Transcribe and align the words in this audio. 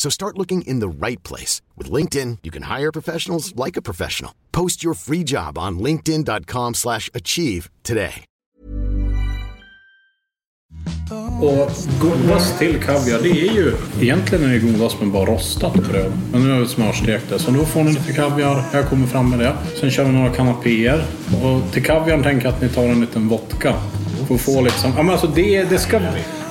So 0.00 0.08
start 0.08 0.38
looking 0.38 0.62
in 0.62 0.80
the 0.80 1.06
right 1.06 1.22
place. 1.28 1.60
With 1.76 1.92
LinkedIn, 1.92 2.38
you 2.42 2.50
can 2.50 2.62
hire 2.62 2.90
professionals 2.90 3.54
like 3.54 3.76
a 3.76 3.82
professional. 3.82 4.32
Post 4.50 4.82
your 4.82 4.94
free 4.94 5.22
job 5.24 5.58
on 5.58 5.78
linkedin.com 5.78 6.74
slash 6.74 7.10
achieve 7.12 7.68
today. 7.82 8.24
Och 11.42 11.70
godast 12.00 12.58
till 12.58 12.82
kaviar, 12.82 13.18
det 13.22 13.30
är 13.30 13.54
ju... 13.54 13.76
Egentligen 14.00 14.44
är 14.44 14.48
det 14.48 14.58
godast 14.58 15.00
med 15.00 15.10
bara 15.10 15.30
rostat 15.30 15.74
bröd. 15.74 16.12
Men 16.32 16.44
nu 16.44 16.52
har 16.52 16.60
vi 16.60 16.66
smörstekt 16.66 17.28
det. 17.28 17.38
Så 17.38 17.50
då 17.50 17.64
får 17.64 17.84
ni 17.84 17.92
lite 17.92 18.12
kaviar. 18.12 18.64
Jag 18.72 18.88
kommer 18.88 19.06
fram 19.06 19.30
med 19.30 19.38
det. 19.38 19.56
Sen 19.80 19.90
kör 19.90 20.04
vi 20.04 20.12
några 20.12 20.34
kanapéer. 20.34 21.04
Och 21.42 21.72
till 21.72 21.84
kaviarn 21.84 22.22
tänker 22.22 22.46
jag 22.46 22.54
att 22.54 22.62
ni 22.62 22.68
tar 22.68 22.82
en 22.82 23.00
liten 23.00 23.28
vodka. 23.28 23.74
För 24.30 24.34
att 24.34 24.40
få 24.54 24.60
liksom... 24.60 24.92
Ja 24.96 25.02
men 25.02 25.12
alltså 25.12 25.26
det, 25.26 25.64
det, 25.64 25.78
ska, 25.78 26.00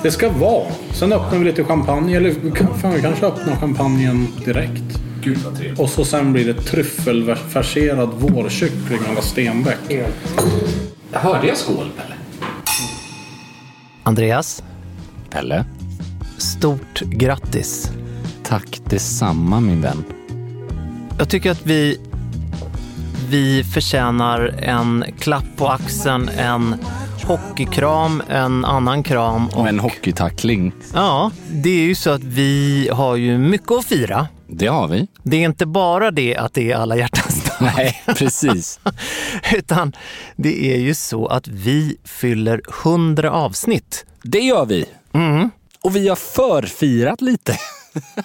det 0.02 0.10
ska 0.10 0.30
vara. 0.30 0.66
Sen 0.92 1.12
öppnar 1.12 1.38
vi 1.38 1.44
lite 1.44 1.64
champagne. 1.64 2.16
Eller 2.16 2.34
fan, 2.80 2.94
vi 2.94 3.02
kanske 3.02 3.26
öppnar 3.26 3.56
champagnen 3.56 4.28
direkt. 4.44 5.00
Gud 5.22 5.38
vad 5.44 5.56
trevligt. 5.56 5.80
Och 5.80 5.90
så 5.90 6.04
sen 6.04 6.32
blir 6.32 6.44
det 6.44 6.54
tryffelfarserad 6.54 8.10
vårkyckling 8.18 9.00
av 9.16 9.20
Stenbeck. 9.20 9.78
Hörde 11.12 11.46
jag 11.46 11.56
skål 11.56 11.90
Pelle? 11.96 12.14
Andreas, 14.02 14.62
Pelle? 15.30 15.64
stort 16.38 17.00
grattis. 17.00 17.90
Tack 18.42 18.80
detsamma 18.84 19.60
min 19.60 19.80
vän. 19.80 20.04
Jag 21.18 21.28
tycker 21.28 21.50
att 21.50 21.66
vi, 21.66 22.00
vi 23.28 23.64
förtjänar 23.64 24.54
en 24.58 25.04
klapp 25.18 25.44
på 25.56 25.68
axeln, 25.68 26.30
en 26.38 26.74
hockeykram, 27.30 28.22
en 28.28 28.64
annan 28.64 29.02
kram. 29.02 29.48
Och 29.48 29.68
en 29.68 29.80
hockeytackling. 29.80 30.72
Ja, 30.94 31.30
det 31.50 31.70
är 31.70 31.86
ju 31.86 31.94
så 31.94 32.10
att 32.10 32.22
vi 32.24 32.88
har 32.92 33.16
ju 33.16 33.38
mycket 33.38 33.70
att 33.70 33.84
fira. 33.84 34.28
Det 34.46 34.66
har 34.66 34.88
vi. 34.88 35.06
Det 35.22 35.36
är 35.36 35.40
inte 35.40 35.66
bara 35.66 36.10
det 36.10 36.36
att 36.36 36.54
det 36.54 36.72
är 36.72 36.76
alla 36.76 36.96
hjärtans 36.96 37.44
dag. 37.44 37.72
Nej, 37.76 38.02
precis. 38.06 38.80
Utan 39.54 39.92
det 40.36 40.74
är 40.74 40.78
ju 40.78 40.94
så 40.94 41.26
att 41.26 41.48
vi 41.48 41.96
fyller 42.04 42.62
100 42.84 43.30
avsnitt. 43.30 44.06
Det 44.22 44.40
gör 44.40 44.66
vi. 44.66 44.84
Och 45.82 45.96
vi 45.96 46.08
har 46.08 46.16
förfirat 46.16 47.20
lite. 47.20 47.56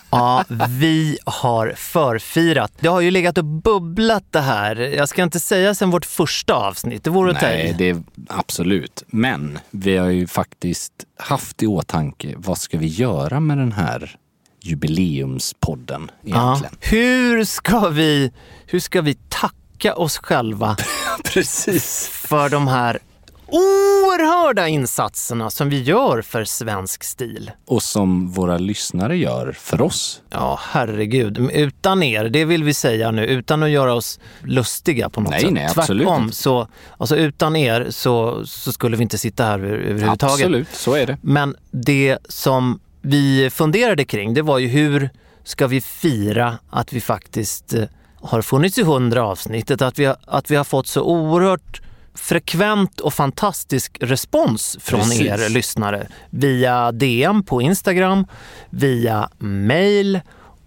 Ja, 0.09 0.43
vi 0.69 1.17
har 1.25 1.73
förfirat. 1.77 2.71
Det 2.79 2.87
har 2.87 3.01
ju 3.01 3.11
legat 3.11 3.37
och 3.37 3.45
bubblat 3.45 4.23
det 4.31 4.41
här. 4.41 4.75
Jag 4.75 5.09
ska 5.09 5.23
inte 5.23 5.39
säga 5.39 5.75
sen 5.75 5.91
vårt 5.91 6.05
första 6.05 6.53
avsnitt, 6.53 7.03
det 7.03 7.09
vore 7.09 7.31
att 7.31 7.41
Nej, 7.41 7.75
det 7.77 7.89
är 7.89 8.03
absolut. 8.29 9.03
Men 9.07 9.59
vi 9.71 9.97
har 9.97 10.07
ju 10.09 10.27
faktiskt 10.27 10.91
haft 11.19 11.63
i 11.63 11.67
åtanke, 11.67 12.33
vad 12.37 12.57
ska 12.57 12.77
vi 12.77 12.87
göra 12.87 13.39
med 13.39 13.57
den 13.57 13.71
här 13.71 14.15
jubileumspodden 14.61 16.11
Ja. 16.21 16.55
egentligen? 16.57 16.75
Hur, 16.81 17.43
ska 17.45 17.89
vi, 17.89 18.31
hur 18.65 18.79
ska 18.79 19.01
vi 19.01 19.17
tacka 19.29 19.95
oss 19.95 20.17
själva 20.17 20.77
Precis. 21.23 22.07
för 22.11 22.49
de 22.49 22.67
här 22.67 22.99
oerhörda 23.47 24.67
insatserna 24.67 25.49
som 25.49 25.69
vi 25.69 25.81
gör 25.81 26.21
för 26.21 26.43
svensk 26.45 27.03
stil? 27.03 27.51
Och 27.65 27.83
som 27.83 28.31
våra 28.31 28.57
lyssnare 28.57 29.17
gör 29.17 29.51
för 29.59 29.81
oss. 29.81 30.21
Ja, 30.29 30.59
herregud. 30.63 31.37
Utan 31.53 32.03
er, 32.03 32.23
det 32.29 32.45
vill 32.45 32.63
vi 32.63 32.73
säga 32.73 33.11
nu, 33.11 33.25
utan 33.25 33.63
att 33.63 33.69
göra 33.69 33.93
oss 33.93 34.19
lustiga 34.43 35.09
på 35.09 35.21
något 35.21 35.29
Nej, 35.31 35.41
sätt. 35.41 35.51
nej, 35.51 35.67
absolut 35.77 36.07
Tvärtom, 36.07 36.23
inte. 36.23 36.35
så 36.35 36.67
alltså 36.97 37.15
utan 37.15 37.55
er 37.55 37.87
så, 37.89 38.45
så 38.45 38.71
skulle 38.71 38.97
vi 38.97 39.03
inte 39.03 39.17
sitta 39.17 39.43
här 39.45 39.59
över- 39.59 39.67
överhuvudtaget. 39.77 40.23
Absolut, 40.45 40.67
så 40.73 40.93
är 40.93 41.05
det. 41.07 41.17
Men 41.21 41.55
det 41.71 42.17
som 42.29 42.79
vi 43.01 43.49
funderade 43.49 44.05
kring, 44.05 44.33
det 44.33 44.41
var 44.41 44.57
ju 44.59 44.67
hur 44.67 45.09
ska 45.43 45.67
vi 45.67 45.81
fira 45.81 46.57
att 46.69 46.93
vi 46.93 47.01
faktiskt 47.01 47.73
eh, 47.73 47.83
har 48.21 48.41
funnits 48.41 48.77
i 48.77 48.83
hundra 48.83 49.23
avsnittet, 49.23 49.81
att 49.81 49.99
vi, 49.99 50.05
har, 50.05 50.15
att 50.27 50.51
vi 50.51 50.55
har 50.55 50.63
fått 50.63 50.87
så 50.87 51.01
oerhört 51.01 51.81
frekvent 52.15 52.99
och 52.99 53.13
fantastisk 53.13 53.97
respons 54.01 54.77
från 54.81 54.99
Precis. 54.99 55.21
er 55.21 55.49
lyssnare 55.49 56.07
via 56.29 56.91
DM 56.91 57.43
på 57.43 57.61
Instagram, 57.61 58.27
via 58.69 59.29
mail 59.39 60.21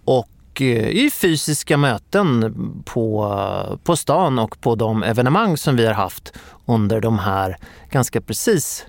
och 0.05 0.61
eh, 0.61 0.87
i 0.87 1.09
fysiska 1.21 1.77
möten 1.77 2.53
på, 2.85 3.79
på 3.83 3.95
stan 3.95 4.39
och 4.39 4.61
på 4.61 4.75
de 4.75 5.03
evenemang 5.03 5.57
som 5.57 5.75
vi 5.75 5.85
har 5.85 5.93
haft 5.93 6.33
under 6.65 7.01
de 7.01 7.19
här 7.19 7.57
ganska 7.91 8.21
precis 8.21 8.85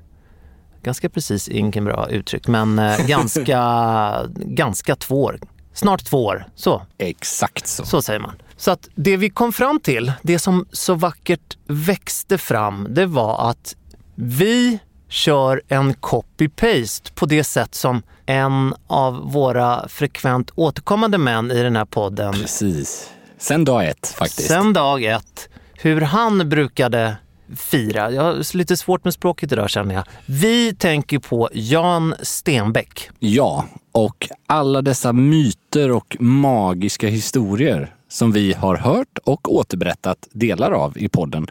ganska 0.82 1.09
precis, 1.09 1.48
inget 1.48 1.84
bra 1.84 2.09
uttryck, 2.10 2.47
men 2.47 2.78
eh, 2.78 2.98
ganska, 3.06 4.27
ganska 4.34 4.97
två 4.97 5.22
år. 5.22 5.38
Snart 5.72 6.04
två 6.04 6.25
år, 6.25 6.44
så, 6.54 6.82
Exakt 6.98 7.66
så. 7.66 7.84
så 7.84 8.03
säger 8.03 8.21
man. 8.21 8.34
Så 8.60 8.71
att 8.71 8.88
det 8.94 9.16
vi 9.16 9.31
kom 9.31 9.53
fram 9.53 9.81
till, 9.81 10.12
det 10.22 10.38
som 10.38 10.66
så 10.72 10.94
vackert 10.94 11.56
växte 11.66 12.38
fram, 12.38 12.87
det 12.91 13.06
var 13.06 13.50
att 13.50 13.76
vi 14.15 14.78
kör 15.09 15.62
en 15.69 15.94
copy-paste 15.94 17.15
på 17.15 17.26
det 17.26 17.44
sätt 17.44 17.75
som 17.75 18.03
en 18.26 18.75
av 18.87 19.32
våra 19.32 19.88
frekvent 19.88 20.50
återkommande 20.54 21.19
män 21.19 21.50
i 21.50 21.62
den 21.62 21.76
här 21.76 21.84
podden 21.84 22.32
Precis. 22.32 23.10
Sen 23.38 23.65
dag 23.65 23.88
ett 23.88 24.06
faktiskt. 24.06 24.48
sen 24.48 24.72
dag 24.72 25.04
ett, 25.04 25.48
hur 25.75 26.00
han 26.00 26.48
brukade 26.48 27.16
fira. 27.56 28.10
Jag 28.10 28.22
har 28.22 28.56
lite 28.56 28.77
svårt 28.77 29.04
med 29.04 29.15
språket 29.15 29.53
idag 29.53 29.71
känner 29.71 29.95
jag. 29.95 30.04
Vi 30.27 30.74
tänker 30.74 31.18
på 31.18 31.48
Jan 31.53 32.15
Stenbeck. 32.22 33.10
Ja, 33.18 33.65
och 33.92 34.28
alla 34.47 34.83
dessa 34.83 35.13
myter 35.13 35.91
och 35.91 36.16
magiska 36.21 37.09
historier 37.09 37.95
som 38.10 38.33
vi 38.33 38.53
har 38.53 38.77
hört 38.77 39.18
och 39.24 39.54
återberättat 39.54 40.28
delar 40.33 40.71
av 40.71 40.98
i 40.98 41.09
podden. 41.09 41.47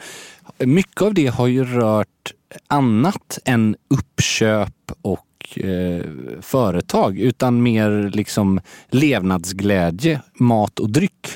Mycket 0.57 1.01
av 1.01 1.13
det 1.13 1.27
har 1.27 1.47
ju 1.47 1.65
rört 1.65 2.33
annat 2.67 3.39
än 3.45 3.75
uppköp 3.87 4.91
och 5.01 5.59
eh, 5.59 6.05
företag 6.41 7.19
utan 7.19 7.63
mer 7.63 8.11
liksom 8.13 8.59
levnadsglädje, 8.89 10.21
mat 10.33 10.79
och 10.79 10.89
dryck. 10.89 11.27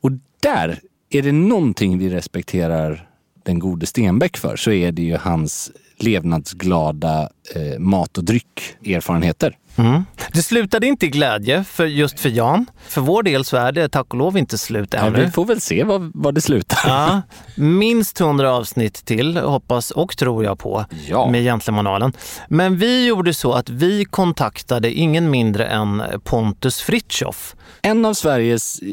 Och 0.00 0.10
där 0.40 0.80
är 1.10 1.22
det 1.22 1.32
någonting 1.32 1.98
vi 1.98 2.10
respekterar 2.10 3.08
den 3.42 3.58
gode 3.58 3.86
Stenbeck 3.86 4.36
för 4.36 4.56
så 4.56 4.70
är 4.70 4.92
det 4.92 5.02
ju 5.02 5.16
hans 5.16 5.70
levnadsglada 5.96 7.30
eh, 7.54 7.78
mat 7.78 8.18
och 8.18 8.24
dryckerfarenheter. 8.24 9.56
Mm. 9.78 10.04
Det 10.32 10.42
slutade 10.42 10.86
inte 10.86 11.06
i 11.06 11.08
glädje 11.08 11.64
för 11.64 11.86
just 11.86 12.20
för 12.20 12.28
Jan. 12.28 12.66
För 12.88 13.00
vår 13.00 13.22
del 13.22 13.44
så 13.44 13.56
är 13.56 13.72
det 13.72 13.88
tack 13.88 14.06
och 14.10 14.18
lov 14.18 14.38
inte 14.38 14.58
slut 14.58 14.88
Ja, 14.94 14.98
ännu. 15.06 15.24
vi 15.24 15.30
får 15.30 15.44
väl 15.44 15.60
se 15.60 15.84
vad, 15.84 16.10
vad 16.14 16.34
det 16.34 16.40
slutar. 16.40 16.78
Ja, 16.86 17.22
minst 17.56 18.20
100 18.20 18.52
avsnitt 18.52 19.04
till 19.04 19.36
hoppas 19.36 19.90
och 19.90 20.16
tror 20.16 20.44
jag 20.44 20.58
på 20.58 20.84
Ja. 21.08 21.30
med 21.30 21.42
Gentlemanualen. 21.42 22.12
Men 22.48 22.76
vi 22.78 23.06
gjorde 23.06 23.34
så 23.34 23.52
att 23.52 23.68
vi 23.68 24.04
kontaktade 24.04 24.92
ingen 24.92 25.30
mindre 25.30 25.66
än 25.66 26.02
Pontus 26.24 26.80
Fritiof. 26.80 27.54
En 27.82 28.04
av 28.04 28.14
Sveriges 28.14 28.78
eh, 28.82 28.88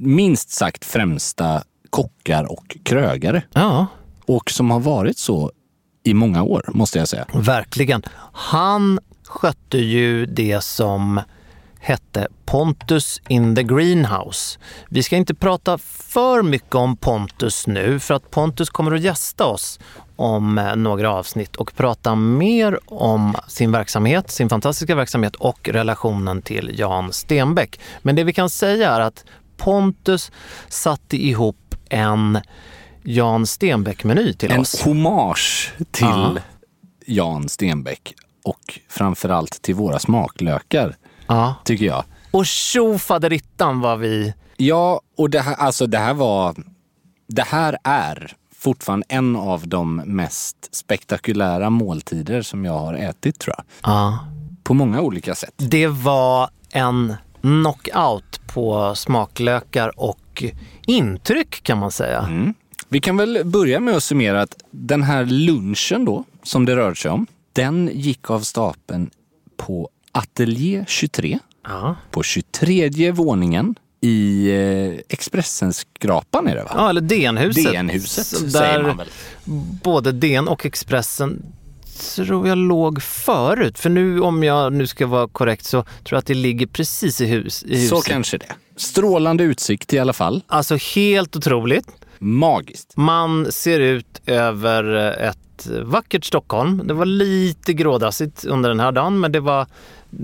minst 0.00 0.50
sagt 0.50 0.84
främsta 0.84 1.62
kockar 1.90 2.52
och 2.52 2.76
krögare. 2.82 3.42
Ja, 3.52 3.86
Och 4.26 4.50
som 4.50 4.70
har 4.70 4.80
varit 4.80 5.18
så 5.18 5.52
i 6.04 6.14
många 6.14 6.42
år, 6.42 6.64
måste 6.74 6.98
jag 6.98 7.08
säga. 7.08 7.26
verkligen. 7.34 8.02
Han 8.32 8.98
skötte 9.28 9.78
ju 9.78 10.26
det 10.26 10.60
som 10.64 11.20
hette 11.80 12.28
Pontus 12.44 13.20
in 13.28 13.56
the 13.56 13.62
Greenhouse. 13.62 14.58
Vi 14.88 15.02
ska 15.02 15.16
inte 15.16 15.34
prata 15.34 15.78
för 15.78 16.42
mycket 16.42 16.74
om 16.74 16.96
Pontus 16.96 17.66
nu 17.66 18.00
för 18.00 18.14
att 18.14 18.30
Pontus 18.30 18.70
kommer 18.70 18.92
att 18.94 19.00
gästa 19.00 19.46
oss 19.46 19.80
om 20.16 20.58
eh, 20.58 20.76
några 20.76 21.12
avsnitt 21.12 21.56
och 21.56 21.76
prata 21.76 22.14
mer 22.14 22.78
om 22.86 23.34
sin 23.48 23.72
verksamhet, 23.72 24.30
sin 24.30 24.48
fantastiska 24.48 24.94
verksamhet 24.94 25.34
och 25.36 25.68
relationen 25.68 26.42
till 26.42 26.70
Jan 26.78 27.12
Stenbeck. 27.12 27.80
Men 28.02 28.16
det 28.16 28.24
vi 28.24 28.32
kan 28.32 28.50
säga 28.50 28.90
är 28.90 29.00
att 29.00 29.24
Pontus 29.56 30.30
satte 30.68 31.16
ihop 31.16 31.74
en 31.88 32.38
Jan 33.02 33.46
Stenbeck-meny 33.46 34.32
till 34.32 34.50
En 34.52 34.60
oss. 34.60 34.82
hommage 34.82 35.72
till 35.90 36.06
Ja. 36.06 36.36
Jan 37.06 37.48
Stenbeck 37.48 38.14
och 38.48 38.80
framförallt 38.88 39.62
till 39.62 39.74
våra 39.74 39.98
smaklökar, 39.98 40.96
Ja. 41.26 41.54
tycker 41.64 41.84
jag. 41.84 42.04
Och 42.30 42.46
tjo 42.46 42.98
faderittan 42.98 43.80
vad 43.80 43.98
vi... 43.98 44.34
Ja, 44.56 45.00
och 45.16 45.30
det 45.30 45.40
här, 45.40 45.54
alltså 45.54 45.86
det 45.86 45.98
här 45.98 46.14
var... 46.14 46.54
Det 47.26 47.42
här 47.42 47.78
är 47.84 48.32
fortfarande 48.58 49.06
en 49.08 49.36
av 49.36 49.68
de 49.68 49.96
mest 49.96 50.74
spektakulära 50.74 51.70
måltider 51.70 52.42
som 52.42 52.64
jag 52.64 52.78
har 52.78 52.94
ätit, 52.94 53.38
tror 53.38 53.54
jag. 53.58 53.64
Ja. 53.92 54.18
På 54.62 54.74
många 54.74 55.00
olika 55.00 55.34
sätt. 55.34 55.54
Det 55.56 55.86
var 55.86 56.50
en 56.70 57.14
knockout 57.40 58.40
på 58.46 58.94
smaklökar 58.94 59.92
och 60.00 60.44
intryck 60.86 61.62
kan 61.62 61.78
man 61.78 61.90
säga. 61.90 62.18
Mm. 62.18 62.54
Vi 62.88 63.00
kan 63.00 63.16
väl 63.16 63.40
börja 63.44 63.80
med 63.80 63.96
att 63.96 64.02
summera 64.02 64.42
att 64.42 64.54
den 64.70 65.02
här 65.02 65.24
lunchen 65.24 66.04
då, 66.04 66.24
som 66.42 66.64
det 66.64 66.76
rör 66.76 66.94
sig 66.94 67.10
om, 67.10 67.26
den 67.62 67.90
gick 67.94 68.30
av 68.30 68.40
stapeln 68.40 69.10
på 69.56 69.88
Atelier 70.12 70.84
23 70.88 71.38
Ja. 71.68 71.96
på 72.10 72.22
23 72.22 73.10
våningen 73.10 73.74
i 74.00 74.48
eh, 74.50 75.00
Expressenskrapan 75.08 76.46
är 76.48 76.54
det 76.56 76.62
va? 76.62 76.70
ja, 76.74 76.90
eller 76.90 77.00
DN-huset. 77.00 77.64
DN-huset 77.72 78.26
säger 78.52 78.82
man 78.82 78.96
väl? 78.96 79.08
Både 79.82 80.12
DN 80.12 80.48
och 80.48 80.66
Expressen 80.66 81.42
tror 82.16 82.48
jag 82.48 82.58
låg 82.58 83.02
förut. 83.02 83.78
För 83.78 83.90
nu 83.90 84.20
om 84.20 84.42
jag 84.42 84.72
nu 84.72 84.86
ska 84.86 85.06
vara 85.06 85.28
korrekt 85.28 85.64
så 85.64 85.82
tror 85.82 85.92
jag 86.10 86.18
att 86.18 86.26
det 86.26 86.34
ligger 86.34 86.66
precis 86.66 87.20
i, 87.20 87.26
hus, 87.26 87.62
i 87.62 87.74
huset. 87.74 87.88
Så 87.88 88.00
kanske 88.00 88.38
det. 88.38 88.52
Strålande 88.76 89.44
utsikt 89.44 89.92
i 89.92 89.98
alla 89.98 90.12
fall. 90.12 90.42
Alltså 90.46 90.76
helt 90.94 91.36
otroligt. 91.36 91.86
Magiskt. 92.18 92.92
Man 92.96 93.52
ser 93.52 93.80
ut 93.80 94.20
över 94.26 94.94
ett 95.20 95.38
vackert 95.66 96.24
Stockholm. 96.24 96.82
Det 96.84 96.94
var 96.94 97.04
lite 97.04 97.72
grådassigt 97.72 98.44
under 98.44 98.68
den 98.68 98.80
här 98.80 98.92
dagen 98.92 99.20
men 99.20 99.32
det 99.32 99.40
var, 99.40 99.66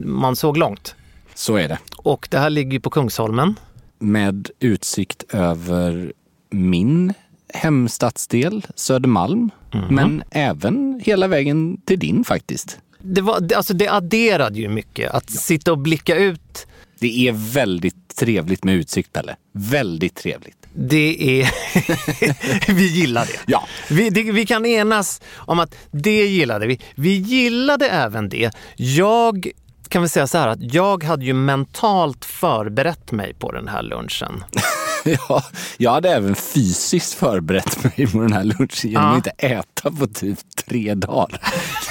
man 0.04 0.36
såg 0.36 0.56
långt. 0.56 0.94
Så 1.34 1.56
är 1.56 1.68
det. 1.68 1.78
Och 1.96 2.28
det 2.30 2.38
här 2.38 2.50
ligger 2.50 2.72
ju 2.72 2.80
på 2.80 2.90
Kungsholmen. 2.90 3.54
Med 3.98 4.50
utsikt 4.60 5.24
över 5.34 6.12
min 6.50 7.14
hemstadsdel 7.54 8.66
Södermalm. 8.74 9.50
Men 9.90 10.22
även 10.30 11.00
hela 11.04 11.26
vägen 11.26 11.80
till 11.84 11.98
din 11.98 12.24
faktiskt. 12.24 12.78
Det, 12.98 13.20
var, 13.20 13.54
alltså 13.56 13.74
det 13.74 13.88
adderade 13.88 14.58
ju 14.58 14.68
mycket. 14.68 15.10
Att 15.10 15.30
sitta 15.30 15.72
och 15.72 15.78
blicka 15.78 16.16
ut, 16.16 16.66
Det 17.04 17.28
är 17.28 17.32
väldigt 17.32 18.16
trevligt 18.16 18.64
med 18.64 18.74
utsikt 18.74 19.12
Pelle. 19.12 19.36
Väldigt 19.52 20.14
trevligt. 20.14 20.56
det 20.74 21.40
är... 21.40 21.50
vi 22.74 22.86
gillar 22.86 23.26
det. 23.26 23.40
Ja. 23.46 23.68
Vi, 23.90 24.10
det. 24.10 24.22
vi 24.22 24.46
kan 24.46 24.66
enas 24.66 25.20
om 25.34 25.58
att 25.58 25.74
det 25.90 26.26
gillade 26.26 26.66
vi. 26.66 26.80
Vi 26.94 27.14
gillade 27.14 27.88
även 27.88 28.28
det. 28.28 28.50
Jag 28.76 29.50
kan 29.88 30.02
väl 30.02 30.08
säga 30.08 30.26
så 30.26 30.38
här 30.38 30.48
att 30.48 30.74
jag 30.74 31.04
hade 31.04 31.24
ju 31.24 31.32
mentalt 31.32 32.24
förberett 32.24 33.12
mig 33.12 33.34
på 33.34 33.52
den 33.52 33.68
här 33.68 33.82
lunchen. 33.82 34.44
Ja, 35.28 35.42
jag 35.76 35.90
hade 35.90 36.10
även 36.10 36.34
fysiskt 36.34 37.14
förberett 37.14 37.84
mig 37.84 38.06
på 38.12 38.18
den 38.20 38.32
här 38.32 38.44
lunchen 38.44 38.90
genom 38.90 39.10
att 39.10 39.16
inte 39.16 39.30
äta 39.30 39.90
på 39.90 40.06
typ 40.06 40.38
tre 40.66 40.94
dagar. 40.94 41.40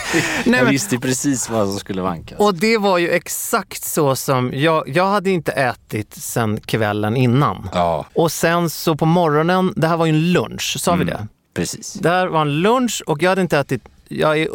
Nej, 0.45 0.59
jag 0.59 0.65
visste 0.65 0.97
precis 0.99 1.49
vad 1.49 1.67
som 1.69 1.79
skulle 1.79 2.01
vankas. 2.01 2.39
Och 2.39 2.55
det 2.55 2.77
var 2.77 2.97
ju 2.97 3.09
exakt 3.09 3.83
så 3.83 4.15
som 4.15 4.51
jag, 4.53 4.89
jag 4.89 5.07
hade 5.07 5.29
inte 5.29 5.51
ätit 5.51 6.13
sen 6.15 6.59
kvällen 6.59 7.15
innan. 7.17 7.69
Ja, 7.73 8.05
Och 8.13 8.31
sen 8.31 8.69
så 8.69 8.95
på 8.95 9.05
morgonen, 9.05 9.73
det 9.75 9.87
här 9.87 9.97
var 9.97 10.05
ju 10.05 10.09
en 10.09 10.31
lunch, 10.31 10.75
sa 10.79 10.93
Mm. 10.93 11.05
vi 11.05 11.11
det? 11.13 11.27
precis. 11.53 11.93
Det 11.93 12.09
här 12.09 12.27
var 12.27 12.41
en 12.41 12.61
lunch 12.61 13.03
och 13.07 13.23
jag 13.23 13.29
hade 13.29 13.41
inte 13.41 13.59
ätit, 13.59 13.81
jag 14.07 14.39
är 14.41 14.47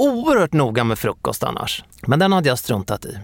oerhört 0.00 0.52
noga 0.52 0.84
med 0.84 0.98
frukost 0.98 1.42
annars. 1.42 1.84
Men 2.06 2.18
den 2.18 2.32
hade 2.32 2.48
jag 2.48 2.58
struntat 2.58 3.04
i. 3.04 3.18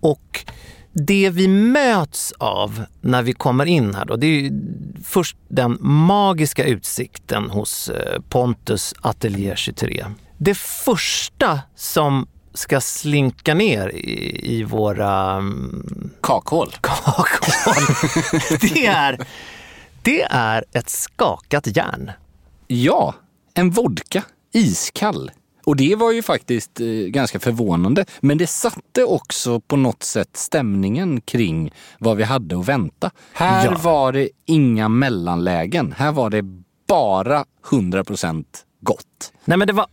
Och 0.00 0.44
det 0.92 1.30
vi 1.30 1.48
möts 1.48 2.32
av 2.38 2.84
när 3.00 3.22
vi 3.22 3.32
kommer 3.32 3.66
in 3.66 3.94
här 3.94 4.04
då, 4.04 4.16
det 4.16 4.26
är 4.26 4.52
först 5.04 5.36
den 5.48 5.78
magiska 5.80 6.64
utsikten 6.64 7.50
hos 7.50 7.88
eh, 7.88 8.20
Pontus 8.28 8.94
Atelier 9.00 9.56
23. 9.56 10.06
Det 10.38 10.54
första 10.58 11.60
som 11.76 12.26
ska 12.54 12.80
slinka 12.80 13.54
ner 13.54 13.88
i, 13.88 14.56
i 14.58 14.64
våra 14.64 15.32
mm, 15.32 16.10
Kakhål. 16.20 16.74
kakhål, 16.80 17.96
det 18.60 18.86
är, 18.86 19.26
det 20.02 20.22
är 20.22 20.64
ett 20.72 20.90
skakat 20.90 21.76
järn. 21.76 22.10
Ja, 22.66 23.14
en 23.54 23.70
vodka. 23.70 24.22
Iskall. 24.52 25.30
Och 25.64 25.76
det 25.76 25.96
var 25.96 26.12
ju 26.12 26.22
faktiskt 26.22 26.80
eh, 26.80 26.86
ganska 26.86 27.40
förvånande. 27.40 28.04
Men 28.20 28.38
det 28.38 28.46
satte 28.46 29.04
också 29.04 29.60
på 29.60 29.76
något 29.76 30.02
sätt 30.02 30.36
stämningen 30.36 31.20
kring 31.20 31.72
vad 31.98 32.16
vi 32.16 32.22
hade 32.22 32.58
att 32.58 32.68
vänta. 32.68 33.10
Här 33.32 33.64
Ja. 33.64 33.78
var 33.82 34.12
det 34.12 34.28
inga 34.46 34.88
mellanlägen. 34.88 35.92
Här 35.96 36.12
var 36.12 36.30
det 36.30 36.42
bara 36.88 37.44
100% 37.70 38.44
gott. 38.80 39.32
Nej 39.44 39.58
men 39.58 39.66
det 39.66 39.72
var 39.72 39.86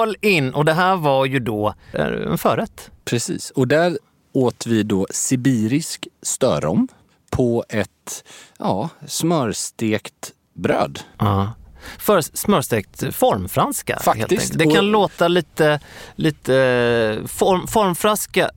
all 0.00 0.16
in 0.20 0.54
och 0.54 0.64
det 0.64 0.72
här 0.72 0.96
var 0.96 1.26
ju 1.26 1.38
då 1.38 1.74
eh, 1.92 2.06
en 2.06 2.38
förrätt. 2.38 2.90
Precis. 3.04 3.50
Och 3.50 3.68
där 3.68 3.98
åt 4.32 4.66
vi 4.66 4.82
då 4.82 5.06
sibirisk 5.10 6.08
störom 6.22 6.88
på 7.30 7.64
ett 7.68 8.24
ja, 8.58 8.88
smörstekt 9.06 10.32
bröd. 10.54 11.00
Ja. 11.18 11.52
För 11.98 12.20
smörstekt 12.20 13.14
formfranska. 13.14 13.98
Faktiskt. 14.02 14.58
Det 14.58 14.64
kan 14.64 14.76
Och- 14.76 14.82
låta 14.92 15.28
lite, 15.28 15.80
lite 16.16 16.54
eh, 16.56 17.26
form, 17.26 17.66
formfranska. 17.66 18.50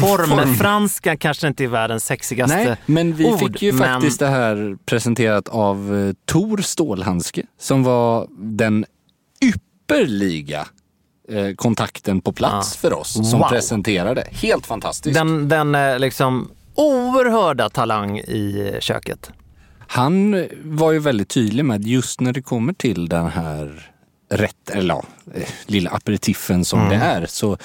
Formfranska 0.00 1.16
kanske 1.16 1.46
inte 1.48 1.64
är 1.64 1.68
världens 1.68 2.04
sexigaste 2.04 2.56
Nej, 2.56 2.76
men 2.86 3.12
vi 3.14 3.24
ord, 3.26 3.38
fick 3.38 3.62
ju 3.62 3.72
men- 3.72 3.78
faktiskt 3.88 4.18
det 4.20 4.26
här 4.26 4.76
presenterat 4.86 5.48
av 5.48 5.96
eh, 6.08 6.12
Tor 6.26 6.58
Stålhandske 6.58 7.42
som 7.60 7.84
var 7.84 8.26
den 8.38 8.84
ypperliga 9.44 10.66
eh, 11.28 11.54
kontakten 11.56 12.20
på 12.20 12.32
plats 12.32 12.76
för 12.76 12.92
oss 12.92 13.30
som 13.30 13.38
Wow. 13.40 13.48
presenterade. 13.48 14.26
Helt 14.30 14.66
fantastiskt. 14.66 15.14
Den, 15.14 15.48
den 15.48 16.00
liksom 16.00 16.50
oerhörda 16.74 17.68
talang 17.70 18.18
i 18.18 18.76
köket. 18.80 19.30
Han 19.94 20.46
var 20.64 20.92
ju 20.92 20.98
väldigt 20.98 21.28
tydlig 21.28 21.64
med 21.64 21.76
att 21.76 21.86
just 21.86 22.20
när 22.20 22.32
det 22.32 22.42
kommer 22.42 22.72
till 22.72 23.08
den 23.08 23.26
här 23.26 23.90
rätt, 24.30 24.70
eller 24.70 24.94
ja, 24.94 25.04
eh, 25.34 25.48
lilla 25.66 25.90
aperitiffen 25.90 26.64
som 26.64 26.88
det 26.88 26.94
är 26.94 27.26
så 27.26 27.56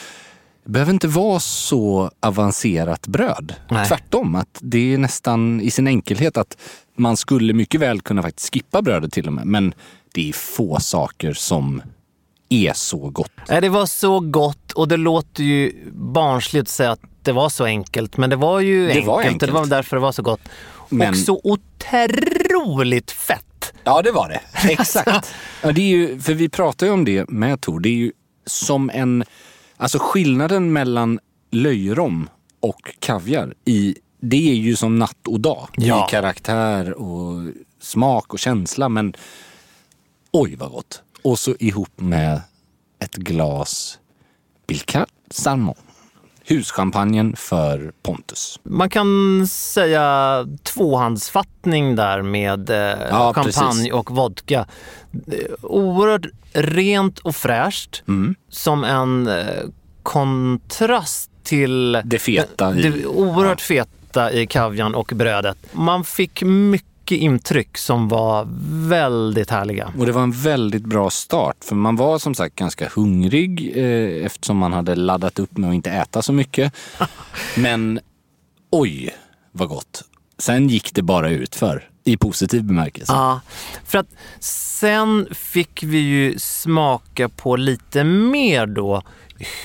behöver 0.65 0.93
inte 0.93 1.07
vara 1.07 1.39
så 1.39 2.11
avancerat 2.19 3.07
bröd. 3.07 3.55
Nej. 3.69 3.87
Tvärtom, 3.87 4.35
att 4.35 4.57
det 4.61 4.93
är 4.93 4.97
nästan 4.97 5.61
i 5.61 5.71
sin 5.71 5.87
enkelhet 5.87 6.37
att 6.37 6.57
man 6.97 7.17
skulle 7.17 7.53
mycket 7.53 7.81
väl 7.81 8.01
kunna 8.01 8.21
faktiskt 8.21 8.53
skippa 8.53 8.81
brödet 8.81 9.13
till 9.13 9.27
och 9.27 9.33
med. 9.33 9.45
Men 9.45 9.73
det 10.13 10.29
är 10.29 10.33
få 10.33 10.79
saker 10.79 11.33
som 11.33 11.81
är 12.49 12.73
så 12.73 13.09
gott. 13.09 13.31
Det 13.47 13.69
var 13.69 13.85
så 13.85 14.19
gott 14.19 14.71
och 14.71 14.87
det 14.87 14.97
låter 14.97 15.43
ju 15.43 15.73
barnsligt 15.93 16.61
att 16.63 16.67
säga 16.69 16.91
att 16.91 17.01
det 17.23 17.31
var 17.31 17.49
så 17.49 17.65
enkelt. 17.65 18.17
Men 18.17 18.29
det 18.29 18.35
var 18.35 18.59
ju 18.59 18.81
Det 18.83 18.89
enkelt. 18.89 19.07
var 19.07 19.15
och 19.15 19.21
Det 19.21 19.27
enkelt. 19.29 19.51
var 19.53 19.65
därför 19.65 19.95
det 19.95 20.01
var 20.01 20.11
så 20.11 20.21
gott. 20.21 20.41
Men- 20.89 21.09
Och 21.09 21.17
så 21.17 21.41
otroligt 21.43 23.11
fett. 23.11 23.73
Ja, 23.83 24.01
det 24.01 24.11
var 24.11 24.29
det. 24.29 24.41
Exakt. 24.71 25.33
ja, 25.63 25.71
det 25.71 25.81
är 25.81 25.87
ju, 25.87 26.19
för 26.19 26.33
vi 26.33 26.49
pratar 26.49 26.85
ju 26.87 26.91
om 26.93 27.05
det 27.05 27.29
med 27.29 27.61
Tor. 27.61 27.79
Det 27.79 27.89
är 27.89 27.93
ju 27.93 28.11
som 28.45 28.89
en... 28.93 29.23
Alltså 29.77 29.97
skillnaden 30.01 30.73
mellan 30.73 31.19
löjrom 31.51 32.29
och 32.59 32.95
kaviar 32.99 33.53
i 33.65 33.95
det 34.21 34.49
är 34.51 34.55
ju 34.55 34.75
som 34.75 34.99
natt 34.99 35.27
och 35.27 35.39
dag 35.39 35.67
Ja. 35.77 36.07
i 36.07 36.11
karaktär 36.11 36.93
och 36.93 37.51
smak 37.81 38.33
och 38.33 38.39
känsla. 38.39 38.89
Men 38.89 39.13
oj 40.31 40.55
vad 40.55 40.71
gott. 40.71 41.01
Och 41.21 41.39
så 41.39 41.55
ihop 41.59 41.91
med 42.01 42.41
ett 42.99 43.15
glas 43.15 43.99
Bilkat 44.67 45.09
Salmon. 45.29 45.75
Huschampagnen 46.49 47.35
för 47.35 47.91
Pontus. 48.03 48.59
Man 48.63 48.89
kan 48.89 49.47
säga 49.47 50.45
tvåhandsfattning 50.63 51.95
där 51.95 52.21
med 52.21 52.69
eh, 52.69 52.77
Ja, 53.09 53.33
champagne 53.33 53.43
precis. 53.71 53.91
och 53.93 54.11
vodka. 54.11 54.65
Eh, 55.27 55.37
Oerhört 55.61 56.25
rent 56.53 57.19
och 57.19 57.35
fräscht. 57.35 58.03
Mm. 58.07 58.35
Som 58.49 58.83
en 58.83 59.27
eh, 59.27 59.45
kontrast 60.03 61.29
till 61.43 62.01
Det 62.03 62.19
feta 62.19 62.75
i- 62.75 62.81
det 62.81 63.05
oerhört 63.05 63.61
feta 63.61 64.31
i 64.31 64.47
kaviarn 64.47 64.95
och 64.95 65.11
brödet. 65.15 65.57
Man 65.71 66.03
fick 66.03 66.43
mycket 66.43 66.88
intryck 67.17 67.77
som 67.77 68.07
var 68.07 68.47
väldigt 68.89 69.49
härliga. 69.49 69.93
Och 69.97 70.05
det 70.05 70.11
var 70.11 70.23
en 70.23 70.31
väldigt 70.31 70.85
bra 70.85 71.09
start 71.09 71.55
för 71.63 71.75
man 71.75 71.95
var 71.95 72.19
som 72.19 72.35
sagt 72.35 72.55
ganska 72.55 72.89
hungrig 72.95 73.71
eh, 73.75 74.25
eftersom 74.25 74.57
man 74.57 74.73
hade 74.73 74.95
laddat 74.95 75.39
upp 75.39 75.57
med 75.57 75.69
att 75.69 75.75
inte 75.75 75.91
äta 75.91 76.21
så 76.21 76.33
mycket. 76.33 76.73
Men 77.55 77.99
oj 78.69 79.09
vad 79.51 79.69
gott. 79.69 80.03
Sen 80.37 80.67
gick 80.67 80.93
det 80.93 81.01
bara 81.01 81.29
utför 81.29 81.89
i 82.03 82.17
positiv 82.17 82.63
bemärkelse. 82.63 83.13
Ja, 83.13 83.41
för 83.85 83.97
att 83.97 84.09
sen 84.39 85.27
fick 85.31 85.83
vi 85.83 85.97
ju 85.97 86.39
smaka 86.39 87.29
på 87.29 87.55
lite 87.55 88.03
mer 88.03 88.65
då 88.65 89.03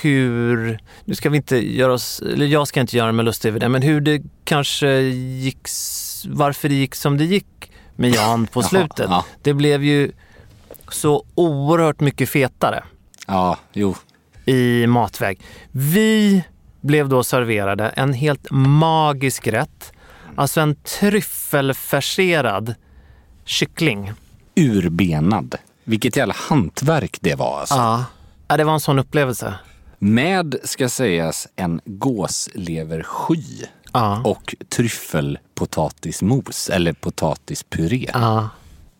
hur, 0.01 0.79
nu 1.05 1.15
ska 1.15 1.29
vi 1.29 1.37
inte 1.37 1.75
göra 1.75 1.93
oss, 1.93 2.21
eller 2.21 2.45
jag 2.45 2.67
ska 2.67 2.81
inte 2.81 2.97
göra 2.97 3.11
mig 3.11 3.25
lustig 3.25 3.49
över 3.49 3.59
det, 3.59 3.69
men 3.69 3.81
hur 3.81 4.01
det 4.01 4.21
kanske 4.43 4.99
gick, 4.99 5.67
varför 6.27 6.69
det 6.69 6.75
gick 6.75 6.95
som 6.95 7.17
det 7.17 7.25
gick 7.25 7.71
med 7.95 8.09
Jan 8.11 8.47
på 8.47 8.61
Jaha, 8.61 8.69
slutet. 8.69 9.05
ja. 9.09 9.25
Det 9.41 9.53
blev 9.53 9.83
ju 9.83 10.11
så 10.89 11.25
oerhört 11.35 11.99
mycket 11.99 12.29
fetare 12.29 12.83
Ja, 13.27 13.57
jo. 13.73 13.95
i 14.45 14.87
matväg. 14.87 15.39
Vi 15.71 16.43
blev 16.81 17.09
då 17.09 17.23
serverade 17.23 17.89
en 17.89 18.13
helt 18.13 18.47
magisk 18.51 19.47
rätt. 19.47 19.91
Alltså 20.35 20.61
en 20.61 20.75
tryffelfärserad 20.75 22.75
kyckling. 23.45 24.11
Urbenad. 24.55 25.55
Vilket 25.83 26.15
jävla 26.15 26.35
hantverk 26.37 27.17
det 27.21 27.35
var 27.35 27.59
alltså. 27.59 27.75
Ja. 27.75 28.05
ja, 28.47 28.57
det 28.57 28.63
var 28.63 28.73
en 28.73 28.79
sån 28.79 28.99
upplevelse. 28.99 29.53
Med, 29.99 30.55
ska 30.63 30.89
sägas, 30.89 31.47
en 31.55 31.81
gåsleversky 31.85 33.65
Ja. 33.99 34.21
och 34.23 34.55
tryffelpotatismos 34.69 36.69
eller 36.69 36.93
potatispuré. 36.93 38.09
Ja. 38.13 38.49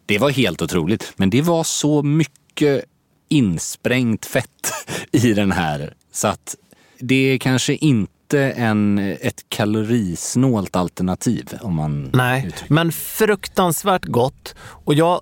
Det 0.05 0.17
var 0.17 0.29
helt 0.29 0.61
otroligt. 0.61 1.13
Men 1.15 1.29
det 1.29 1.41
var 1.41 1.63
så 1.63 2.03
mycket 2.03 2.85
insprängt 3.29 4.25
fett 4.25 4.71
i 5.11 5.33
den 5.33 5.51
här 5.51 5.93
så 6.11 6.27
att 6.27 6.55
det 6.99 7.15
är 7.15 7.37
kanske 7.37 7.75
inte 7.75 8.51
en, 8.51 8.97
ett 9.21 9.45
kalorisnålt 9.49 10.75
alternativ 10.75 11.49
om 11.61 11.75
man 11.75 12.09
Nej, 12.13 12.45
uttrycker. 12.47 12.73
men 12.73 12.91
fruktansvärt 12.91 14.05
gott. 14.05 14.55
Och 14.59 14.93
jag 14.93 15.21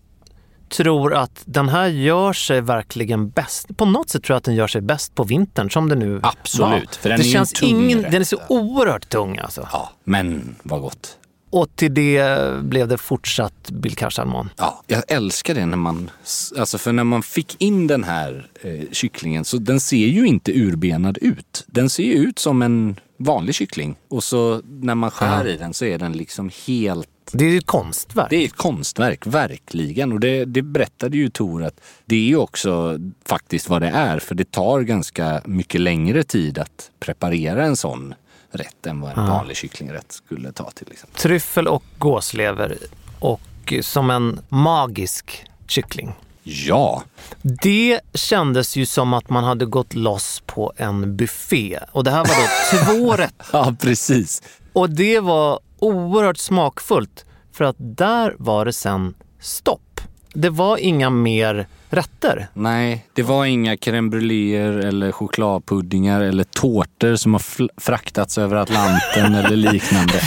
tror 0.73 1.13
att 1.13 1.41
den 1.45 1.69
här 1.69 1.87
gör 1.87 2.33
sig 2.33 2.61
verkligen 2.61 3.29
bäst. 3.29 3.77
På 3.77 3.85
något 3.85 4.09
sätt 4.09 4.23
tror 4.23 4.33
jag 4.33 4.37
att 4.37 4.43
den 4.43 4.55
gör 4.55 4.67
sig 4.67 4.81
bäst 4.81 5.15
på 5.15 5.23
vintern 5.23 5.69
som 5.69 5.89
det 5.89 5.95
nu 5.95 6.19
Absolut, 6.23 6.71
var. 6.71 7.01
för 7.01 7.09
den 7.09 7.17
det 7.17 7.23
är 7.23 7.25
ju 7.25 7.31
känns 7.31 7.53
tung 7.53 7.69
ingen. 7.69 8.01
Den 8.01 8.15
är 8.15 8.23
så 8.23 8.39
oerhört 8.49 9.09
tung 9.09 9.37
alltså. 9.37 9.67
Ja, 9.71 9.89
men 10.03 10.55
vad 10.63 10.81
gott. 10.81 11.17
Och 11.53 11.75
till 11.75 11.93
det 11.93 12.63
blev 12.63 12.87
det 12.87 12.97
fortsatt 12.97 13.71
Bilkarsalmon. 13.71 14.49
Ja, 14.57 14.83
jag 14.87 15.03
älskar 15.07 15.55
det 15.55 15.65
när 15.65 15.77
man, 15.77 16.11
alltså 16.57 16.77
för 16.77 16.91
när 16.91 17.03
man 17.03 17.23
fick 17.23 17.61
in 17.61 17.87
den 17.87 18.03
här 18.03 18.47
eh, 18.61 18.91
kycklingen 18.91 19.45
så 19.45 19.57
den 19.57 19.79
ser 19.79 20.07
ju 20.07 20.27
inte 20.27 20.51
urbenad 20.51 21.17
ut. 21.21 21.65
Den 21.67 21.89
ser 21.89 22.03
ju 22.03 22.13
ut 22.13 22.39
som 22.39 22.61
en 22.61 22.99
vanlig 23.17 23.55
kyckling 23.55 23.95
och 24.07 24.23
så 24.23 24.61
när 24.65 24.95
man 24.95 25.11
skär 25.11 25.47
i 25.47 25.57
den 25.57 25.73
så 25.73 25.85
är 25.85 25.97
den 25.97 26.13
liksom 26.13 26.51
helt 26.67 27.09
Det 27.31 27.45
är 27.45 27.57
ett 27.57 27.65
konstverk. 27.65 28.29
Det 28.29 28.35
är 28.35 28.45
ett 28.45 28.57
konstverk, 28.57 29.27
verkligen. 29.27 30.11
Och 30.11 30.19
det, 30.19 30.45
det 30.45 30.61
berättade 30.61 31.17
ju 31.17 31.29
Tor 31.29 31.63
att 31.63 31.81
det 32.05 32.15
är 32.15 32.27
ju 32.27 32.37
också 32.37 32.99
faktiskt 33.25 33.69
vad 33.69 33.81
det 33.81 33.89
är. 33.89 34.19
För 34.19 34.35
det 34.35 34.51
tar 34.51 34.81
ganska 34.81 35.41
mycket 35.45 35.81
längre 35.81 36.23
tid 36.23 36.57
att 36.57 36.91
preparera 36.99 37.65
en 37.65 37.75
sån 37.75 38.15
rätt 38.55 38.85
än 38.85 39.01
vad 39.01 39.17
en 39.17 39.27
vanlig 39.27 39.57
kycklingrätt 39.57 40.11
skulle 40.11 40.51
ta 40.51 40.71
till 40.71 40.91
exempel. 40.91 41.21
Tryffel 41.21 41.67
och 41.67 41.83
gåslever 41.97 42.77
och 43.19 43.73
som 43.81 44.09
en 44.09 44.39
magisk 44.49 45.45
kyckling. 45.67 46.13
Ja, 46.43 47.03
Det 47.41 47.99
kändes 48.13 48.75
ju 48.75 48.85
som 48.85 49.13
att 49.13 49.29
man 49.29 49.43
hade 49.43 49.65
gått 49.65 49.93
loss 49.93 50.43
på 50.45 50.73
en 50.77 51.15
buffé. 51.17 51.79
Och 51.91 52.03
det 52.03 52.11
här 52.11 52.17
var 52.17 52.35
då 52.35 52.85
två 52.99 53.13
rätter. 53.15 53.45
ja 53.51 53.75
precis. 53.81 54.41
Och 54.73 54.89
det 54.89 55.19
var 55.19 55.59
oerhört 55.79 56.37
smakfullt 56.37 57.25
för 57.51 57.63
att 57.65 57.75
där 57.79 58.35
var 58.39 58.65
det 58.65 58.73
sen 58.73 59.13
stopp. 59.39 60.01
Det 60.33 60.49
var 60.49 60.77
inga 60.77 61.09
mer 61.09 61.67
rätter. 61.95 62.47
Nej, 62.53 63.05
det 63.13 63.23
var 63.23 63.45
inga 63.45 63.75
crème 63.75 64.09
brûléer 64.09 64.71
eller 64.85 65.11
chokladpuddingar 65.11 66.21
eller 66.21 66.43
tårtor 66.43 67.15
som 67.15 67.33
har 67.33 67.41
fraktats 67.81 68.37
över 68.37 68.55
Atlanten 68.55 69.35
eller 69.45 69.55
liknande. 69.55 70.21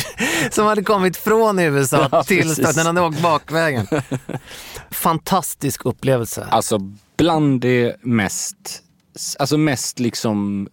Som 0.51 0.67
hade 0.67 0.83
kommit 0.83 1.17
från 1.17 1.59
USA 1.59 2.09
Ja, 2.13 2.23
till 2.23 2.43
precis. 2.43 2.75
den 2.75 2.87
hade 2.87 3.01
åkt 3.01 3.23
bakvägen. 3.23 3.87
Fantastisk 4.91 5.85
upplevelse. 5.87 6.47
Alltså 6.51 6.79
bland 7.17 7.61
det 7.61 7.97
mest, 8.03 8.83
alltså 9.39 9.57
mest 9.59 9.99
liksom 9.99 10.69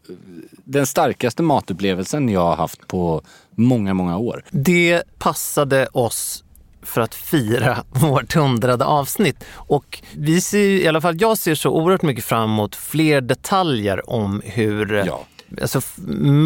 den 0.63 0.85
starkaste 0.85 1.43
matupplevelsen 1.43 2.29
jag 2.29 2.41
har 2.41 2.55
haft 2.55 2.87
på 2.87 3.21
många, 3.55 3.93
många 3.93 4.17
år. 4.17 4.43
Det 4.51 5.03
passade 5.19 5.87
oss 5.91 6.42
för 6.85 7.01
att 7.01 7.15
fira 7.15 7.83
vårt 7.89 8.33
hundrade 8.33 8.85
avsnitt. 8.85 9.43
Och 9.53 10.01
vi 10.13 10.41
ser, 10.41 10.59
i 10.59 10.87
alla 10.87 11.01
fall 11.01 11.21
jag 11.21 11.37
ser 11.37 11.55
så 11.55 11.69
oerhört 11.69 12.01
mycket 12.01 12.23
fram 12.23 12.49
emot 12.49 12.75
fler 12.75 13.21
detaljer 13.21 14.09
om 14.09 14.41
hur, 14.45 15.03
Ja. 15.07 15.25
alltså 15.61 15.81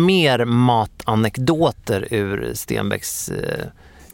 mer 0.06 0.46
matanekdoter 0.46 2.08
ur 2.12 2.52
Stenbecks 2.54 3.30
eh, 3.30 3.66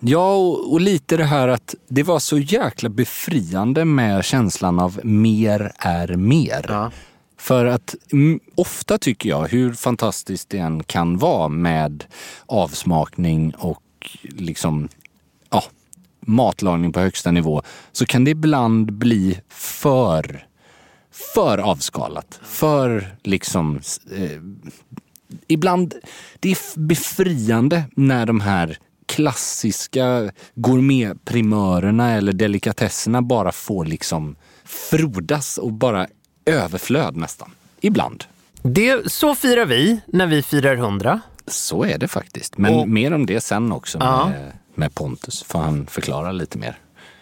Ja, 0.05 0.35
och, 0.35 0.71
och 0.73 0.81
lite 0.81 1.17
det 1.17 1.23
här 1.25 1.47
att 1.47 1.75
det 1.87 2.03
var 2.03 2.19
så 2.19 2.37
jäkla 2.37 2.89
befriande 2.89 3.85
med 3.85 4.25
känslan 4.25 4.79
av 4.79 4.99
mer 5.03 5.71
är 5.77 6.15
mer. 6.15 6.91
För 7.37 7.65
att 7.65 7.95
mm, 8.11 8.39
ofta 8.55 8.97
tycker 8.97 9.29
jag, 9.29 9.47
hur 9.47 9.73
fantastiskt 9.73 10.49
det 10.49 10.57
än 10.57 10.83
kan 10.83 11.17
vara 11.17 11.47
med 11.47 12.03
avsmakning 12.45 13.53
och 13.57 13.81
liksom, 14.21 14.89
ja, 15.49 15.63
matlagning 16.25 16.91
på 16.93 16.99
högsta 16.99 17.31
nivå, 17.31 17.61
så 17.91 18.05
kan 18.05 18.23
det 18.23 18.31
ibland 18.31 18.93
bli 18.93 19.39
för, 19.49 20.45
för 21.35 21.57
avskalat. 21.57 22.39
För 22.43 23.15
liksom, 23.23 23.79
eh, 24.11 24.41
ibland, 25.47 25.93
det 26.39 26.51
är 26.51 26.79
befriande 26.79 27.83
när 27.95 28.25
de 28.25 28.39
här 28.41 28.77
klassiska 29.05 30.31
gourmetprimörerna 30.55 32.11
eller 32.11 32.33
delikatesserna 32.33 33.21
bara 33.21 33.51
får 33.51 33.85
liksom 33.85 34.35
frodas 34.63 35.57
och 35.57 35.73
bara 35.73 36.07
överflöd 36.45 37.15
nästan. 37.17 37.51
Ibland. 37.81 38.23
Det, 38.61 39.11
så 39.11 39.35
firar 39.35 39.65
vi 39.65 39.99
när 40.05 40.27
vi 40.27 40.41
firar 40.43 40.75
100. 40.75 41.21
Så 41.47 41.83
är 41.85 41.97
det 41.97 42.07
faktiskt. 42.07 42.57
Men 42.57 42.73
Och- 42.73 42.89
mer 42.89 43.13
om 43.13 43.25
det 43.25 43.41
sen 43.41 43.71
också 43.71 43.97
med, 43.97 44.51
med 44.75 44.95
Pontus. 44.95 45.43
Får 45.43 45.59
han 45.59 45.85
förklara 45.85 46.31
lite 46.31 46.57
mer. 46.57 46.77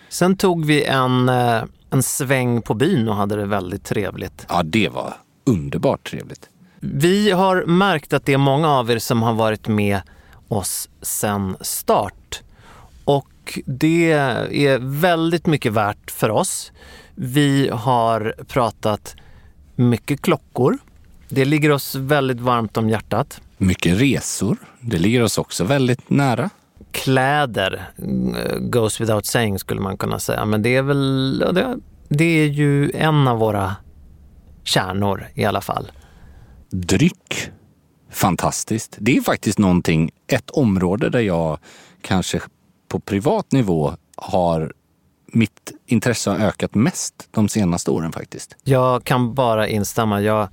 Sen 0.09 0.37
tog 0.37 0.65
vi 0.65 0.83
en, 0.83 1.29
eh, 1.29 1.63
en 1.89 2.03
sväng 2.03 2.61
på 2.61 2.73
byn 2.73 3.07
och 3.07 3.15
hade 3.15 3.35
det 3.35 3.45
väldigt 3.45 3.83
trevligt. 3.83 4.45
Ja, 4.49 4.63
det 4.63 4.89
var 4.89 5.13
underbart 5.45 6.09
trevligt. 6.09 6.49
Vi 6.79 7.31
har 7.31 7.65
märkt 7.65 8.13
att 8.13 8.25
det 8.25 8.33
är 8.33 8.37
många 8.37 8.69
av 8.69 8.91
er 8.91 8.99
som 8.99 9.21
har 9.21 9.33
varit 9.33 9.67
med 9.67 10.01
oss 10.47 10.89
sen 11.01 11.57
start. 11.61 12.41
Och 13.05 13.59
det 13.65 14.11
är 14.11 14.77
väldigt 15.01 15.45
mycket 15.45 15.73
värt 15.73 16.11
för 16.11 16.29
oss. 16.29 16.71
Vi 17.15 17.69
har 17.73 18.35
pratat 18.47 19.15
mycket 19.75 20.21
klockor. 20.21 20.77
Det 21.29 21.45
ligger 21.45 21.71
oss 21.71 21.95
väldigt 21.95 22.39
varmt 22.39 22.77
om 22.77 22.89
hjärtat. 22.89 23.41
Mycket 23.57 24.01
resor. 24.01 24.57
Det 24.79 24.97
ligger 24.97 25.23
oss 25.23 25.37
också 25.37 25.63
väldigt 25.63 26.09
nära. 26.09 26.49
Kläder, 26.91 27.91
eh, 27.97 28.57
goes 28.59 29.01
without 29.01 29.25
saying 29.25 29.59
skulle 29.59 29.81
man 29.81 29.97
kunna 29.97 30.19
säga. 30.19 30.45
Men 30.45 30.61
det 30.61 30.75
är 30.75 30.81
väl, 30.81 31.39
det, 31.39 31.77
det 32.09 32.25
är 32.25 32.47
ju 32.47 32.91
en 32.91 33.27
av 33.27 33.37
våra 33.37 33.75
kärnor 34.63 35.27
i 35.33 35.45
alla 35.45 35.61
fall. 35.61 35.91
Dryck, 36.69 37.51
fantastiskt. 38.11 38.97
Det 38.99 39.17
är 39.17 39.21
faktiskt 39.21 39.59
någonting, 39.59 40.11
ett 40.27 40.49
område 40.49 41.09
där 41.09 41.19
jag 41.19 41.57
kanske 42.01 42.39
på 42.87 42.99
privat 42.99 43.51
nivå 43.51 43.93
har 44.15 44.73
mitt 45.33 45.71
intresse 45.85 46.29
har 46.29 46.37
ökat 46.37 46.75
mest 46.75 47.27
de 47.31 47.49
senaste 47.49 47.91
åren 47.91 48.11
faktiskt. 48.11 48.55
Jag 48.63 49.03
kan 49.03 49.33
bara 49.33 49.67
instämma. 49.67 50.21
Jag, 50.21 50.49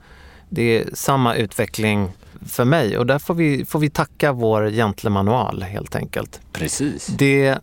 det 0.49 0.63
är 0.63 0.89
samma 0.95 1.35
utveckling 1.35 2.11
för 2.47 2.65
mig 2.65 2.99
och 2.99 3.07
där 3.07 3.19
får 3.19 3.35
vi, 3.35 3.65
får 3.65 3.79
vi 3.79 3.91
tacka 3.91 4.33
vår 4.33 4.71
gentlemanual 4.71 5.63
helt 5.63 5.97
enkelt. 5.97 6.41
Precis. 6.53 7.07
Det, 7.07 7.59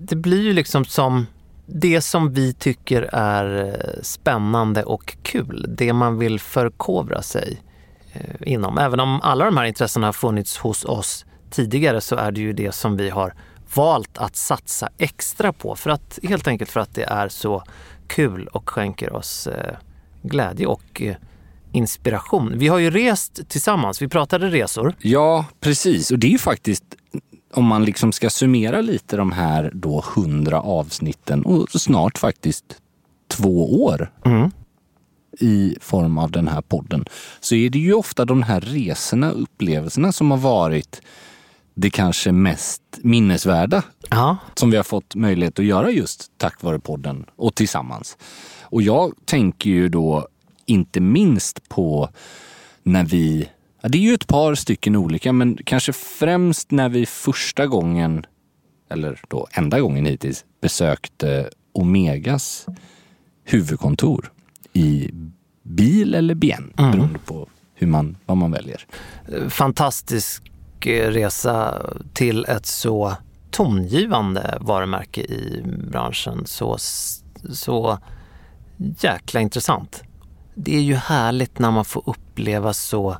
det 0.00 0.16
blir 0.16 0.42
ju 0.42 0.52
liksom 0.52 0.84
som 0.84 1.26
det 1.66 2.00
som 2.00 2.32
vi 2.32 2.52
tycker 2.52 3.02
är 3.12 3.64
eh, 3.64 4.02
spännande 4.02 4.84
och 4.84 5.16
kul. 5.22 5.66
Det 5.68 5.92
man 5.92 6.18
vill 6.18 6.40
förkovra 6.40 7.22
sig 7.22 7.62
eh, 8.12 8.52
inom. 8.52 8.78
Även 8.78 9.00
om 9.00 9.20
alla 9.22 9.44
de 9.44 9.56
här 9.56 9.64
intressena 9.64 10.06
har 10.06 10.12
funnits 10.12 10.58
hos 10.58 10.84
oss 10.84 11.26
tidigare 11.50 12.00
så 12.00 12.16
är 12.16 12.32
det 12.32 12.40
ju 12.40 12.52
det 12.52 12.72
som 12.72 12.96
vi 12.96 13.10
har 13.10 13.34
valt 13.74 14.18
att 14.18 14.36
satsa 14.36 14.88
extra 14.98 15.52
på. 15.52 15.76
För 15.76 15.90
att, 15.90 16.18
helt 16.22 16.48
enkelt 16.48 16.70
för 16.70 16.80
att 16.80 16.94
det 16.94 17.04
är 17.04 17.28
så 17.28 17.62
kul 18.06 18.46
och 18.46 18.70
skänker 18.70 19.12
oss 19.12 19.46
eh, 19.46 19.76
glädje 20.22 20.66
och 20.66 21.02
inspiration. 21.76 22.52
Vi 22.58 22.68
har 22.68 22.78
ju 22.78 22.90
rest 22.90 23.48
tillsammans, 23.48 24.02
vi 24.02 24.08
pratade 24.08 24.50
resor. 24.50 24.94
Ja, 25.00 25.44
precis. 25.60 26.10
Och 26.10 26.18
det 26.18 26.26
är 26.26 26.30
ju 26.30 26.38
faktiskt, 26.38 26.84
om 27.54 27.64
man 27.64 27.84
liksom 27.84 28.12
ska 28.12 28.30
summera 28.30 28.80
lite 28.80 29.16
de 29.16 29.32
här 29.32 29.70
då 29.74 30.04
hundra 30.14 30.60
avsnitten 30.60 31.42
och 31.44 31.70
snart 31.70 32.18
faktiskt 32.18 32.64
två 33.28 33.84
år 33.84 34.12
Mm. 34.24 34.50
i 35.40 35.76
form 35.80 36.18
av 36.18 36.30
den 36.30 36.48
här 36.48 36.62
podden, 36.62 37.04
så 37.40 37.54
är 37.54 37.70
det 37.70 37.78
ju 37.78 37.92
ofta 37.92 38.24
de 38.24 38.42
här 38.42 38.60
resorna, 38.60 39.30
upplevelserna 39.30 40.12
som 40.12 40.30
har 40.30 40.38
varit 40.38 41.02
det 41.74 41.90
kanske 41.90 42.32
mest 42.32 42.82
minnesvärda 43.02 43.82
Ja, 44.10 44.36
som 44.54 44.70
vi 44.70 44.76
har 44.76 44.84
fått 44.84 45.14
möjlighet 45.14 45.58
att 45.58 45.64
göra 45.64 45.90
just 45.90 46.30
tack 46.38 46.62
vare 46.62 46.78
podden 46.78 47.26
och 47.36 47.54
tillsammans. 47.54 48.16
Och 48.62 48.82
jag 48.82 49.12
tänker 49.24 49.70
ju 49.70 49.88
då 49.88 50.28
inte 50.66 51.00
minst 51.00 51.68
på 51.68 52.08
när 52.82 53.04
vi, 53.04 53.48
ja, 53.80 53.88
det 53.88 53.98
är 53.98 54.02
ju 54.02 54.14
ett 54.14 54.26
par 54.26 54.54
stycken 54.54 54.96
olika, 54.96 55.32
men 55.32 55.58
kanske 55.64 55.92
främst 55.92 56.70
när 56.70 56.88
vi 56.88 57.06
första 57.06 57.66
gången, 57.66 58.26
eller 58.90 59.20
då 59.28 59.46
enda 59.52 59.80
gången 59.80 60.06
hittills, 60.06 60.44
besökte 60.60 61.50
Omegas 61.72 62.66
huvudkontor 63.44 64.32
i 64.72 65.10
bil 65.62 66.14
eller 66.14 66.34
Bien, 66.34 66.72
beroende 66.76 67.18
på 67.18 67.48
hur 67.74 67.86
man, 67.86 68.16
vad 68.26 68.36
man 68.36 68.50
väljer. 68.50 68.86
fantastisk 69.48 70.50
eh, 70.86 71.10
resa 71.10 71.82
till 72.12 72.44
ett 72.44 72.66
så 72.66 73.16
tongivande 73.50 74.58
varumärke 74.60 75.20
i 75.20 75.62
branschen. 75.90 76.46
Så, 76.46 76.76
så 77.50 77.98
jäkla 79.00 79.40
intressant. 79.40 80.02
Det 80.58 80.76
är 80.76 80.80
ju 80.80 80.94
härligt 80.94 81.58
när 81.58 81.70
man 81.70 81.84
får 81.84 82.02
uppleva 82.06 82.72
så 82.72 83.16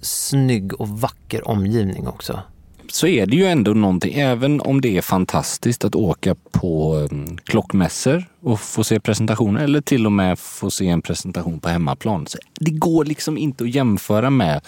snygg 0.00 0.80
och 0.80 0.88
vacker 0.88 1.48
omgivning 1.48 2.08
också. 2.08 2.40
så 2.88 3.06
är 3.06 3.26
det 3.26 3.36
ju 3.36 3.46
ändå 3.46 3.74
någonting, 3.74 4.14
även 4.14 4.60
om 4.60 4.80
det 4.80 4.96
är 4.98 5.02
fantastiskt 5.02 5.84
att 5.84 5.94
åka 5.94 6.34
på 6.50 6.96
um, 6.96 7.38
klockmässor 7.44 8.24
och 8.42 8.60
få 8.60 8.84
se 8.84 9.00
presentationer 9.00 9.64
eller 9.64 9.80
till 9.80 10.06
och 10.06 10.12
med 10.12 10.38
få 10.38 10.70
se 10.70 10.88
en 10.88 11.02
presentation 11.02 11.60
på 11.60 11.68
hemmaplan. 11.68 12.26
Så 12.26 12.38
det 12.54 12.70
går 12.70 13.04
liksom 13.04 13.38
inte 13.38 13.64
att 13.64 13.74
jämföra 13.74 14.30
med 14.30 14.60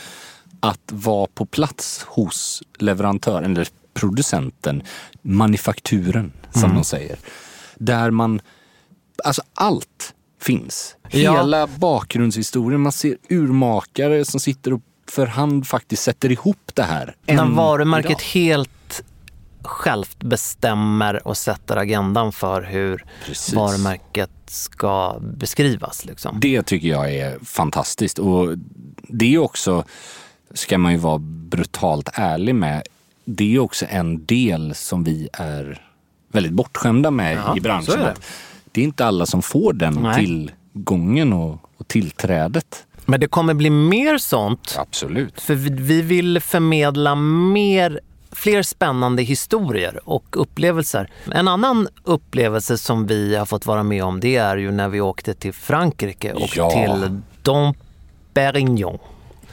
att 0.61 0.93
vara 0.93 1.27
på 1.35 1.47
plats 1.47 2.05
hos 2.09 2.63
leverantören 2.79 3.53
eller 3.53 3.69
producenten, 3.95 4.83
manufakturen 5.23 6.33
som 6.51 6.75
de 6.75 6.85
säger. 6.85 7.19
Där 7.79 8.11
man, 8.11 8.41
alltså 9.25 9.43
allt 9.55 9.96
finns. 10.47 10.97
Ja. 11.09 11.33
Hela 11.33 11.67
bakgrundshistorien, 11.67 12.81
man 12.81 12.93
ser 12.93 13.17
urmakare 13.29 14.25
som 14.25 14.41
sitter 14.41 14.73
och 14.73 14.81
för 15.09 15.27
hand 15.27 15.67
faktiskt 15.67 16.03
sätter 16.03 16.33
ihop 16.33 16.71
det 16.75 16.83
här. 16.83 17.17
När 17.27 17.45
varumärket 17.45 18.11
idag. 18.11 18.21
helt 18.21 19.03
självt 19.63 20.19
bestämmer 20.19 21.29
och 21.29 21.37
sätter 21.37 21.77
agendan 21.77 22.33
för 22.33 22.63
hur 22.63 23.05
Precis. 23.27 23.55
varumärket 23.55 24.31
ska 24.47 25.19
beskrivas. 25.21 26.05
Liksom. 26.05 26.41
Det 26.41 26.63
tycker 26.63 26.89
jag 26.89 27.15
är 27.15 27.39
fantastiskt. 27.45 28.19
Och 28.19 28.59
det 29.09 29.35
är 29.35 29.39
också, 29.39 29.85
ska 30.55 30.79
man 30.79 30.93
ju 30.93 30.99
vara 30.99 31.19
brutalt 31.19 32.09
ärlig 32.13 32.55
med, 32.55 32.83
det 33.25 33.55
är 33.55 33.59
också 33.59 33.87
en 33.89 34.27
del 34.27 34.75
som 34.75 35.05
vi 35.05 35.29
är 35.33 35.83
väldigt 36.33 36.53
bortskämda 36.53 37.11
med 37.11 37.37
Ja, 37.37 37.57
i 37.57 37.61
branschen. 37.61 38.15
Det. 38.77 38.83
Är 38.83 38.85
inte 38.85 39.07
alla 39.07 39.27
som 39.27 39.43
får 39.43 39.73
den 39.73 39.95
Nej. 39.95 40.15
tillgången 40.27 41.33
och, 41.33 41.59
och 41.77 41.89
tillträdet. 41.89 42.85
Men 43.05 43.21
det 43.21 43.27
kommer 43.29 43.55
bli 43.55 43.71
mer 43.71 44.19
sånt. 44.19 44.75
Absolut. 44.79 45.41
För 45.41 45.55
vi, 45.55 45.71
vi 45.71 46.03
vill 46.03 46.41
förmedla 46.41 47.15
mer, 47.15 48.01
fler 48.33 48.63
spännande 48.63 49.23
historier 49.23 50.01
och 50.09 50.25
upplevelser. 50.43 51.11
En 51.35 51.49
annan 51.49 51.89
upplevelse 52.05 52.79
som 52.79 53.07
vi 53.07 53.37
har 53.37 53.47
fått 53.47 53.67
vara 53.67 53.83
med 53.83 54.05
om 54.05 54.21
det 54.21 54.37
är 54.37 54.57
ju 54.57 54.71
när 54.71 54.89
vi 54.89 55.01
åkte 55.01 55.35
till 55.35 55.53
Frankrike 55.53 56.33
och 56.33 56.57
Ja. 56.57 56.71
till 56.71 57.21
Dom 57.43 57.75
Perignon. 58.35 58.99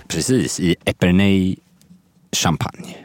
Precis, 0.08 0.60
i 0.60 0.76
Epernay 0.86 1.56
Champagne. 2.32 2.96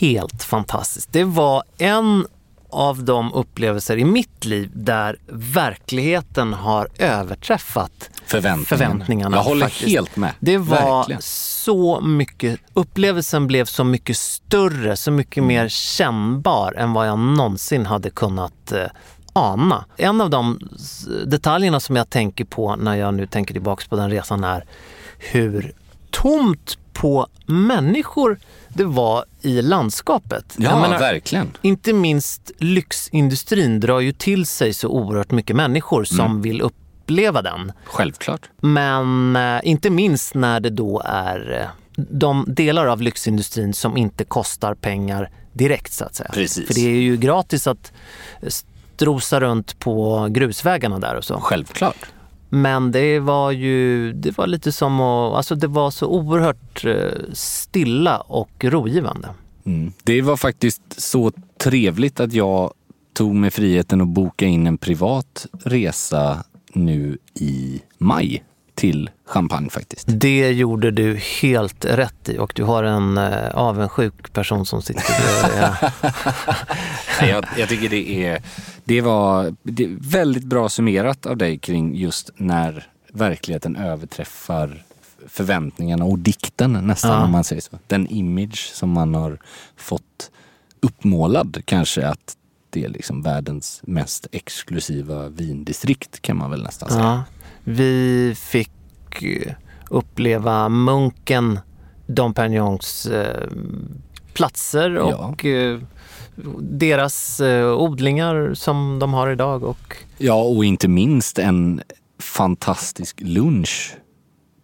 Helt 0.00 0.42
fantastiskt. 0.42 1.12
Det 1.12 1.24
var 1.24 1.62
en 1.78 2.26
av 2.72 3.04
de 3.04 3.32
upplevelser 3.32 3.96
i 3.98 4.04
mitt 4.04 4.44
liv 4.44 4.70
där 4.74 5.16
verkligheten 5.26 6.52
har 6.54 6.88
överträffat 6.98 8.10
Förväntningarna. 8.26 8.64
förväntningarna. 8.64 9.36
Jag 9.36 9.44
håller 9.44 9.66
faktiskt. 9.66 9.90
helt 9.90 10.16
med. 10.16 10.32
Det 10.40 10.58
var 10.58 10.96
Verkligen. 10.98 11.22
så 11.22 12.00
mycket, 12.00 12.60
upplevelsen 12.74 13.46
blev 13.46 13.64
så 13.64 13.84
mycket 13.84 14.16
större, 14.16 14.96
så 14.96 15.10
mycket 15.10 15.44
mer 15.44 15.68
kännbar 15.68 16.72
än 16.72 16.92
vad 16.92 17.08
jag 17.08 17.18
någonsin 17.18 17.86
hade 17.86 18.10
kunnat 18.10 18.72
eh, 18.72 18.86
ana. 19.32 19.84
En 19.96 20.20
av 20.20 20.30
de 20.30 20.58
detaljerna 21.26 21.80
som 21.80 21.96
jag 21.96 22.10
tänker 22.10 22.44
på 22.44 22.76
när 22.76 22.94
jag 22.94 23.14
nu 23.14 23.26
tänker 23.26 23.54
tillbaks 23.54 23.86
på 23.88 23.96
den 23.96 24.10
resan 24.10 24.44
är 24.44 24.64
hur 25.18 25.72
tomt 26.10 26.78
på 26.92 27.26
människor 27.46 28.38
det 28.74 28.84
var 28.84 29.24
i 29.42 29.62
landskapet. 29.62 30.54
Ja, 30.58 30.80
menar, 30.80 30.98
verkligen. 30.98 31.50
inte 31.62 31.92
minst 31.92 32.50
lyxindustrin 32.58 33.80
drar 33.80 34.00
ju 34.00 34.12
till 34.12 34.46
sig 34.46 34.72
så 34.74 34.88
oerhört 34.88 35.30
mycket 35.30 35.56
människor 35.56 36.04
som 36.04 36.20
Mm. 36.26 36.42
vill 36.42 36.60
uppleva 36.60 37.42
den. 37.42 37.72
Självklart. 37.84 38.50
Men 38.60 39.36
eh, 39.36 39.60
inte 39.62 39.90
minst 39.90 40.34
när 40.34 40.60
det 40.60 40.70
då 40.70 41.02
är 41.04 41.60
eh, 41.60 41.68
de 42.10 42.44
delar 42.48 42.86
av 42.86 43.02
lyxindustrin 43.02 43.74
som 43.74 43.96
inte 43.96 44.24
kostar 44.24 44.74
pengar 44.74 45.30
direkt 45.52 45.92
så 45.92 46.04
att 46.04 46.14
säga. 46.14 46.30
Precis. 46.32 46.66
För 46.66 46.74
det 46.74 46.80
är 46.80 47.00
ju 47.00 47.16
gratis 47.16 47.66
att 47.66 47.92
strosa 48.48 49.40
runt 49.40 49.78
på 49.78 50.26
grusvägarna 50.30 50.98
där 50.98 51.14
och 51.14 51.24
så. 51.24 51.40
Självklart. 51.40 51.96
Men 52.54 52.92
det 52.92 53.18
var 53.18 53.50
ju, 53.50 54.12
det 54.12 54.38
var 54.38 54.46
lite 54.46 54.72
som 54.72 55.00
att, 55.00 55.34
alltså 55.34 55.54
det 55.54 55.66
var 55.66 55.90
så 55.90 56.06
oerhört 56.06 56.84
eh, 56.84 57.32
stilla 57.32 58.18
och 58.18 58.64
rogivande. 58.64 59.28
Mm. 59.64 59.92
Det 60.04 60.22
var 60.22 60.36
faktiskt 60.36 60.82
så 61.00 61.32
trevligt 61.58 62.20
att 62.20 62.32
jag 62.32 62.72
tog 63.12 63.34
mig 63.34 63.50
friheten 63.50 64.00
att 64.00 64.08
boka 64.08 64.46
in 64.46 64.66
en 64.66 64.78
privat 64.78 65.46
resa 65.64 66.44
nu 66.72 67.18
i 67.34 67.82
maj 67.98 68.44
till 68.82 69.10
Champagne 69.26 69.70
faktiskt. 69.70 70.04
Det 70.08 70.50
gjorde 70.52 70.90
du 70.90 71.16
helt 71.16 71.84
rätt 71.84 72.28
i 72.28 72.38
och 72.38 72.52
du 72.54 72.62
har 72.64 72.84
en 72.84 73.18
eh, 73.18 73.48
avundsjuk 73.54 74.32
person 74.32 74.66
som 74.66 74.82
sitter 74.82 75.02
dig. 75.02 75.72
Nej, 77.20 77.30
jag, 77.30 77.44
jag 77.58 77.68
tycker 77.68 77.88
det 77.88 78.24
är, 78.26 78.42
det 78.84 79.00
var 79.00 79.54
det 79.62 79.84
är 79.84 79.96
väldigt 80.00 80.44
bra 80.44 80.68
summerat 80.68 81.26
av 81.26 81.36
dig 81.36 81.58
kring 81.58 81.94
just 81.96 82.30
när 82.36 82.86
verkligheten 83.12 83.76
överträffar 83.76 84.84
förväntningarna 85.28 86.04
och 86.04 86.18
dikten 86.18 86.72
nästan 86.72 87.10
Ja. 87.10 87.24
om 87.24 87.30
man 87.30 87.44
säger 87.44 87.62
så. 87.62 87.78
Den 87.86 88.06
image 88.06 88.70
som 88.74 88.90
man 88.90 89.14
har 89.14 89.38
fått 89.76 90.30
uppmålad 90.80 91.62
kanske 91.64 92.06
att 92.08 92.36
det 92.70 92.84
är 92.84 92.88
liksom 92.88 93.22
världens 93.22 93.80
mest 93.84 94.26
exklusiva 94.32 95.28
vindistrikt 95.28 96.22
kan 96.22 96.36
man 96.36 96.50
väl 96.50 96.62
nästan 96.62 96.88
säga. 96.88 97.02
Ja, 97.02 97.24
vi 97.64 98.34
fick 98.36 99.22
eh, 99.22 99.52
uppleva 99.90 100.68
munken 100.68 101.60
Dom 102.06 102.34
Perignons 102.34 103.06
eh, 103.06 103.48
platser 104.32 104.90
Ja. 104.90 105.14
och 105.16 105.44
eh, 105.44 105.78
deras 106.60 107.40
eh, 107.40 107.72
odlingar 107.72 108.54
som 108.54 108.98
de 108.98 109.14
har 109.14 109.30
idag. 109.30 109.64
Och, 109.64 109.96
Ja, 110.18 110.42
och 110.42 110.64
inte 110.64 110.88
minst 110.88 111.38
en 111.38 111.82
fantastisk 112.18 113.20
lunch 113.20 113.94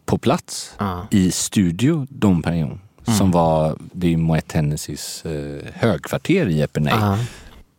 på 0.06 0.18
plats 0.18 0.74
Ja. 0.78 1.06
i 1.10 1.30
Studio 1.30 2.06
Dom 2.10 2.42
Perignon. 2.42 2.80
Som 3.18 3.30
var, 3.30 3.76
det 3.92 4.12
är 4.12 4.16
Moet 4.16 4.52
Hennessy's 4.54 5.26
högkvarter 5.74 6.48
i 6.48 6.62
Epernay. 6.62 6.92
Ja. 7.00 7.18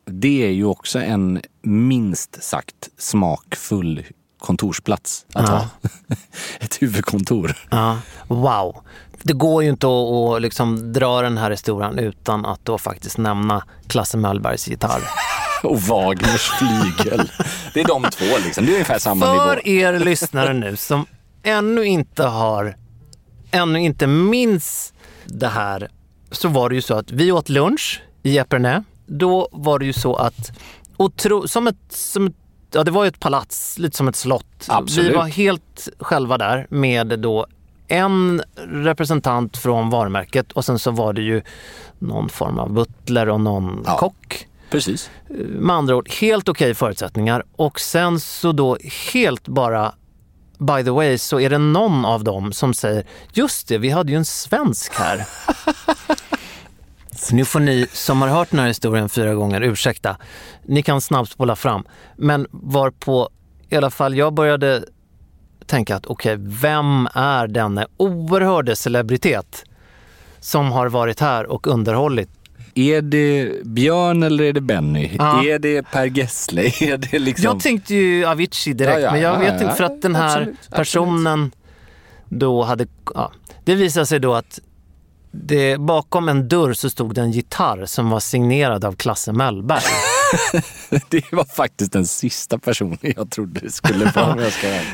Det 0.06 0.46
är 0.48 0.52
ju 0.52 0.66
också 0.66 1.00
en 1.00 1.42
minst 1.62 2.44
sagt 2.44 2.90
smakfull 2.98 4.04
kontorsplats 4.40 5.26
att 5.34 5.48
Ja. 5.50 5.56
ha. 5.56 5.68
Ett 6.60 6.82
huvudkontor. 6.82 7.56
Ja, 7.72 7.98
wow. 8.28 8.76
Det 9.24 9.34
går 9.34 9.64
ju 9.64 9.70
inte 9.70 9.88
att, 9.88 10.36
att 10.36 10.42
liksom 10.42 10.94
dra 10.94 11.22
den 11.22 11.38
här 11.38 11.52
historien 11.52 12.00
utan 12.00 12.46
att 12.46 12.66
då 12.66 12.78
faktiskt 12.78 13.18
nämna 13.18 13.64
Klasse 13.88 14.18
Möllbergs 14.18 14.68
gitarr. 14.68 15.02
Och 15.64 15.82
Wagners 15.82 16.50
flygel. 16.50 17.32
Det 17.74 17.82
är 17.82 17.88
de 17.88 18.04
två 18.04 18.26
liksom. 18.46 18.66
Det 18.66 18.72
är 18.72 18.74
ungefär 18.74 19.00
samma 19.00 19.26
För 19.26 19.56
nivå. 19.56 19.62
er 19.80 20.00
lyssnare 20.00 20.54
nu 20.54 20.76
som 20.76 21.06
ännu 21.44 21.84
inte 21.86 22.24
har, 22.24 22.76
ännu 23.52 23.80
inte 23.82 24.08
minns 24.08 24.94
det 25.26 25.48
här, 25.48 25.90
så 26.32 26.48
var 26.48 26.70
det 26.70 26.76
ju 26.76 26.82
så 26.82 26.94
att 26.94 27.12
vi 27.12 27.32
åt 27.32 27.50
lunch 27.50 28.02
i 28.24 28.38
Epernay. 28.38 28.82
Då 29.06 29.50
var 29.52 29.80
det 29.80 29.86
ju 29.86 29.94
så 29.94 30.16
att, 30.16 30.52
otro, 30.98 31.48
som 31.48 31.68
ett, 31.68 31.76
som 31.90 32.28
ett 32.28 32.34
Ja, 32.72 32.84
det 32.84 32.92
var 32.92 33.04
ju 33.04 33.08
ett 33.08 33.20
palats, 33.20 33.78
lite 33.80 33.98
som 33.98 34.08
ett 34.08 34.16
slott. 34.16 34.66
Absolut. 34.68 35.12
Vi 35.12 35.16
var 35.16 35.26
helt 35.26 35.90
själva 36.00 36.38
där 36.38 36.68
med 36.70 37.20
då 37.20 37.48
en 37.88 38.42
representant 38.68 39.58
från 39.58 39.90
varumärket 39.90 40.52
och 40.52 40.66
sen 40.66 40.80
så 40.80 40.92
var 40.92 41.14
det 41.14 41.22
ju 41.22 41.42
någon 42.00 42.30
form 42.30 42.60
av 42.60 42.72
butler 42.74 43.30
och 43.30 43.42
någon 43.42 43.84
Ja. 43.86 43.98
kock. 43.98 44.48
Precis. 44.72 45.10
Med 45.48 45.76
andra 45.76 45.96
ord, 45.96 46.10
helt 46.10 46.50
okej 46.50 46.74
förutsättningar. 46.76 47.44
Och 47.56 47.80
sen 47.80 48.20
så 48.20 48.52
då 48.52 48.78
helt 49.14 49.48
bara, 49.48 49.94
by 50.58 50.84
the 50.84 50.90
way, 50.92 51.18
så 51.18 51.40
är 51.40 51.50
det 51.50 51.58
någon 51.58 52.06
av 52.06 52.24
dem 52.24 52.54
som 52.54 52.74
säger 52.74 53.06
just 53.34 53.68
det, 53.68 53.78
vi 53.78 53.90
hade 53.90 54.12
ju 54.12 54.18
en 54.18 54.26
svensk 54.26 54.94
här. 54.96 55.26
Så 57.20 57.36
nu 57.36 57.46
får 57.46 57.60
ni 57.60 57.88
som 57.94 58.22
har 58.22 58.30
hört 58.30 58.50
den 58.50 58.60
här 58.60 58.68
historien 58.68 59.10
fyra 59.10 59.34
gånger 59.34 59.62
ursäkta. 59.62 60.18
Ni 60.66 60.84
kan 60.84 61.02
snabbt 61.02 61.32
spola 61.32 61.56
fram. 61.56 61.84
Men 62.18 62.48
varpå 62.52 63.30
i 63.70 63.76
alla 63.76 63.90
fall 63.90 64.18
jag 64.18 64.34
började 64.34 64.84
tänka 65.66 65.96
att 65.96 66.06
okej, 66.06 66.36
vem 66.40 67.08
är 67.14 67.48
denna 67.48 67.88
oerhörde 67.98 68.76
celebritet 68.76 69.64
som 70.40 70.72
har 70.72 70.90
varit 70.90 71.20
här 71.20 71.46
och 71.46 71.68
underhållit 71.68 72.30
Är 72.76 73.02
det 73.02 73.52
Björn 73.66 74.24
eller 74.24 74.44
är 74.44 74.54
det 74.54 74.62
Benny? 74.62 75.12
Ja. 75.18 75.46
Är 75.46 75.60
det 75.60 75.92
Per 75.92 76.06
Gessle? 76.06 76.62
Är 76.82 76.98
det 76.98 77.20
liksom... 77.20 77.44
Jag 77.44 77.60
tänkte 77.60 77.96
ju 77.96 78.26
Avicii 78.26 78.74
direkt, 78.74 79.00
Ja, 79.00 79.06
ja, 79.06 79.12
men 79.12 79.22
jag 79.22 79.36
ja, 79.36 79.40
vet 79.40 79.62
inte 79.62 79.76
för 79.76 79.84
att 79.84 80.02
den 80.02 80.16
här 80.16 80.42
absolut, 80.42 80.70
personen 80.72 81.52
då 82.30 82.64
hade... 82.64 82.88
Ja, 83.16 83.32
det 83.66 83.76
visade 83.76 84.06
sig 84.06 84.20
då 84.20 84.34
att 84.34 84.60
det, 85.32 85.78
bakom 85.78 86.30
en 86.30 86.48
dörr 86.48 86.74
så 86.74 86.90
stod 86.90 87.16
det 87.16 87.22
en 87.22 87.32
gitarr 87.32 87.86
som 87.86 88.10
var 88.10 88.20
signerad 88.20 88.86
av 88.86 88.94
Klasse 88.96 89.34
Mellberg. 89.34 89.82
Det 91.10 91.32
var 91.32 91.46
faktiskt 91.46 91.92
den 91.92 92.06
sista 92.06 92.60
personen 92.60 92.98
jag 93.02 93.32
trodde 93.32 93.60
det 93.60 93.72
skulle 93.72 94.12
vara. 94.16 94.38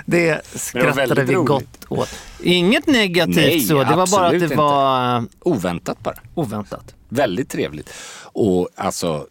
Det 0.05 0.41
skrattade 0.55 0.93
väldigt 0.93 1.29
vi 1.29 1.33
roligt. 1.35 1.47
gott 1.47 1.85
åt. 1.89 2.09
Inget 2.43 2.87
negativt 2.87 3.35
Nej, 3.35 3.59
så, 3.59 3.83
det 3.83 3.95
var 3.95 4.11
bara 4.11 4.25
att 4.25 4.31
det 4.31 4.43
inte. 4.43 4.55
var 4.55 5.15
eh, 5.17 5.23
Oväntat 5.41 5.99
bara. 6.03 6.15
oväntat. 6.35 6.95
Väldigt 7.09 7.49
trevligt. 7.49 7.93
Och 8.21 8.69
alltså, 8.75 9.27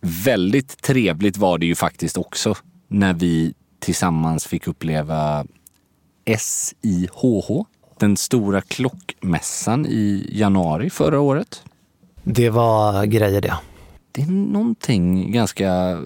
väldigt 0.00 0.82
trevligt 0.82 1.36
var 1.36 1.58
det 1.58 1.66
ju 1.66 1.74
faktiskt 1.74 2.16
också 2.16 2.54
när 2.88 3.12
vi 3.14 3.54
tillsammans 3.80 4.46
fick 4.46 4.66
uppleva 4.66 5.46
SIHH, 6.38 7.64
den 8.00 8.16
stora 8.16 8.60
klockmässan 8.60 9.86
i 9.86 10.30
januari 10.32 10.90
förra 10.90 11.20
året. 11.20 11.62
Det 12.22 12.50
var 12.50 13.04
grejer 13.04 13.40
det. 13.40 13.54
Det 14.12 14.22
är 14.22 14.26
någonting 14.26 15.32
ganska 15.32 15.98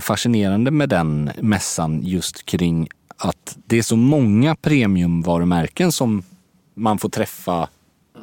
fascinerande 0.00 0.70
med 0.70 0.88
den 0.88 1.30
mässan 1.40 2.02
just 2.02 2.46
kring 2.46 2.88
att 3.16 3.58
det 3.66 3.78
är 3.78 3.82
så 3.82 3.96
många 3.96 4.54
premiumvarumärken 4.54 5.92
som 5.92 6.22
man 6.74 6.98
får 6.98 7.08
träffa 7.08 7.68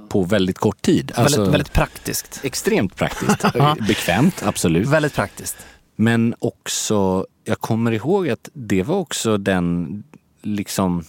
på 0.09 0.23
väldigt 0.23 0.57
kort 0.57 0.81
tid. 0.81 1.11
Alltså, 1.15 1.39
väldigt, 1.39 1.53
väldigt 1.53 1.73
praktiskt. 1.73 2.39
Extremt 2.43 2.95
praktiskt. 2.95 3.45
Bekvämt, 3.87 4.43
absolut. 4.45 4.87
Väldigt 4.87 5.13
praktiskt. 5.13 5.57
Men 5.95 6.35
också, 6.39 7.25
jag 7.43 7.59
kommer 7.59 7.91
ihåg 7.91 8.29
att 8.29 8.49
det 8.53 8.83
var 8.83 8.95
också 8.95 9.37
den, 9.37 10.03
liksom, 10.41 11.03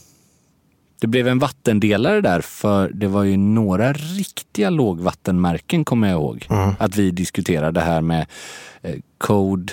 det 1.00 1.07
blev 1.07 1.28
en 1.28 1.38
vattendelare 1.38 2.20
där 2.20 2.40
för 2.40 2.88
det 2.94 3.07
var 3.07 3.22
ju 3.22 3.37
några 3.37 3.92
riktiga 3.92 4.70
lågvattenmärken 4.70 5.85
kommer 5.85 6.09
jag 6.09 6.14
ihåg. 6.14 6.46
Att 6.78 6.96
vi 6.96 7.11
diskuterade 7.11 7.80
det 7.80 7.85
här 7.87 8.00
med 8.00 8.26
eh, 8.83 8.94
Code 9.18 9.72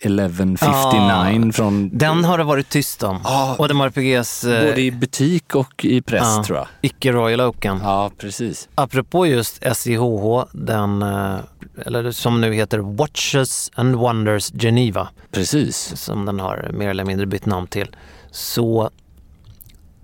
1159 0.00 1.52
från 1.52 1.90
Den 1.92 2.24
har 2.24 2.38
det 2.38 2.44
varit 2.44 2.68
tyst 2.68 3.02
om. 3.02 3.20
Ja. 3.24 3.56
Och 3.58 3.68
de 3.68 3.80
RPGs 3.80 4.44
eh, 4.44 4.68
både 4.68 4.80
i 4.80 4.90
butik 4.90 5.54
och 5.54 5.84
i 5.84 6.02
press 6.02 6.22
ja, 6.36 6.44
tror 6.46 6.58
jag. 6.58 6.66
icke 6.80 7.12
Royal 7.12 7.40
Oaken. 7.40 7.80
Ja, 7.82 8.10
precis. 8.18 8.68
Apropå 8.74 9.26
just 9.26 9.62
SIHH, 9.76 10.44
den, 10.52 11.02
eh, 11.02 11.36
eller 11.86 12.10
som 12.10 12.40
nu 12.40 12.54
heter 12.54 12.78
Watches 12.78 13.70
and 13.74 13.94
Wonders 13.94 14.52
Geneva, 14.54 15.08
Precis. 15.32 15.92
som 15.96 16.26
den 16.26 16.40
har 16.40 16.70
mer 16.72 16.88
eller 16.88 17.04
mindre 17.04 17.26
bytt 17.26 17.46
namn 17.46 17.66
till. 17.66 17.96
Så 18.30 18.90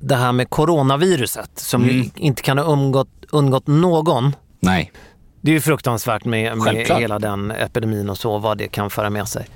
det 0.02 0.16
här 0.16 0.32
med 0.32 0.50
coronaviruset 0.50 1.50
som 1.58 1.82
Mm. 1.82 2.10
inte 2.16 2.42
kan 2.42 2.58
ha 2.58 2.64
undgått, 2.64 3.08
undgått 3.30 3.66
någon. 3.66 4.36
Nej, 4.60 4.92
Det 5.40 5.50
är 5.50 5.54
ju 5.54 5.60
fruktansvärt 5.60 6.24
med, 6.24 6.58
med 6.58 6.74
hela 6.76 7.18
den 7.18 7.50
epidemin 7.50 8.10
och 8.10 8.18
så, 8.18 8.38
vad 8.38 8.58
det 8.58 8.68
kan 8.68 8.90
föra 8.90 9.10
med 9.10 9.28
sig. 9.28 9.46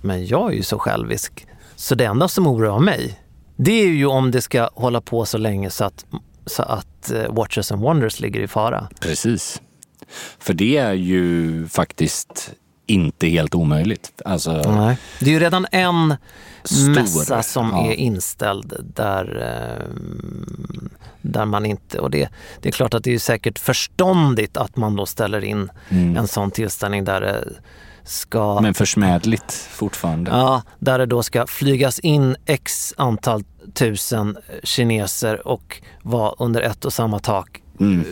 Men 0.00 0.26
jag 0.26 0.52
är 0.52 0.56
ju 0.56 0.62
så 0.62 0.78
självisk, 0.78 1.46
så 1.76 1.94
det 1.94 2.04
enda 2.04 2.28
som 2.28 2.46
oroar 2.46 2.78
mig, 2.78 3.20
det 3.56 3.72
är 3.72 3.88
ju 3.88 4.06
om 4.06 4.30
det 4.30 4.40
ska 4.40 4.70
hålla 4.74 5.00
på 5.00 5.24
så 5.24 5.38
länge 5.38 5.70
så 5.70 5.84
att, 5.84 6.06
så 6.46 6.62
att 6.62 7.10
eh, 7.10 7.32
Watches 7.34 7.72
and 7.72 7.82
Wonders 7.82 8.20
ligger 8.20 8.40
i 8.40 8.48
fara. 8.48 8.88
precis. 9.00 9.62
För 10.38 10.54
det 10.54 10.76
är 10.76 10.92
ju 10.92 11.66
faktiskt 11.68 12.52
inte 12.88 13.26
helt 13.26 13.54
omöjligt. 13.54 14.22
Alltså, 14.24 14.52
Nej. 14.52 14.98
Det 15.20 15.26
är 15.26 15.30
ju 15.30 15.40
redan 15.40 15.66
en 15.72 16.16
Stor, 16.64 16.88
mässa 16.88 17.42
som 17.42 17.70
ja. 17.70 17.86
är 17.86 17.94
inställd 17.94 18.74
där, 18.94 19.42
eh, 19.42 19.84
där 21.22 21.44
man 21.44 21.66
inte... 21.66 21.98
Och 21.98 22.10
det, 22.10 22.28
det 22.60 22.68
är 22.68 22.72
klart 22.72 22.94
att 22.94 23.04
det 23.04 23.14
är 23.14 23.18
säkert 23.18 23.58
förståndigt 23.58 24.56
att 24.56 24.76
man 24.76 24.96
då 24.96 25.06
ställer 25.06 25.44
in 25.44 25.70
en 25.90 26.28
sån 26.28 26.50
tillställning 26.50 27.04
där 27.04 27.20
det 27.20 27.44
ska... 28.04 28.50
Mm. 28.52 28.62
men 28.62 28.74
försmädligt 28.74 29.52
fortfarande. 29.52 30.30
Ja, 30.30 30.62
där 30.78 30.98
det 30.98 31.06
då 31.06 31.22
ska 31.22 31.46
flygas 31.46 31.98
in 31.98 32.36
x 32.46 32.94
antal 32.96 33.44
tusen 33.74 34.36
kineser 34.62 35.48
och 35.48 35.82
vara 36.02 36.34
under 36.38 36.62
ett 36.62 36.84
och 36.84 36.92
samma 36.92 37.18
tak. 37.18 37.62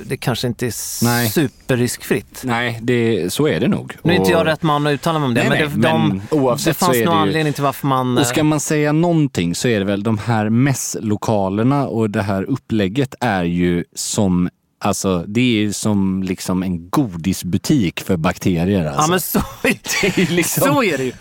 Det 0.07 0.16
kanske 0.16 0.46
inte 0.46 0.66
är 0.66 0.72
Mm. 1.02 1.14
Nej. 1.14 1.31
superriskfritt. 1.31 2.42
Nej, 2.44 2.79
det, 2.83 3.33
så 3.33 3.48
är 3.48 3.61
det 3.61 3.68
nog. 3.68 3.92
Nu 4.02 4.12
är 4.12 4.16
inte 4.16 4.31
jag 4.31 4.46
rätt 4.46 4.62
man 4.62 4.87
att 4.87 4.90
uttala 4.92 5.18
mig 5.18 5.26
om 5.26 5.35
det, 5.35 5.48
Nej, 5.48 5.68
men, 5.70 5.81
det, 5.81 5.88
de, 5.88 6.09
men 6.09 6.22
oavsett 6.31 6.79
det 6.79 6.85
fanns 6.87 6.88
nog 6.98 7.07
det 7.07 7.11
ju- 7.12 7.18
anledning 7.18 7.52
till 7.52 7.62
varför 7.62 7.87
man... 7.87 8.18
Och 8.18 8.26
ska 8.26 8.40
eh, 8.40 8.44
man 8.44 8.61
säga 8.61 8.92
någonting 8.92 9.55
så 9.55 9.68
är 9.68 9.79
det 9.79 9.85
väl 9.85 10.02
de 10.02 10.18
här 10.18 10.48
mässlokalerna 10.50 11.87
och 11.87 12.11
det 12.11 12.22
här 12.22 12.42
upplägget 12.42 13.14
är 13.20 13.44
ju 13.44 13.85
som 13.94 14.48
Alltså 14.79 15.24
det 15.29 15.40
är 15.40 15.44
ju 15.61 15.72
som 15.72 16.22
liksom 16.22 16.62
en 16.62 16.90
godisbutik 16.90 18.00
för 18.00 18.16
bakterier. 18.16 18.85
Ja 18.85 18.90
Alltså. 18.90 19.11
men 19.11 19.20
så, 19.20 19.42
det 19.62 20.05
är 20.22 20.33
liksom... 20.33 20.62
så 20.74 20.83
är 20.83 20.98
det 20.98 21.05
ju. 21.05 21.12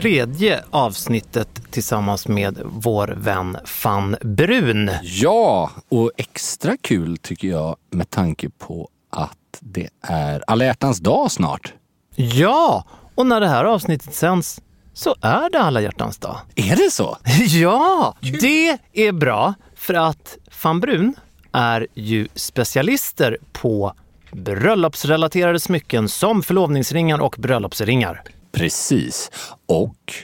Tredje 0.00 0.64
avsnittet 0.70 1.48
tillsammans 1.70 2.28
med 2.28 2.60
vår 2.64 3.14
vän 3.16 3.56
Fan 3.64 4.16
Brun. 4.20 4.90
Ja, 5.02 5.70
och 5.88 6.10
extra 6.16 6.76
kul 6.76 7.16
tycker 7.16 7.48
jag 7.48 7.76
med 7.90 8.10
tanke 8.10 8.50
på 8.50 8.88
att 9.10 9.58
det 9.60 9.88
är 10.02 10.42
alla 10.46 10.74
dag 11.00 11.32
snart. 11.32 11.74
Ja, 12.14 12.84
och 13.14 13.26
när 13.26 13.40
det 13.40 13.48
här 13.48 13.64
avsnittet 13.64 14.14
sänds 14.14 14.60
så 14.94 15.14
är 15.20 15.50
det 15.50 15.60
alla 15.60 15.80
hjärtans 15.80 16.18
dag. 16.18 16.36
Är 16.54 16.76
det 16.76 16.90
så? 16.90 17.16
Ja, 17.48 18.14
det 18.40 18.78
är 18.92 19.12
bra 19.12 19.54
för 19.76 19.94
att 19.94 20.38
Fan 20.50 20.80
Brun 20.80 21.14
är 21.52 21.86
ju 21.94 22.28
specialister 22.34 23.38
på 23.52 23.92
bröllopsrelaterade 24.32 25.60
smycken 25.60 26.08
som 26.08 26.42
förlovningsringar 26.42 27.18
och 27.18 27.34
bröllopsringar. 27.38 28.22
Precis. 28.52 29.30
Och 29.66 30.14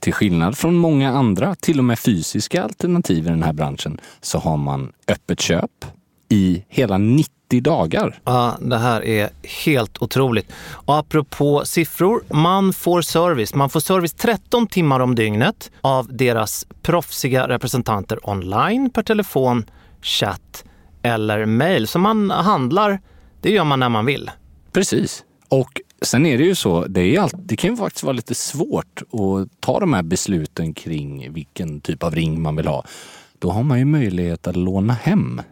till 0.00 0.12
skillnad 0.12 0.58
från 0.58 0.74
många 0.74 1.10
andra, 1.10 1.54
till 1.54 1.78
och 1.78 1.84
med 1.84 1.98
fysiska 1.98 2.62
alternativ 2.62 3.26
i 3.26 3.28
den 3.28 3.42
här 3.42 3.52
branschen, 3.52 4.00
så 4.20 4.38
har 4.38 4.56
man 4.56 4.92
öppet 5.08 5.40
köp 5.40 5.84
i 6.28 6.64
hela 6.68 6.98
90 6.98 7.60
dagar. 7.60 8.20
Ja, 8.24 8.56
det 8.60 8.78
här 8.78 9.04
är 9.04 9.30
helt 9.64 10.02
otroligt. 10.02 10.52
Och 10.70 10.98
apropå 10.98 11.62
siffror, 11.64 12.22
man 12.28 12.72
får 12.72 13.02
service. 13.02 13.54
Man 13.54 13.70
får 13.70 13.80
service 13.80 14.12
13 14.12 14.66
timmar 14.66 15.00
om 15.00 15.14
dygnet 15.14 15.70
av 15.80 16.16
deras 16.16 16.66
proffsiga 16.82 17.48
representanter 17.48 18.28
online, 18.30 18.90
per 18.90 19.02
telefon, 19.02 19.64
chatt 20.02 20.64
eller 21.02 21.46
mail. 21.46 21.88
Så 21.88 21.98
man 21.98 22.30
handlar, 22.30 23.00
det 23.40 23.50
gör 23.50 23.64
man 23.64 23.80
när 23.80 23.88
man 23.88 24.06
vill. 24.06 24.30
Precis. 24.72 25.24
Och 25.48 25.80
sen 26.02 26.26
är 26.26 26.38
det 26.38 26.44
ju 26.44 26.54
så, 26.54 26.84
det, 26.86 27.00
är 27.00 27.20
allt, 27.20 27.34
det 27.38 27.56
kan 27.56 27.70
ju 27.70 27.76
faktiskt 27.76 28.02
vara 28.04 28.12
lite 28.12 28.34
svårt 28.34 29.02
att 29.02 29.60
ta 29.60 29.80
de 29.80 29.92
här 29.92 30.02
besluten 30.02 30.74
kring 30.74 31.32
vilken 31.32 31.80
typ 31.80 32.02
av 32.02 32.14
ring 32.14 32.42
man 32.42 32.56
vill 32.56 32.66
ha. 32.66 32.84
Då 33.38 33.50
har 33.50 33.62
man 33.62 33.78
ju 33.78 33.84
möjlighet 33.84 34.46
att 34.46 34.56
låna 34.56 34.92
hem 34.92 35.42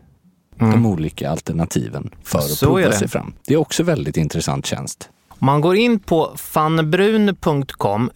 de 0.59 0.87
olika 0.87 1.31
alternativen 1.31 2.11
för 2.23 2.39
att 2.39 2.45
Mm. 2.45 2.57
Så 2.57 2.67
prova 2.67 2.93
sig 2.93 3.09
fram. 3.09 3.35
Det 3.47 3.55
är 3.55 3.59
också 3.59 3.83
väldigt 3.83 4.17
intressant 4.17 4.67
tjänst. 4.67 5.09
Man 5.39 5.61
går 5.61 5.77
in 5.77 5.99
på 5.99 6.33
fanbrun.com, 6.37 8.11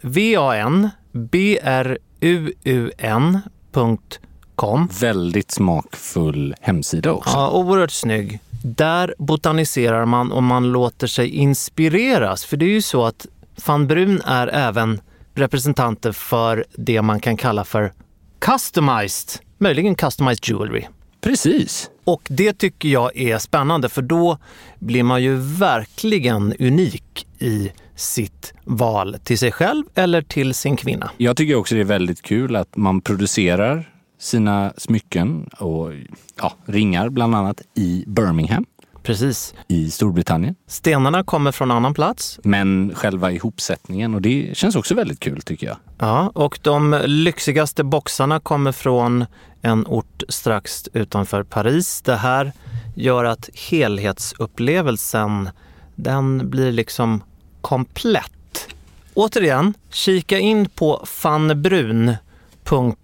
V-A-N-B-R-U-U-N.com. 3.53 4.87
Väldigt 5.01 5.51
smakfull 5.51 6.55
hemsida 6.61 7.11
också. 7.11 7.37
Ja, 7.37 7.51
oerhört 7.51 7.91
snygg. 7.91 8.39
Där 8.65 9.15
botaniserar 9.17 10.05
man 10.05 10.31
och 10.31 10.43
man 10.43 10.71
låter 10.71 11.07
sig 11.07 11.29
inspireras. 11.29 12.45
För 12.45 12.57
det 12.57 12.65
är 12.65 12.69
ju 12.69 12.81
så 12.81 13.05
att 13.05 13.27
van 13.65 13.87
Brun 13.87 14.21
är 14.25 14.47
även 14.47 15.01
representanter 15.33 16.11
för 16.11 16.65
det 16.75 17.01
man 17.01 17.19
kan 17.19 17.37
kalla 17.37 17.63
för 17.63 17.93
customized, 18.39 19.41
möjligen 19.57 19.95
customized 19.95 20.49
jewelry. 20.49 20.85
Precis. 21.21 21.89
Och 22.03 22.21
det 22.29 22.53
tycker 22.53 22.89
jag 22.89 23.17
är 23.17 23.37
spännande 23.37 23.89
för 23.89 24.01
då 24.01 24.37
blir 24.79 25.03
man 25.03 25.23
ju 25.23 25.35
verkligen 25.35 26.53
unik 26.59 27.27
i 27.39 27.71
sitt 27.95 28.53
val 28.63 29.17
till 29.23 29.37
sig 29.37 29.51
själv 29.51 29.83
eller 29.95 30.21
till 30.21 30.53
sin 30.53 30.75
kvinna. 30.75 31.11
Jag 31.17 31.37
tycker 31.37 31.55
också 31.55 31.75
det 31.75 31.81
är 31.81 31.85
väldigt 31.85 32.21
kul 32.21 32.55
att 32.55 32.75
man 32.75 33.01
producerar 33.01 33.92
sina 34.23 34.73
smycken 34.77 35.49
och 35.59 35.91
ja, 36.37 36.53
ringar 36.65 37.09
bland 37.09 37.35
annat 37.35 37.61
i 37.73 38.03
Birmingham 38.07 38.65
Precis. 39.03 39.53
i 39.67 39.91
Storbritannien. 39.91 40.55
Stenarna 40.67 41.23
kommer 41.23 41.51
från 41.51 41.71
annan 41.71 41.93
plats. 41.93 42.39
Men 42.43 42.91
själva 42.95 43.31
ihopsättningen 43.31 44.15
och 44.15 44.21
det 44.21 44.57
känns 44.57 44.75
också 44.75 44.95
väldigt 44.95 45.19
kul 45.19 45.41
tycker 45.41 45.67
jag. 45.67 45.77
Ja, 45.99 46.31
och 46.35 46.59
de 46.61 47.01
lyxigaste 47.05 47.83
boxarna 47.83 48.39
kommer 48.39 48.71
från 48.71 49.25
en 49.61 49.85
ort 49.87 50.23
strax 50.29 50.89
utanför 50.93 51.43
Paris. 51.43 52.01
Det 52.01 52.15
här 52.15 52.51
gör 52.95 53.25
att 53.25 53.49
helhetsupplevelsen, 53.53 55.49
den 55.95 56.49
blir 56.49 56.71
liksom 56.71 57.23
komplett. 57.61 58.67
Återigen, 59.13 59.73
kika 59.91 60.39
in 60.39 60.69
på 60.69 61.03
fanbrun.com 61.05 62.95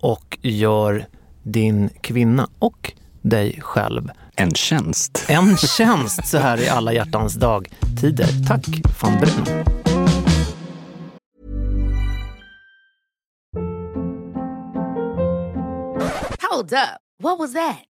och 0.00 0.38
gör 0.42 1.06
din 1.42 1.88
kvinna 2.00 2.48
och 2.58 2.92
dig 3.22 3.58
själv 3.62 4.10
En 4.36 4.50
tjänst. 4.50 5.24
en 5.28 5.56
tjänst 5.56 6.26
så 6.26 6.38
här 6.38 6.60
i 6.60 6.68
alla 6.68 6.92
hjärtans 6.92 7.34
dag-tider. 7.34 8.28
Tack 8.48 8.66
van 9.02 9.20
Brun. 9.20 9.64
Hold 16.50 16.72
up. 16.72 17.00
What 17.22 17.38
was 17.38 17.52
that? 17.52 17.93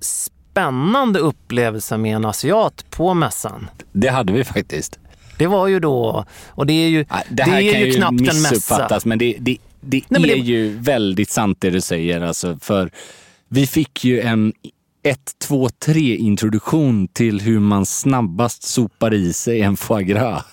spännande 0.00 1.18
upplevelse 1.18 1.96
med 1.98 2.16
en 2.16 2.24
asiat 2.24 2.84
på 2.90 3.14
mässan. 3.14 3.70
Det 3.92 4.08
hade 4.08 4.32
vi 4.32 4.44
faktiskt. 4.44 4.98
Det 5.38 5.46
var 5.46 5.66
ju 5.68 5.80
då, 5.80 6.24
och 6.48 6.66
det 6.66 6.72
är 6.72 6.88
ju, 6.88 7.04
Ja, 7.10 7.22
Det 7.30 7.42
här 7.42 7.60
är 7.60 7.72
kan 7.72 7.80
ju 7.80 7.92
knappt 7.92 8.12
en 8.20 8.42
mässa. 8.42 9.00
men 9.04 9.18
det, 9.18 9.36
det, 9.40 9.56
det 9.80 10.02
Nej, 10.08 10.20
men 10.20 10.24
är 10.24 10.28
det- 10.34 10.40
ju 10.40 10.76
väldigt 10.78 11.30
sant 11.30 11.58
det 11.60 11.70
du 11.70 11.80
säger. 11.80 12.20
Alltså, 12.20 12.58
för 12.60 12.90
vi 13.48 13.66
fick 13.66 14.04
ju 14.04 14.20
en 14.20 14.52
1, 15.02 15.18
2, 15.44 15.68
3 15.68 16.16
introduktion 16.16 17.08
till 17.08 17.40
hur 17.40 17.60
man 17.60 17.86
snabbast 17.86 18.62
sopar 18.62 19.14
i 19.14 19.32
sig 19.32 19.60
en 19.62 19.76
foie 19.76 20.04
gras. 20.04 20.44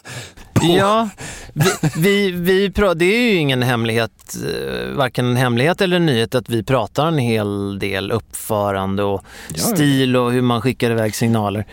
Ja, 0.61 1.09
vi, 1.53 2.31
vi, 2.31 2.31
vi 2.31 2.69
det 2.95 3.05
är 3.05 3.31
ju 3.31 3.35
ingen 3.35 3.63
hemlighet, 3.63 4.37
eh, 4.45 4.95
varken 4.97 5.25
en 5.25 5.35
hemlighet 5.35 5.81
eller 5.81 5.95
en 5.97 6.05
nyhet 6.05 6.35
att 6.35 6.49
vi 6.49 6.63
pratar 6.63 7.07
en 7.07 7.17
hel 7.17 7.79
del 7.79 8.11
uppförande 8.11 9.03
och 9.03 9.23
ja. 9.55 9.63
stil 9.63 10.15
och 10.15 10.31
hur 10.31 10.41
man 10.41 10.61
skickar 10.61 10.91
iväg 10.91 11.15
signaler. 11.15 11.65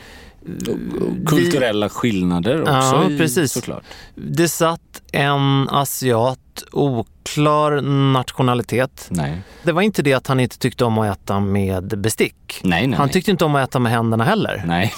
Kulturella 1.26 1.88
skillnader 1.88 2.60
också 2.62 2.72
Ja, 2.72 3.10
i- 3.10 3.18
precis. 3.18 3.52
såklart. 3.52 3.82
Det 4.14 4.48
satt 4.48 5.02
en 5.12 5.68
asiat, 5.68 6.38
oklar 6.72 7.80
nationalitet. 8.12 9.06
Nej. 9.10 9.42
Det 9.62 9.72
var 9.72 9.82
inte 9.82 10.02
det 10.02 10.12
att 10.12 10.26
han 10.26 10.40
inte 10.40 10.58
tyckte 10.58 10.84
om 10.84 10.98
att 10.98 11.16
äta 11.18 11.40
med 11.40 12.00
bestick. 12.00 12.60
Nej, 12.62 12.86
nej, 12.86 12.98
han 12.98 13.08
tyckte 13.08 13.30
inte 13.30 13.44
om 13.44 13.54
att 13.54 13.68
äta 13.68 13.78
med 13.78 13.92
händerna 13.92 14.24
heller. 14.24 14.64
Nej. 14.66 14.92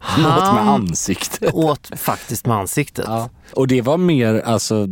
Han, 0.00 0.26
åt 0.26 0.54
med 0.54 0.68
ansiktet. 0.72 1.54
Åt 1.54 1.90
faktiskt 1.96 2.46
med 2.46 2.56
ansiktet. 2.56 3.04
Ja. 3.08 3.30
Och 3.54 3.66
det 3.68 3.82
var 3.82 3.96
mer, 3.96 4.42
alltså, 4.46 4.86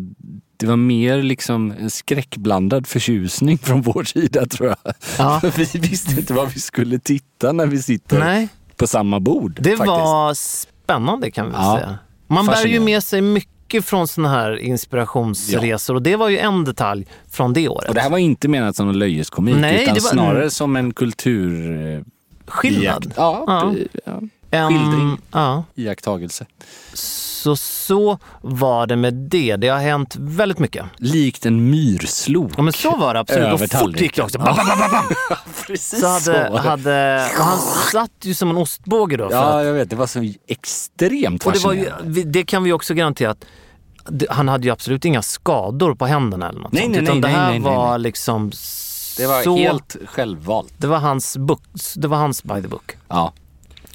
det 0.56 0.66
var 0.66 0.76
mer 0.76 1.22
liksom 1.22 1.74
en 1.80 1.90
skräckblandad 1.90 2.86
förtjusning 2.86 3.58
från 3.58 3.82
vår 3.82 4.04
sida 4.04 4.46
tror 4.46 4.68
jag. 4.68 4.94
Ja. 5.18 5.40
Vi 5.56 5.64
visste 5.78 6.20
inte 6.20 6.32
vad 6.34 6.48
vi 6.52 6.60
skulle 6.60 6.98
titta 6.98 7.52
när 7.52 7.66
vi 7.66 7.82
sitter 7.82 8.18
Nej. 8.18 8.48
på 8.76 8.86
samma 8.86 9.20
bord. 9.20 9.58
Det 9.60 9.70
faktiskt. 9.70 9.86
var 9.86 10.34
spännande 10.34 11.30
kan 11.30 11.46
vi 11.46 11.52
Ja. 11.52 11.76
säga. 11.78 11.98
Man 12.28 12.46
bär 12.46 12.66
ju 12.66 12.80
med 12.80 13.04
sig 13.04 13.20
mycket 13.20 13.55
från 13.84 14.08
såna 14.08 14.28
här 14.28 14.56
inspirationsresor 14.58 15.94
och 15.94 16.02
det 16.02 16.16
var 16.16 16.28
ju 16.28 16.38
en 16.38 16.64
detalj 16.64 17.06
från 17.30 17.52
det 17.52 17.68
året. 17.68 17.88
Och 17.88 17.94
det 17.94 18.00
här 18.00 18.10
var 18.10 18.18
inte 18.18 18.48
menat 18.48 18.76
som 18.76 18.88
en 18.88 18.98
löjeskomik 18.98 19.56
Nej, 19.56 19.82
utan 19.82 19.94
var- 19.94 20.00
snarare 20.00 20.50
som 20.50 20.76
en 20.76 20.94
kultur... 20.94 21.80
eh, 21.96 22.02
Skillnad. 22.48 23.12
Ja, 23.16 23.44
Ja. 23.46 23.74
ja. 24.50 24.68
Skildring. 24.68 25.18
Ja. 25.32 25.64
Iakttagelse. 25.74 26.46
Så 27.46 27.56
så 27.56 28.18
var 28.40 28.86
det 28.86 28.96
med 28.96 29.14
det. 29.14 29.56
Det 29.56 29.68
har 29.68 29.78
hänt 29.78 30.16
väldigt 30.18 30.58
mycket. 30.58 30.84
Likt 30.96 31.46
en 31.46 31.70
myrslok. 31.70 32.52
Ja 32.56 32.62
men 32.62 32.72
så 32.72 32.96
var 32.96 33.14
det 33.14 33.20
absolut. 33.20 33.52
Och 33.52 33.80
fort 33.80 34.00
gick 34.00 34.16
det 34.16 34.22
också. 34.22 34.38
Bam, 34.38 34.56
bam, 34.56 34.66
bam, 34.66 34.90
bam. 34.90 35.04
Precis 35.66 36.00
Så 36.00 36.06
hade, 36.06 36.58
hade, 36.58 37.26
och 37.38 37.44
han 37.44 37.58
satt 37.92 38.10
ju 38.22 38.34
som 38.34 38.50
en 38.50 38.56
ostbåge 38.56 39.16
då. 39.16 39.28
Ja, 39.30 39.62
jag 39.64 39.72
vet. 39.72 39.90
Det 39.90 39.96
var 39.96 40.06
så 40.06 40.32
extremt 40.46 41.46
och 41.46 41.52
det, 41.52 41.58
var 41.58 41.72
ju, 41.72 41.84
fascinerande. 41.84 42.22
det 42.22 42.44
kan 42.44 42.64
vi 42.64 42.72
också 42.72 42.94
garantera 42.94 43.30
att 43.30 43.44
han 44.30 44.48
hade 44.48 44.64
ju 44.64 44.72
absolut 44.72 45.04
inga 45.04 45.22
skador 45.22 45.94
på 45.94 46.06
händerna 46.06 46.48
eller 46.48 46.60
något 46.60 46.72
Nej, 46.72 46.82
sånt. 46.82 46.94
nej, 46.94 47.02
utan 47.02 47.20
nej, 47.20 47.30
det 47.30 47.38
här 47.38 47.50
nej, 47.50 47.58
nej, 47.58 47.76
var 47.76 47.98
liksom 47.98 48.52
Det 49.16 49.26
var 49.26 49.42
så, 49.42 49.56
helt 49.56 49.96
självvalt. 50.06 50.72
Det 50.78 50.86
var 50.86 50.98
hans 50.98 51.36
book, 51.36 51.62
det 51.96 52.08
var 52.08 52.18
hans 52.18 52.42
by 52.42 52.62
the 52.62 52.68
book. 52.68 52.96
Ja. 53.08 53.32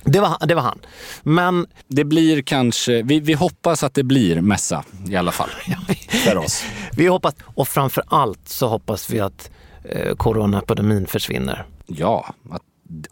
Det 0.03 0.19
var, 0.19 0.47
det 0.47 0.55
var 0.55 0.61
han. 0.61 0.79
Men 1.23 1.67
Det 1.87 2.03
blir 2.03 2.41
kanske, 2.41 3.01
vi, 3.01 3.19
vi 3.19 3.33
hoppas 3.33 3.83
att 3.83 3.93
det 3.93 4.03
blir 4.03 4.41
mässa 4.41 4.83
i 5.09 5.15
alla 5.15 5.31
fall. 5.31 5.49
För 6.09 6.37
oss. 6.37 6.63
vi 6.97 7.07
hoppas, 7.07 7.35
och 7.55 7.67
framför 7.67 8.03
allt 8.07 8.49
så 8.49 8.67
hoppas 8.67 9.09
vi 9.09 9.19
att 9.19 9.51
eh, 9.83 10.15
coronaepidemin 10.15 11.07
försvinner. 11.07 11.65
Ja, 11.87 12.33
att, 12.51 12.61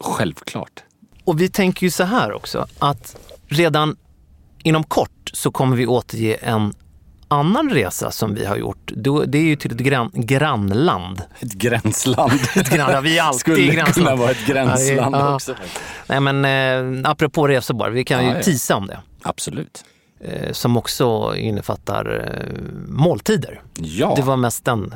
självklart. 0.00 0.82
Och 1.24 1.40
vi 1.40 1.48
tänker 1.48 1.86
ju 1.86 1.90
så 1.90 2.04
här 2.04 2.32
också 2.32 2.66
att 2.78 3.16
redan 3.48 3.96
inom 4.62 4.84
kort 4.84 5.30
så 5.32 5.50
kommer 5.50 5.76
vi 5.76 5.86
återge 5.86 6.34
en 6.34 6.74
annan 7.30 7.70
resa 7.70 8.10
som 8.10 8.34
vi 8.34 8.44
har 8.44 8.56
gjort. 8.56 8.92
Det 9.26 9.38
är 9.38 9.42
ju 9.42 9.56
till 9.56 9.72
ett 9.72 9.78
grann, 9.78 10.10
grannland. 10.14 11.22
Ett 11.40 11.52
gränsland. 11.52 12.32
Ett 12.56 12.70
grann, 12.70 12.92
ja, 12.92 13.00
vi 13.00 13.18
är 13.18 13.22
alltid 13.22 13.40
Skulle 13.40 13.58
i 13.58 13.66
gränsland. 13.66 13.94
kunna 13.94 14.16
vara 14.16 14.30
ett 14.30 14.46
gränsland 14.46 15.14
Ja, 15.16 15.34
också. 15.34 15.54
Nej 16.06 16.20
men 16.20 16.44
eh, 17.04 17.10
apropå 17.10 17.48
resor 17.48 17.74
bara, 17.74 17.90
vi 17.90 18.04
kan 18.04 18.24
ju 18.26 18.32
ja. 18.32 18.42
tisa 18.42 18.76
om 18.76 18.86
det. 18.86 19.00
Absolut. 19.22 19.84
Eh, 20.24 20.52
som 20.52 20.76
också 20.76 21.34
innefattar 21.36 22.24
eh, 22.28 22.62
måltider. 22.88 23.62
Ja, 23.78 24.12
Det 24.16 24.22
var 24.22 24.36
mest 24.36 24.64
den 24.64 24.94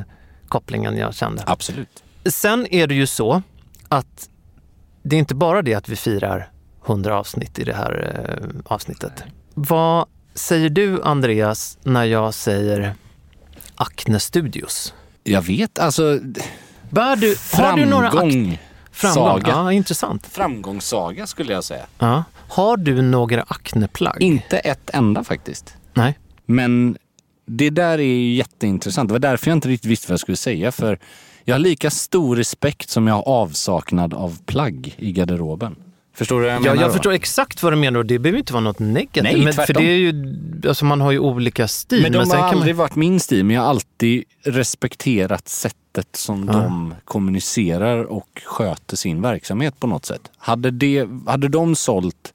kopplingen 0.48 0.96
jag 0.96 1.14
kände. 1.14 1.42
absolut. 1.46 2.04
Sen 2.26 2.66
är 2.70 2.86
det 2.86 2.94
ju 2.94 3.06
så 3.06 3.42
att 3.88 4.28
det 5.02 5.16
är 5.16 5.20
inte 5.20 5.34
bara 5.34 5.62
det 5.62 5.74
att 5.74 5.88
vi 5.88 5.96
firar 5.96 6.50
100 6.86 7.18
avsnitt 7.18 7.58
i 7.58 7.64
det 7.64 7.74
här 7.74 8.26
eh, 8.28 8.72
avsnittet. 8.72 9.24
Vad 9.54 10.06
säger 10.34 10.70
du 10.70 11.02
Andreas 11.02 11.78
när 11.82 12.04
jag 12.04 12.34
säger 12.34 12.94
Acne 13.74 14.20
Studios? 14.20 14.94
Jag 15.24 15.42
vet, 15.42 15.78
alltså 15.78 16.18
Bär 16.90 17.16
du, 17.16 17.36
har 17.52 17.76
du 17.76 17.84
några 17.84 18.10
framgång. 18.10 18.52
ak- 18.52 18.58
framgång? 18.92 19.24
Saga. 19.24 19.48
Ja, 19.48 19.72
intressant. 19.72 20.26
Framgångssaga 20.26 21.26
skulle 21.26 21.52
jag 21.52 21.64
säga. 21.64 21.86
Ja. 21.98 22.24
Har 22.48 22.76
du 22.76 23.02
några 23.02 23.42
akneplagg? 23.48 24.22
Inte 24.22 24.58
ett 24.58 24.90
enda 24.92 25.24
faktiskt. 25.24 25.74
Nej. 25.94 26.18
Men 26.46 26.96
det 27.46 27.70
där 27.70 27.98
är 28.00 28.32
jätteintressant. 28.34 29.08
Det 29.08 29.12
var 29.12 29.18
därför 29.18 29.48
jag 29.50 29.56
inte 29.56 29.68
riktigt 29.68 29.90
visste 29.90 30.06
vad 30.08 30.12
jag 30.12 30.20
skulle 30.20 30.36
säga. 30.36 30.72
För 30.72 30.98
jag 31.44 31.54
har 31.54 31.58
lika 31.60 31.90
stor 31.90 32.36
respekt 32.36 32.90
som 32.90 33.06
jag 33.06 33.14
har 33.14 33.28
avsaknad 33.28 34.14
av 34.14 34.38
plagg 34.46 34.94
i 34.98 35.12
garderoben. 35.12 35.76
Förstår 36.14 36.40
du 36.40 36.46
vad 36.46 36.54
jag 36.54 36.56
Ja, 36.56 36.60
menar? 36.60 36.76
jag 36.82 36.88
då? 36.90 36.92
förstår 36.92 37.12
exakt 37.12 37.62
vad 37.62 37.72
du 37.72 37.76
menar 37.76 37.98
och 37.98 38.06
det 38.06 38.18
behöver 38.18 38.38
inte 38.38 38.52
vara 38.52 38.60
något 38.64 38.78
negativt. 38.78 39.22
Nej, 39.22 39.44
men, 39.44 39.52
för 39.52 39.66
tvärtom. 39.66 39.84
det 39.84 39.90
är 39.90 39.96
ju, 39.96 40.32
alltså 40.68 40.84
man 40.84 41.00
har 41.00 41.12
ju 41.12 41.18
olika 41.18 41.68
stil. 41.68 42.02
Men 42.02 42.12
de 42.12 42.18
har 42.18 42.24
sen 42.24 42.38
kan 42.40 42.48
aldrig 42.48 42.74
man, 42.74 42.78
varit 42.78 42.96
min 42.96 43.20
stil, 43.20 43.44
men 43.44 43.54
jag 43.56 43.62
har 43.62 43.68
alltid 43.68 44.24
respekterat 44.44 45.48
sättet 45.48 46.08
som 46.16 46.46
de 46.46 46.94
kommunicerar 47.04 48.04
och 48.04 48.42
sköter 48.44 48.96
sin 48.96 49.22
verksamhet 49.22 49.80
på 49.80 49.86
något 49.86 50.04
sätt. 50.06 50.30
Hade, 50.36 50.70
det, 50.70 51.08
hade 51.26 51.48
de 51.48 51.74
sålt 51.76 52.34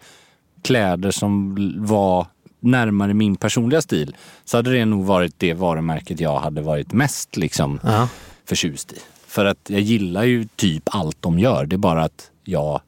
kläder 0.62 1.12
som 1.12 1.56
var 1.86 2.28
närmare 2.60 3.14
min 3.14 3.36
personliga 3.36 3.82
stil 3.82 4.16
så 4.46 4.58
hade 4.58 4.72
det 4.74 4.86
nog 4.86 5.06
varit 5.06 5.34
det 5.38 5.54
varumärket 5.54 6.20
jag 6.20 6.40
hade 6.40 6.62
varit 6.62 6.92
mest 6.94 7.38
liksom 7.38 7.80
Ja. 7.84 8.08
förtjust 8.46 8.92
i. 8.94 8.96
För 9.28 9.46
att 9.46 9.60
jag 9.68 9.82
gillar 9.82 10.24
ju 10.24 10.48
typ 10.56 10.84
allt 10.86 11.18
de 11.20 11.40
gör. 11.40 11.66
Det 11.66 11.76
är 11.76 11.78
bara 11.78 12.04
att 12.04 12.32
jag... 12.44 12.82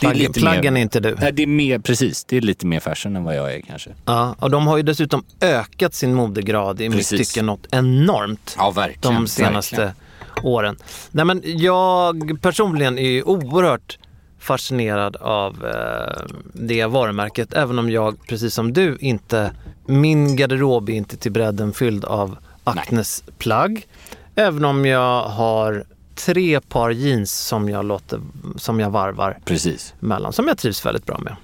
det 0.00 0.06
är 0.06 0.14
Plagg, 0.14 0.34
plaggen 0.34 0.74
mer, 0.74 0.80
är 0.80 0.82
inte 0.82 1.00
du. 1.00 1.16
Nej, 1.20 1.32
det 1.32 1.42
är 1.42 1.46
mer, 1.46 1.78
precis. 1.78 2.24
Det 2.24 2.36
är 2.36 2.40
lite 2.40 2.66
mer 2.66 2.80
fashion 2.80 3.16
än 3.16 3.24
vad 3.24 3.36
jag 3.36 3.54
är 3.54 3.60
kanske. 3.60 3.90
Ja, 4.04 4.34
och 4.38 4.50
de 4.50 4.66
har 4.66 4.76
ju 4.76 4.82
dessutom 4.82 5.24
ökat 5.40 5.94
sin 5.94 6.14
modegrad 6.14 6.80
i 6.80 6.88
mitt 6.88 7.08
tycke 7.08 7.42
något 7.42 7.66
enormt 7.70 8.54
Ja, 8.58 8.70
verkligen. 8.70 9.14
de 9.14 9.28
senaste 9.28 9.76
verkligen. 9.76 10.46
åren. 10.46 10.76
Nej, 11.10 11.24
men 11.24 11.42
jag 11.44 12.38
personligen 12.42 12.98
är 12.98 13.08
ju 13.10 13.22
oerhört 13.22 13.98
fascinerad 14.40 15.16
av 15.16 15.66
eh, 15.66 16.26
det 16.52 16.86
varumärket. 16.86 17.52
Även 17.52 17.78
om 17.78 17.90
jag, 17.90 18.26
precis 18.28 18.54
som 18.54 18.72
du, 18.72 18.96
inte... 19.00 19.52
Min 19.86 20.36
garderob 20.36 20.88
är 20.88 20.92
inte 20.92 21.16
till 21.16 21.32
bredden 21.32 21.72
fylld 21.72 22.04
av 22.04 22.36
Acnes 22.64 23.24
plagg. 23.38 23.86
Även 24.34 24.64
om 24.64 24.86
jag 24.86 25.22
har 25.22 25.84
tre 26.18 26.60
par 26.60 26.90
jeans 26.90 27.32
som 27.32 27.68
jag, 27.68 27.84
låter, 27.84 28.20
som 28.56 28.80
jag 28.80 28.90
varvar 28.90 29.38
Precis. 29.44 29.94
mellan, 30.00 30.32
som 30.32 30.48
jag 30.48 30.58
trivs 30.58 30.86
väldigt 30.86 31.06
bra 31.06 31.18
med. 31.18 31.36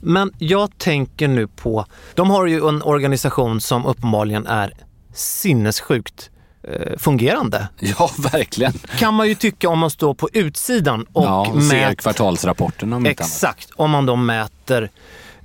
Men 0.00 0.32
jag 0.38 0.78
tänker 0.78 1.28
nu 1.28 1.46
på, 1.46 1.86
de 2.14 2.30
har 2.30 2.46
ju 2.46 2.68
en 2.68 2.82
organisation 2.82 3.60
som 3.60 3.86
uppenbarligen 3.86 4.46
är 4.46 4.72
sinnessjukt 5.14 6.30
eh, 6.62 6.98
fungerande. 6.98 7.68
Ja, 7.78 8.10
verkligen. 8.18 8.72
Kan 8.72 9.14
man 9.14 9.28
ju 9.28 9.34
tycka 9.34 9.68
om 9.68 9.78
man 9.78 9.90
står 9.90 10.14
på 10.14 10.28
utsidan 10.32 11.06
och 11.12 11.24
ja, 11.24 11.46
och 11.48 11.56
mäter. 11.56 11.94
kvartalsrapporten 11.94 12.92
om. 12.92 13.06
Exakt, 13.06 13.68
om 13.76 13.90
man 13.90 14.06
då 14.06 14.16
mäter, 14.16 14.90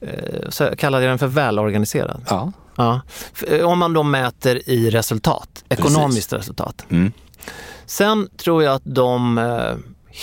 eh, 0.02 0.50
så 0.50 0.76
kallade 0.78 1.04
jag 1.04 1.12
den 1.12 1.20
för 1.20 1.28
välorganiserad. 1.28 2.22
Ja. 2.30 2.52
Ja. 2.76 3.02
Eh, 3.48 3.66
Om 3.66 3.80
man 3.80 3.94
då 3.94 4.04
mäter 4.04 4.70
i 4.70 4.90
resultat, 4.90 5.64
ekonomiskt 5.70 6.34
resultat. 6.34 6.86
Mm. 6.90 7.12
Sen 7.92 8.30
tror 8.38 8.64
jag 8.64 8.74
att 8.76 8.82
de 8.86 9.38
eh, 9.38 9.76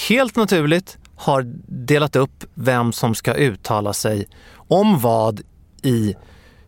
helt 0.09 0.37
naturligt 0.37 0.98
har 1.16 1.42
delat 1.66 2.16
upp 2.16 2.44
vem 2.54 2.92
som 2.92 3.14
ska 3.14 3.35
uttala 3.35 3.92
sig 3.92 4.28
om 4.54 4.98
vad 5.00 5.40
i, 5.83 5.88
i 5.88 6.16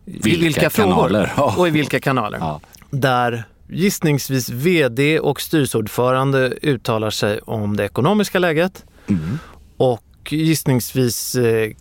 Vilka 0.05 0.39
vilka 0.41 0.69
frågor 0.69 0.91
kanaler. 0.91 1.33
Ja. 1.37 1.55
och 1.57 1.67
i 1.67 1.71
vilka 1.71 1.99
kanaler. 1.99 2.37
Ja. 2.37 2.59
Där 2.89 3.43
gissningsvis 3.69 4.49
VD 4.49 5.19
och 5.19 5.41
styrelseordförande 5.41 6.53
uttalar 6.61 7.09
sig 7.09 7.39
om 7.39 7.77
det 7.77 7.85
ekonomiska 7.85 8.39
läget 8.39 8.85
Mm. 9.07 9.39
och 9.77 10.03
gissningsvis 10.29 11.35
eh, 11.35 11.71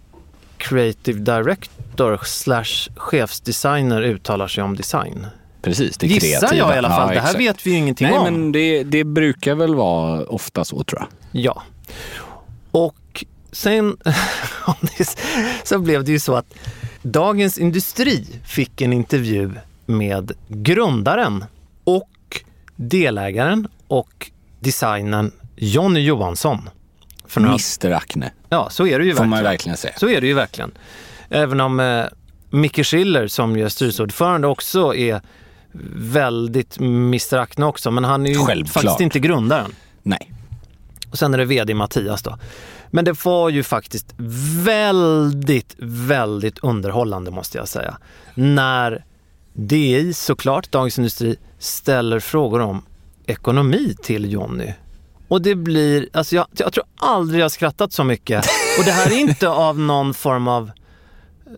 creative 0.57 1.21
director 1.21 2.21
slash 2.25 2.91
chefsdesigner 2.97 4.03
uttalar 4.03 4.49
sig 4.49 4.65
om 4.65 4.77
design. 4.77 5.27
Precis, 5.63 5.99
det 5.99 6.07
Gissar 6.07 6.41
kreativa. 6.41 6.57
jag 6.57 6.75
i 6.75 6.79
alla 6.79 6.89
fall. 6.89 7.09
Ja, 7.09 7.15
det 7.15 7.21
här 7.21 7.29
exakt. 7.29 7.41
vet 7.41 7.67
vi 7.67 7.71
ju 7.71 7.77
ingenting 7.77 8.09
Nej, 8.09 8.19
om. 8.19 8.25
men 8.25 8.53
det, 8.53 8.83
det 8.83 9.05
brukar 9.05 9.55
väl 9.55 9.75
vara 9.75 10.25
ofta 10.25 10.65
så 10.65 10.85
tror 10.85 11.01
jag. 11.01 11.43
Ja. 11.43 11.63
Och 12.71 13.25
sen 13.53 13.97
så 15.65 15.79
blev 15.79 16.05
det 16.05 16.13
ju 16.13 16.19
så 16.19 16.35
att 16.35 16.55
Dagens 17.03 17.59
Industri 17.59 18.27
fick 18.45 18.81
en 18.81 18.93
intervju 18.93 19.51
med 19.87 20.33
grundaren 20.49 21.45
och 21.85 22.43
delägaren 22.77 23.69
och 23.89 24.31
designern 24.61 25.33
Jonny 25.57 26.01
Johansson. 26.01 26.71
För 27.27 27.41
några, 27.41 27.55
Mr 27.85 27.97
Acne, 27.97 28.31
ja, 28.49 28.71
så 28.71 28.87
är 28.87 28.99
det 28.99 29.05
ju 29.05 29.11
får 29.11 29.17
verkligen. 29.17 29.31
man 29.31 29.43
verkligen 29.43 29.77
säga. 29.77 29.95
Så 29.97 30.09
är 30.09 30.21
det 30.21 30.27
ju 30.27 30.35
verkligen. 30.35 30.71
Även 31.29 31.61
om 31.61 31.81
eh, 31.81 32.05
Micke 32.51 32.87
Schiller 32.87 33.27
som 33.27 33.57
ju 33.57 33.65
är 33.65 33.69
styrelseordförande 33.69 34.47
också 34.49 34.95
är 34.95 35.21
väldigt 35.95 36.79
Mr 36.81 37.37
Acne 37.39 37.67
också. 37.67 37.91
Men 37.91 38.05
han 38.05 38.27
är 38.27 38.31
ju 38.31 38.37
Självklart. 38.37 38.73
faktiskt 38.73 39.01
inte 39.01 39.19
grundaren. 39.19 39.75
Nej. 40.03 40.33
Och 41.11 41.19
sen 41.19 41.35
är 41.35 41.39
det 41.39 41.45
vd 41.45 41.75
Mattias 41.75 42.23
då. 42.23 42.39
Men 42.91 43.05
det 43.05 43.25
var 43.25 43.49
ju 43.49 43.63
faktiskt 43.63 44.15
väldigt, 44.65 45.75
väldigt 45.79 46.59
underhållande 46.59 47.31
måste 47.31 47.59
jag 47.59 47.69
säga. 47.69 47.99
När 48.35 49.05
DI 49.53 50.13
såklart, 50.15 50.71
Dagens 50.71 50.99
Industri, 50.99 51.37
ställer 51.59 52.21
frågor 52.21 52.61
om 52.61 52.83
ekonomi 53.27 53.97
till 54.03 54.33
Jonny. 54.33 54.73
Och 55.29 55.43
det 55.43 55.55
blir, 55.55 56.09
alltså 56.13 56.37
jag, 56.37 56.47
jag 56.53 56.73
tror 56.73 56.85
aldrig 56.97 57.41
jag 57.41 57.45
har 57.45 57.51
skrattat 57.51 57.93
så 57.93 58.05
mycket. 58.05 58.47
Och 58.79 58.85
det 58.85 58.93
här 58.93 59.11
är 59.11 59.19
inte 59.19 59.49
av 59.49 59.79
någon 59.79 60.15
form 60.15 60.49
av 60.49 60.71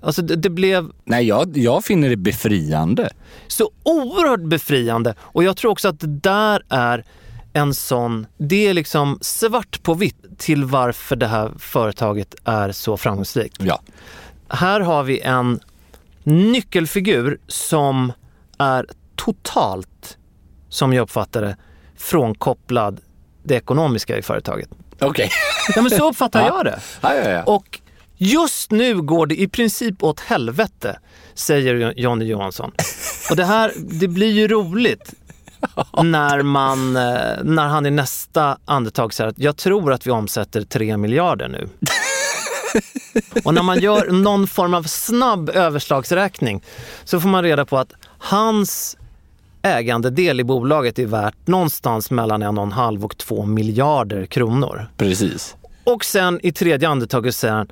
Alltså 0.03 0.23
det, 0.23 0.37
det 0.37 0.51
blev 0.51 0.91
Nej, 1.05 1.27
jag, 1.29 1.57
jag 1.57 1.85
finner 1.85 2.09
det 2.11 2.17
befriande. 2.17 3.11
så 3.49 3.71
oerhört 3.83 4.41
befriande. 4.41 5.15
Och 5.21 5.45
jag 5.45 5.57
tror 5.57 5.71
också 5.71 5.89
att 5.89 6.01
det 6.01 6.07
där 6.07 6.63
är 6.69 7.05
en 7.53 7.75
sån, 7.75 8.27
det 8.39 8.67
är 8.67 8.75
liksom 8.75 9.19
svart 9.21 9.83
på 9.83 9.95
vitt 9.95 10.39
till 10.39 10.65
varför 10.65 11.17
det 11.17 11.27
här 11.27 11.53
företaget 11.59 12.35
är 12.45 12.73
så 12.73 12.97
framgångsrikt. 12.97 13.57
Ja. 13.63 13.81
Här 14.49 14.81
har 14.81 15.03
vi 15.03 15.21
en 15.21 15.61
nyckelfigur 16.23 17.39
som 17.47 18.13
är 18.59 18.87
totalt, 19.17 20.19
som 20.69 20.93
jag 20.93 21.03
uppfattar 21.03 21.43
det, 21.43 21.57
frånkopplad 21.97 23.01
det 23.43 23.55
ekonomiska 23.55 24.19
i 24.19 24.23
företaget. 24.23 24.69
Okej. 25.01 25.31
Ja 25.75 25.83
men 25.83 25.91
så 25.91 26.09
uppfattar 26.09 26.41
Ja. 26.47 26.47
jag 26.57 26.65
det. 26.65 26.81
Ja, 27.01 27.15
ja, 27.15 27.31
ja. 27.31 27.43
Och 27.43 27.81
just 28.23 28.71
nu 28.71 29.03
går 29.03 29.27
det 29.27 29.41
i 29.41 29.49
princip 29.49 30.03
åt 30.03 30.21
helvete, 30.21 30.99
säger 31.35 31.95
Jonny 31.97 32.25
Johansson. 32.25 32.73
Och 33.31 33.37
det 33.37 33.45
här, 33.45 33.73
det 33.77 34.09
blir 34.09 34.31
ju 34.31 34.49
roligt 34.49 35.15
när, 36.03 36.43
man, 36.43 36.97
eh, 36.97 37.43
när 37.43 37.67
han 37.67 37.87
i 37.87 37.91
nästa 37.91 38.59
andetag 38.65 39.15
säger 39.15 39.31
att 39.31 39.39
jag 39.39 39.57
tror 39.57 39.93
att 39.93 40.07
vi 40.07 40.11
omsätter 40.11 40.63
3 40.63 40.97
miljarder 40.97 41.49
nu. 41.49 41.69
Och 43.45 43.55
när 43.55 43.63
man 43.63 43.81
gör 43.81 44.11
någon 44.11 44.47
form 44.47 44.75
av 44.75 44.83
snabb 44.83 45.51
överslagsräkning 45.51 46.63
så 47.05 47.21
får 47.21 47.29
man 47.29 47.43
reda 47.43 47.65
på 47.65 47.79
att 47.79 47.93
hans 48.19 48.97
ägandedel 49.63 50.41
i 50.41 50.45
bolaget 50.45 50.99
är 50.99 51.07
värt 51.07 51.47
någonstans 51.47 52.11
mellan 52.11 52.43
en 52.43 52.59
och 52.59 52.65
en 52.65 52.73
halv 52.73 53.05
och 53.05 53.17
två 53.17 53.47
miljarder 53.47 54.27
kronor. 54.27 54.87
Precis. 54.97 55.57
Och 55.85 56.05
sen 56.05 56.41
i 56.43 56.53
tredje 56.53 56.89
andetaget 56.89 57.37
säger 57.37 57.55
han, 57.55 57.69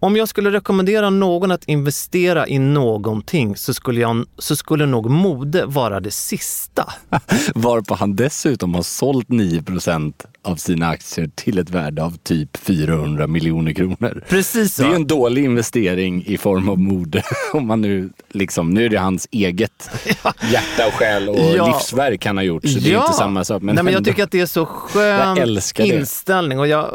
om 0.00 0.16
jag 0.16 0.28
skulle 0.28 0.50
rekommendera 0.50 1.10
någon 1.10 1.50
att 1.50 1.64
investera 1.64 2.48
i 2.48 2.58
någonting 2.58 3.56
så 3.56 3.74
skulle, 3.74 4.00
jag, 4.00 4.24
så 4.38 4.56
skulle 4.56 4.86
nog 4.86 5.10
mode 5.10 5.66
vara 5.66 6.00
det 6.00 6.10
sista. 6.10 6.92
Varpå 7.54 7.94
han 7.94 8.16
dessutom 8.16 8.74
har 8.74 8.82
sålt 8.82 9.28
9% 9.28 10.12
av 10.42 10.56
sina 10.56 10.88
aktier 10.88 11.30
till 11.34 11.58
ett 11.58 11.70
värde 11.70 12.02
av 12.04 12.16
typ 12.22 12.56
400 12.56 13.26
miljoner 13.26 13.72
kronor. 13.72 14.24
Precis 14.28 14.74
så. 14.74 14.82
Det 14.82 14.88
är 14.88 14.94
en 14.94 15.06
dålig 15.06 15.44
investering 15.44 16.24
i 16.26 16.38
form 16.38 16.68
av 16.68 16.78
mode. 16.78 17.22
Om 17.52 17.66
man 17.66 17.80
nu, 17.80 18.10
liksom, 18.30 18.70
nu 18.70 18.84
är 18.84 18.88
det 18.88 18.98
hans 18.98 19.28
eget 19.30 19.90
hjärta 20.52 20.86
och 20.86 20.92
själ 20.92 21.28
och 21.28 21.36
Ja. 21.56 21.66
livsverk 21.66 22.26
han 22.26 22.36
har 22.36 22.44
gjort. 22.44 22.68
Så 22.68 22.78
det 22.78 22.92
är 22.92 23.00
inte 23.00 23.12
samma 23.12 23.44
sak. 23.44 23.62
Nej, 23.62 23.74
men 23.74 23.86
jag 23.86 23.94
ändå. 23.94 24.10
tycker 24.10 24.24
att 24.24 24.30
det 24.30 24.40
är 24.40 24.46
så 24.46 24.66
skön 24.66 25.58
inställning 25.78 26.58
och 26.58 26.66
jag 26.66 26.94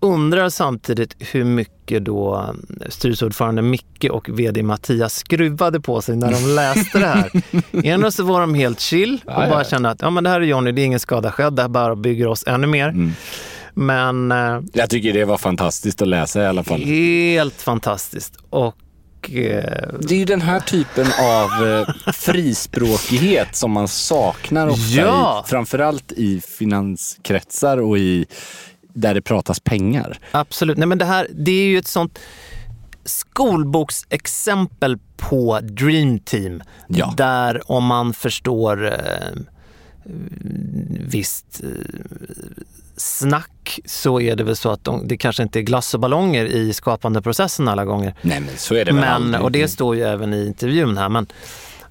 undrar 0.00 0.48
samtidigt 0.48 1.16
hur 1.18 1.44
mycket 1.44 2.04
då 2.04 2.54
styrelseordförande 2.88 3.62
Micke 3.62 4.04
och 4.10 4.28
vd 4.38 4.62
Mattias 4.62 5.14
skruvade 5.14 5.80
på 5.80 6.02
sig 6.02 6.16
när 6.16 6.32
de 6.32 6.54
läste 6.54 6.98
det 6.98 7.06
här. 7.06 7.30
Ena 7.86 8.10
så 8.10 8.24
var 8.24 8.40
de 8.40 8.54
helt 8.54 8.80
chill 8.80 9.20
och 9.24 9.32
bara 9.32 9.64
kände 9.64 9.90
att 9.90 10.02
ja, 10.02 10.10
men 10.10 10.24
det 10.24 10.30
här 10.30 10.40
är 10.40 10.44
Johnny, 10.44 10.72
det 10.72 10.82
är 10.82 10.86
ingen 10.86 11.00
skada 11.00 11.32
skedd, 11.32 11.52
det 11.52 11.62
här 11.62 11.68
bara 11.68 11.96
bygger 11.96 12.26
oss 12.26 12.44
ännu 12.46 12.66
mer. 12.66 12.88
Mm. 12.88 13.12
Men 13.74 14.32
eh, 14.32 14.60
Jag 14.72 14.90
tycker 14.90 15.12
det 15.12 15.24
var 15.24 15.38
fantastiskt 15.38 16.02
att 16.02 16.08
läsa 16.08 16.42
i 16.42 16.46
alla 16.46 16.64
fall. 16.64 16.80
helt 16.80 17.62
fantastiskt. 17.62 18.34
Och 18.50 18.76
eh, 19.30 19.88
Det 20.00 20.14
är 20.14 20.18
ju 20.18 20.24
den 20.24 20.40
här 20.40 20.60
typen 20.60 21.06
av 21.20 21.66
eh, 21.68 22.12
frispråkighet 22.12 23.56
som 23.56 23.70
man 23.72 23.88
saknar 23.88 24.68
ofta, 24.68 25.00
Ja. 25.00 25.42
i, 25.46 25.48
framförallt 25.50 26.12
i 26.12 26.40
finanskretsar 26.58 27.76
och 27.78 27.98
i 27.98 28.26
där 28.92 29.14
det 29.14 29.22
pratas 29.22 29.60
pengar. 29.60 30.18
Absolut. 30.30 30.78
Nej, 30.78 30.86
men 30.86 30.98
det 30.98 31.04
här 31.04 31.26
det 31.34 31.52
är 31.52 31.64
ju 31.64 31.78
ett 31.78 31.86
sånt 31.86 32.18
skolboksexempel 33.04 34.98
på 35.16 35.60
Dream 35.62 36.18
Team. 36.18 36.62
Ja. 36.88 37.14
Där 37.16 37.70
om 37.72 37.84
man 37.84 38.12
förstår 38.12 38.86
eh, 38.86 39.40
visst 41.06 41.60
eh, 41.62 41.68
snack 42.96 43.80
så 43.84 44.20
är 44.20 44.36
det 44.36 44.44
väl 44.44 44.56
så 44.56 44.70
att 44.70 44.84
de, 44.84 45.08
det 45.08 45.16
kanske 45.16 45.42
inte 45.42 45.58
är 45.58 45.62
glass 45.62 45.94
och 45.94 46.00
ballonger 46.00 46.44
i 46.44 46.72
skapandeprocessen 46.72 47.68
alla 47.68 47.84
gånger. 47.84 48.14
Nej 48.22 48.40
men 48.40 48.56
så 48.56 48.74
är 48.74 48.84
det 48.84 48.92
väl 48.92 49.00
Men, 49.00 49.08
aldrig. 49.08 49.42
och 49.42 49.52
det 49.52 49.68
står 49.68 49.96
ju 49.96 50.02
även 50.02 50.34
i 50.34 50.46
intervjun 50.46 50.98
här. 50.98 51.08
Men, 51.08 51.26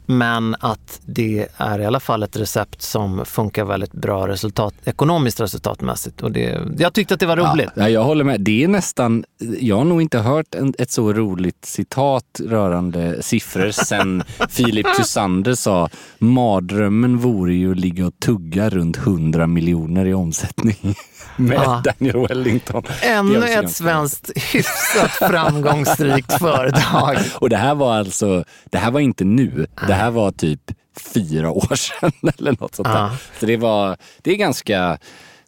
men 0.10 0.56
att 0.60 1.02
det 1.06 1.48
är 1.58 1.80
i 1.80 1.86
alla 1.86 2.00
fall 2.00 2.24
ett 2.24 2.36
recept 2.36 2.82
som 2.82 3.26
funkar 3.26 3.66
väldigt 3.66 3.92
bra 3.92 4.28
resultat, 4.28 4.74
ekonomiskt 4.86 5.40
resultatmässigt. 5.40 6.22
Och 6.22 6.32
det, 6.32 6.60
jag 6.78 6.94
tyckte 6.94 7.14
att 7.14 7.20
det 7.20 7.26
var 7.26 7.38
roligt. 7.38 7.70
Ja, 7.76 7.90
jag 7.90 8.04
håller 8.04 8.24
med. 8.24 8.42
Det 8.42 8.64
är 8.64 8.68
nästan, 8.68 9.26
jag 9.60 9.78
har 9.78 9.84
nog 9.84 10.02
inte 10.02 10.20
hört 10.20 10.56
en, 10.56 10.74
ett 10.78 10.92
så 10.92 11.14
roligt 11.14 11.66
citat 11.66 12.42
rörande 12.46 13.24
siffror 13.24 13.72
sen 13.72 14.24
Filip 14.50 14.88
Tysander 14.98 15.54
sa 15.56 15.90
mardrömmen 16.18 17.18
vore 17.18 17.54
ju 17.54 17.72
att 17.72 17.80
ligga 17.80 18.08
och 18.08 18.20
tugga 18.20 18.70
runt 18.70 18.98
100 18.98 19.48
miljoner 19.48 20.06
i 20.06 20.14
omsättning 20.14 20.96
med 21.36 21.58
Ja. 21.58 21.84
Daniel 22.00 22.28
Wellington. 22.28 22.84
Ännu 23.02 23.46
ett 23.46 23.72
svenskt 23.72 24.32
hyfsat 24.36 25.12
framgångsrikt 25.12 26.34
företag. 26.40 27.18
Och 27.36 27.50
det 27.50 27.58
här 27.58 27.76
var 27.76 27.96
alltså, 27.96 28.44
det 28.66 28.78
här 28.78 28.92
var 28.92 29.00
inte 29.00 29.24
nu. 29.24 29.68
Det 29.88 29.94
här 30.00 30.12
var 30.12 30.32
typ 30.32 30.62
fyra 31.14 31.52
år 31.52 31.76
sedan 31.76 32.12
eller 32.38 32.52
något 32.62 32.76
sånt 32.76 32.88
där. 32.88 33.18
Så 33.40 33.46
det 33.46 33.58
var, 33.58 33.98
det 34.22 34.32
är 34.32 34.36
ganska, 34.36 34.98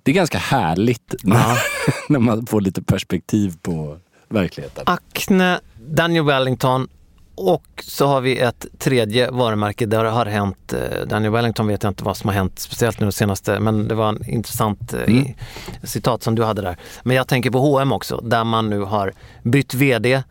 det 0.04 0.12
är 0.12 0.16
ganska 0.16 0.38
härligt 0.38 1.16
när, 1.24 1.58
när 2.10 2.20
man 2.20 2.46
får 2.46 2.62
lite 2.62 2.82
perspektiv 2.84 3.56
på 3.62 3.98
verkligheten. 4.30 4.84
Acne, 4.88 5.60
Daniel 5.88 6.26
Wellington 6.26 6.88
och 7.36 7.84
så 7.88 8.08
har 8.08 8.22
vi 8.22 8.40
ett 8.40 8.66
tredje 8.80 9.32
varumärke 9.32 9.86
där 9.86 10.04
det 10.04 10.10
har 10.10 10.26
hänt, 10.26 10.74
eh, 10.74 11.08
Daniel 11.08 11.32
Wellington 11.32 11.68
vet 11.68 11.84
jag 11.84 11.92
inte 11.92 12.04
vad 12.04 12.18
som 12.18 12.28
har 12.28 12.36
hänt 12.36 12.60
speciellt 12.60 13.00
nu 13.00 13.06
det 13.06 13.12
senaste, 13.12 13.60
men 13.60 13.88
det 13.88 13.96
var 13.96 14.10
en 14.10 14.30
intressant 14.30 14.94
eh, 14.94 15.00
i- 15.16 15.36
citat 15.84 16.24
som 16.24 16.36
du 16.36 16.44
hade 16.44 16.62
där. 16.62 16.78
Men 17.04 17.16
jag 17.16 17.28
tänker 17.28 17.52
på 17.52 17.60
H&M 17.60 17.92
också, 17.92 18.18
där 18.24 18.44
man 18.44 18.70
nu 18.70 18.80
har 18.80 19.14
bytt 19.44 19.74
VD 19.74 20.24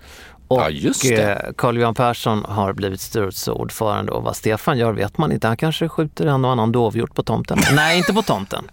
och 0.51 0.61
Ja, 1.05 1.11
eh, 1.13 1.53
Carl-Johan 1.57 1.95
Persson 1.95 2.45
har 2.49 2.73
blivit 2.73 3.01
styrelseordförande 3.01 4.13
och 4.13 4.23
vad 4.23 4.37
Stefan 4.37 4.79
gör 4.79 4.93
vet 4.93 5.19
man 5.19 5.33
inte. 5.33 5.47
Han 5.47 5.57
kanske 5.57 5.89
skjuter 5.89 6.27
en 6.27 6.45
och 6.45 6.51
annan 6.51 6.73
dovhjort 6.73 7.15
på 7.15 7.23
tomten. 7.23 7.59
Nej, 7.75 7.99
inte 7.99 8.13
på 8.13 8.23
tomten. 8.23 8.65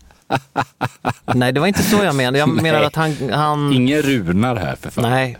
Nej, 1.36 1.52
det 1.54 1.60
var 1.60 1.68
inte 1.68 1.84
så 1.84 2.04
jag 2.04 2.16
menade. 2.16 2.38
Jag 2.40 2.50
menar 2.62 2.82
att 2.82 2.96
han... 2.96 3.16
han 3.34 3.74
Ingen 3.74 4.02
runar 4.02 4.56
här 4.56 4.76
för 4.76 4.90
fan. 4.90 5.10
nej, 5.10 5.38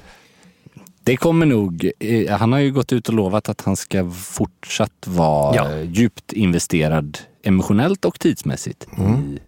Det 1.04 1.18
kommer 1.18 1.46
nog, 1.46 1.92
eh, 2.00 2.38
han 2.38 2.52
har 2.54 2.60
ju 2.60 2.72
gått 2.72 2.94
ut 2.94 3.08
och 3.08 3.14
lovat 3.14 3.50
att 3.50 3.62
han 3.62 3.76
ska 3.76 4.10
fortsatt 4.12 4.92
vara 5.08 5.56
Ja. 5.56 5.78
djupt 5.78 6.34
investerad 6.34 7.18
emotionellt 7.44 8.06
och 8.06 8.20
tidsmässigt 8.20 8.84
i 8.84 9.40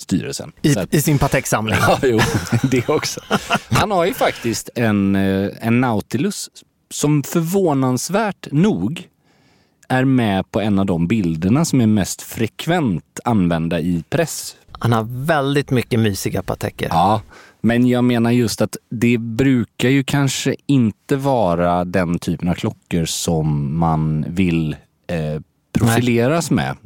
styrelsen. 0.00 0.52
i, 0.62 0.76
att- 0.78 0.94
i 0.94 1.00
sin 1.02 1.18
Patek-samling. 1.18 1.76
Ja, 1.86 1.98
jo, 2.02 2.18
det 2.62 2.88
också. 2.88 3.20
Han 3.70 3.90
har 3.90 4.04
ju 4.04 4.14
faktiskt 4.14 4.70
en, 4.74 5.16
eh, 5.16 5.50
en 5.60 5.80
Nautilus 5.80 6.48
som 6.90 7.22
förvånansvärt 7.22 8.48
nog 8.52 9.08
är 9.88 10.04
med 10.04 10.50
på 10.50 10.60
en 10.60 10.78
av 10.78 10.86
de 10.86 11.06
bilderna 11.06 11.64
som 11.64 11.80
är 11.80 11.86
mest 11.86 12.22
frekvent 12.22 13.20
använda 13.24 13.80
i 13.80 14.04
press. 14.08 14.56
Han 14.72 14.92
har 14.92 15.06
väldigt 15.26 15.70
mycket 15.70 16.00
mysiga 16.00 16.42
Pateker. 16.42 16.88
Ja, 16.90 17.22
men 17.60 17.86
jag 17.88 18.04
menar 18.04 18.30
just 18.30 18.60
att 18.60 18.76
det 18.90 19.18
brukar 19.18 19.88
ju 19.88 20.04
kanske 20.04 20.54
inte 20.66 21.16
vara 21.16 21.84
den 21.84 22.18
typen 22.18 22.48
av 22.48 22.54
klockor 22.54 23.04
som 23.04 23.78
man 23.78 24.24
vill 24.28 24.76
eh, 25.06 25.40
profileras 25.72 26.50
med. 26.50 26.76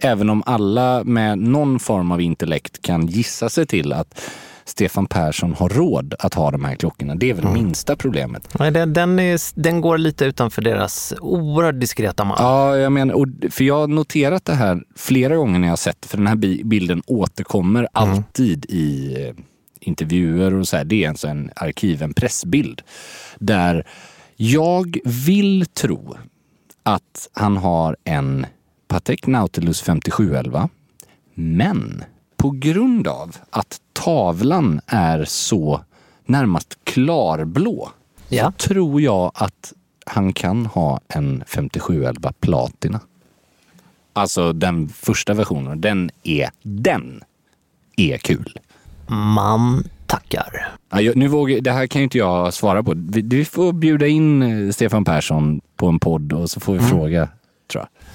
Även 0.00 0.30
om 0.30 0.42
alla 0.46 1.04
med 1.04 1.38
någon 1.38 1.78
form 1.78 2.12
av 2.12 2.20
intellekt 2.20 2.82
kan 2.82 3.06
gissa 3.06 3.48
sig 3.48 3.66
till 3.66 3.92
att 3.92 4.20
Stefan 4.64 5.06
Persson 5.06 5.54
har 5.54 5.68
råd 5.68 6.14
att 6.18 6.34
ha 6.34 6.50
de 6.50 6.64
här 6.64 6.74
klockorna. 6.74 7.14
Det 7.14 7.30
är 7.30 7.34
väl 7.34 7.48
minsta 7.48 7.96
problemet. 7.96 8.58
Nej, 8.58 8.70
den, 8.70 8.92
den, 8.92 9.18
är, 9.18 9.60
den 9.60 9.80
går 9.80 9.98
lite 9.98 10.24
utanför 10.24 10.62
deras 10.62 11.14
oerhört 11.20 11.80
diskreta 11.80 12.24
mall. 12.24 12.36
Ja, 12.40 12.76
jag 12.76 12.92
menar, 12.92 13.14
och, 13.14 13.26
för 13.50 13.64
jag 13.64 13.74
har 13.74 13.86
noterat 13.88 14.44
det 14.44 14.54
här 14.54 14.82
flera 14.96 15.36
gånger 15.36 15.58
när 15.58 15.68
jag 15.68 15.72
har 15.72 15.76
sett 15.76 16.06
för 16.06 16.16
den 16.16 16.26
här 16.26 16.36
bi- 16.36 16.62
bilden 16.64 17.02
återkommer 17.06 17.88
alltid 17.92 18.66
i 18.68 19.14
eh, 19.26 19.34
intervjuer 19.80 20.54
och 20.54 20.68
så 20.68 20.76
här. 20.76 20.84
Det 20.84 21.04
är 21.04 21.08
alltså 21.08 21.28
en 21.28 21.50
arkiv, 21.56 22.02
en 22.02 22.14
pressbild. 22.14 22.82
Där 23.38 23.86
jag 24.36 24.98
vill 25.04 25.66
tro 25.66 26.16
att 26.82 27.28
han 27.32 27.56
har 27.56 27.96
en 28.04 28.46
Patek 28.88 29.26
Nautilus 29.26 29.82
5711. 29.82 30.68
Men 31.34 32.04
på 32.36 32.50
grund 32.50 33.08
av 33.08 33.36
att 33.50 33.80
tavlan 33.92 34.80
är 34.86 35.24
så 35.24 35.80
närmast 36.26 36.78
klarblå 36.84 37.88
Ja. 38.28 38.44
så 38.58 38.68
tror 38.68 39.00
jag 39.00 39.32
att 39.34 39.72
han 40.06 40.32
kan 40.32 40.66
ha 40.66 41.00
en 41.08 41.42
5711 41.46 42.32
Platina. 42.40 43.00
Alltså 44.12 44.52
den 44.52 44.88
första 44.88 45.34
versionen. 45.34 45.80
Den 45.80 46.10
är, 46.22 46.50
den 46.62 47.20
är 47.96 48.16
kul. 48.18 48.58
Man 49.08 49.84
Tackar. 50.06 50.68
Ja, 50.90 51.00
jag, 51.00 51.16
nu 51.16 51.28
vågar, 51.28 51.60
det 51.60 51.72
här 51.72 51.86
kan 51.86 52.00
ju 52.00 52.04
inte 52.04 52.18
jag 52.18 52.54
svara 52.54 52.82
på. 52.82 52.92
Vi, 52.96 53.22
vi 53.22 53.44
får 53.44 53.72
bjuda 53.72 54.06
in 54.06 54.42
eh, 54.42 54.70
Stefan 54.72 55.04
Persson 55.04 55.60
på 55.76 55.86
en 55.86 55.98
podd 55.98 56.32
och 56.32 56.50
så 56.50 56.60
får 56.60 56.72
vi 56.72 56.78
Mm. 56.78 56.90
fråga. 56.90 57.28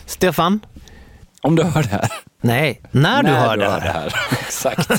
Stefan? 0.05 0.59
Om 1.41 1.55
du 1.55 1.63
hör 1.63 1.83
det 1.83 1.89
här. 1.89 2.11
Nej, 2.41 2.81
när, 2.91 3.23
du 3.23 3.29
hör 3.29 3.57
det 3.57 3.69
här. 3.69 3.79
här. 3.79 4.15
Exakt. 4.31 4.89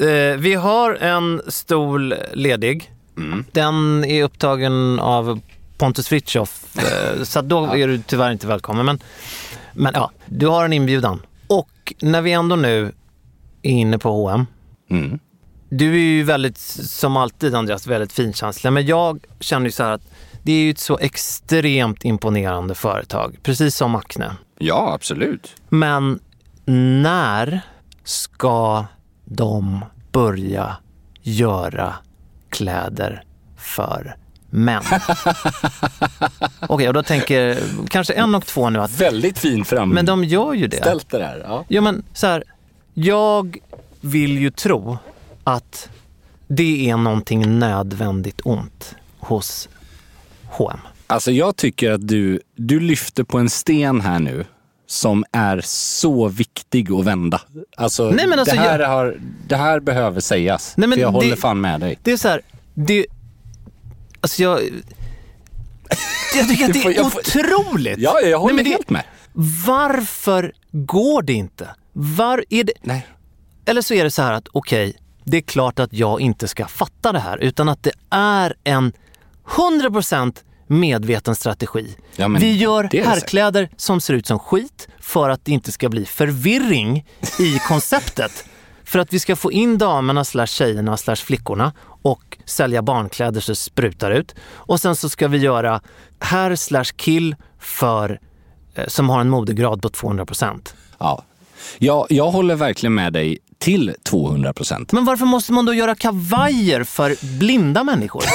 Eh, 0.00 0.38
vi 0.38 0.54
har 0.54 0.94
en 0.94 1.42
stol 1.48 2.14
ledig. 2.32 2.90
Den 3.52 4.04
är 4.04 4.22
upptagen 4.22 5.00
av 5.00 5.40
Pontus 5.78 6.08
Fritiof, 6.08 6.76
eh, 6.78 7.22
så 7.22 7.42
då 7.42 7.64
är 7.64 7.88
du 7.88 7.98
tyvärr 7.98 8.30
inte 8.32 8.46
välkommen. 8.46 8.86
Men, 8.86 9.00
men 9.72 9.92
ja, 9.94 10.10
du 10.26 10.46
har 10.46 10.64
en 10.64 10.72
inbjudan. 10.72 11.22
Och 11.46 11.94
när 12.00 12.22
vi 12.22 12.32
ändå 12.32 12.56
nu 12.56 12.92
är 13.62 13.70
inne 13.70 13.98
på 13.98 14.10
H&M. 14.10 14.46
Mm. 14.90 15.18
Du 15.68 15.94
är 15.94 15.98
ju 15.98 16.22
väldigt, 16.22 16.58
som 16.58 17.16
alltid 17.16 17.54
Andreas, 17.54 17.86
väldigt 17.86 18.12
finkänslig. 18.12 18.72
Men 18.72 18.86
jag 18.86 19.24
känner 19.40 19.66
ju 19.66 19.72
så 19.72 19.82
här 19.82 19.90
att 19.92 20.06
det 20.44 20.52
är 20.52 20.60
ju 20.60 20.70
ett 20.70 20.78
så 20.78 20.98
extremt 20.98 22.04
imponerande 22.04 22.74
företag. 22.74 23.38
Precis 23.42 23.76
som 23.76 23.94
Acne. 23.94 24.30
Ja, 24.58 24.92
absolut. 24.94 25.54
Men 25.68 26.20
när 26.64 27.60
ska 28.04 28.86
de 29.24 29.84
börja 30.12 30.76
göra 31.22 31.94
kläder 32.50 33.24
för 33.56 34.16
män? 34.50 34.82
Okej, 36.68 36.88
och 36.88 36.94
då 36.94 37.02
tänker 37.02 37.58
kanske 37.88 38.12
en 38.12 38.34
och 38.34 38.46
två 38.46 38.70
nu 38.70 38.78
att... 38.80 39.00
Väldigt 39.00 39.38
fin 39.38 39.64
fram. 39.64 39.88
Men 39.88 40.06
de 40.06 40.24
gör 40.24 40.52
ju 40.54 40.66
det. 40.66 40.76
Ställt 40.76 41.10
det 41.10 41.18
där. 41.18 41.44
Ja. 41.48 41.64
Ja, 41.68 41.80
men 41.80 42.02
så 42.12 42.26
här. 42.26 42.44
Jag 42.94 43.58
vill 44.00 44.38
ju 44.38 44.50
tro 44.50 44.98
att 45.44 45.88
det 46.48 46.90
är 46.90 46.96
någonting 46.96 47.58
nödvändigt 47.58 48.40
ont 48.44 48.94
hos 49.18 49.68
H&M. 50.54 50.78
Alltså 51.06 51.30
jag 51.30 51.56
tycker 51.56 51.90
att 51.92 52.08
du, 52.08 52.40
du 52.56 52.80
lyfter 52.80 53.24
på 53.24 53.38
en 53.38 53.50
sten 53.50 54.00
här 54.00 54.18
nu 54.18 54.44
som 54.86 55.24
är 55.32 55.60
så 55.64 56.28
viktig 56.28 56.92
att 56.92 57.04
vända. 57.04 57.40
Alltså, 57.76 58.10
Nej, 58.10 58.26
men 58.26 58.38
alltså, 58.38 58.54
det, 58.54 58.60
här 58.60 58.78
jag- 58.78 58.88
har, 58.88 59.16
det 59.48 59.56
här 59.56 59.80
behöver 59.80 60.20
sägas. 60.20 60.74
Nej, 60.76 60.88
men 60.88 60.96
för 60.96 61.00
jag 61.02 61.12
det- 61.12 61.16
håller 61.16 61.36
fan 61.36 61.60
med 61.60 61.80
dig. 61.80 61.98
Det 62.02 62.12
är 62.12 62.16
så 62.16 62.28
här, 62.28 62.40
det... 62.74 63.06
Alltså 64.20 64.42
jag... 64.42 64.60
Jag 66.36 66.48
tycker 66.48 66.64
att 66.64 66.72
det 66.72 66.78
är 66.96 67.04
får- 67.04 67.20
otroligt. 67.20 67.98
Ja, 67.98 68.20
jag 68.20 68.38
håller 68.38 68.54
men 68.54 68.64
det- 68.64 68.70
helt 68.70 68.90
med. 68.90 69.02
Varför 69.66 70.52
går 70.72 71.22
det 71.22 71.32
inte? 71.32 71.68
Var 71.92 72.44
är 72.50 72.64
det... 72.64 72.72
Nej. 72.82 73.06
Eller 73.64 73.82
så 73.82 73.94
är 73.94 74.04
det 74.04 74.10
så 74.10 74.22
här 74.22 74.32
att 74.32 74.48
okej, 74.52 74.96
det 75.24 75.36
är 75.36 75.40
klart 75.40 75.78
att 75.78 75.92
jag 75.92 76.20
inte 76.20 76.48
ska 76.48 76.66
fatta 76.66 77.12
det 77.12 77.18
här 77.18 77.38
utan 77.38 77.68
att 77.68 77.82
det 77.82 77.92
är 78.10 78.54
en 78.64 78.92
100% 79.46 80.36
medveten 80.66 81.34
strategi. 81.34 81.96
Ja, 82.16 82.28
Vi 82.28 82.56
gör 82.56 83.04
herrkläder 83.04 83.68
som 83.76 84.00
ser 84.00 84.14
ut 84.14 84.26
som 84.26 84.38
skit 84.38 84.88
för 85.00 85.28
att 85.28 85.44
det 85.44 85.52
inte 85.52 85.72
ska 85.72 85.88
bli 85.88 86.06
förvirring 86.06 87.06
i 87.38 87.58
konceptet. 87.68 88.44
För 88.84 88.98
att 88.98 89.12
vi 89.12 89.20
ska 89.20 89.36
få 89.36 89.52
in 89.52 89.78
damerna, 89.78 90.24
slash 90.24 90.46
tjejerna, 90.46 90.96
slash 90.96 91.16
flickorna 91.16 91.72
och 92.02 92.38
sälja 92.44 92.82
barnkläder 92.82 93.40
så 93.40 93.54
sprutar 93.54 94.10
ut. 94.10 94.34
Och 94.52 94.80
sen 94.80 94.96
så 94.96 95.08
ska 95.08 95.28
vi 95.28 95.38
göra 95.38 95.80
herr 96.20 96.56
slash 96.56 96.84
kill 96.96 97.36
för, 97.60 98.20
eh, 98.74 98.86
som 98.86 99.08
har 99.10 99.20
en 99.20 99.28
modegrad 99.28 99.82
på 99.82 99.88
200%. 99.88 100.74
Ja. 100.98 101.24
Jag, 101.78 102.06
jag 102.10 102.30
håller 102.30 102.54
verkligen 102.54 102.94
med 102.94 103.12
dig 103.12 103.38
till 103.58 103.94
200 104.02 104.52
procent. 104.52 104.92
Men 104.92 105.04
varför 105.04 105.24
måste 105.24 105.52
man 105.52 105.64
då 105.64 105.74
göra 105.74 105.94
kavajer 105.94 106.84
för 106.84 107.38
blinda 107.38 107.84
människor? 107.84 108.24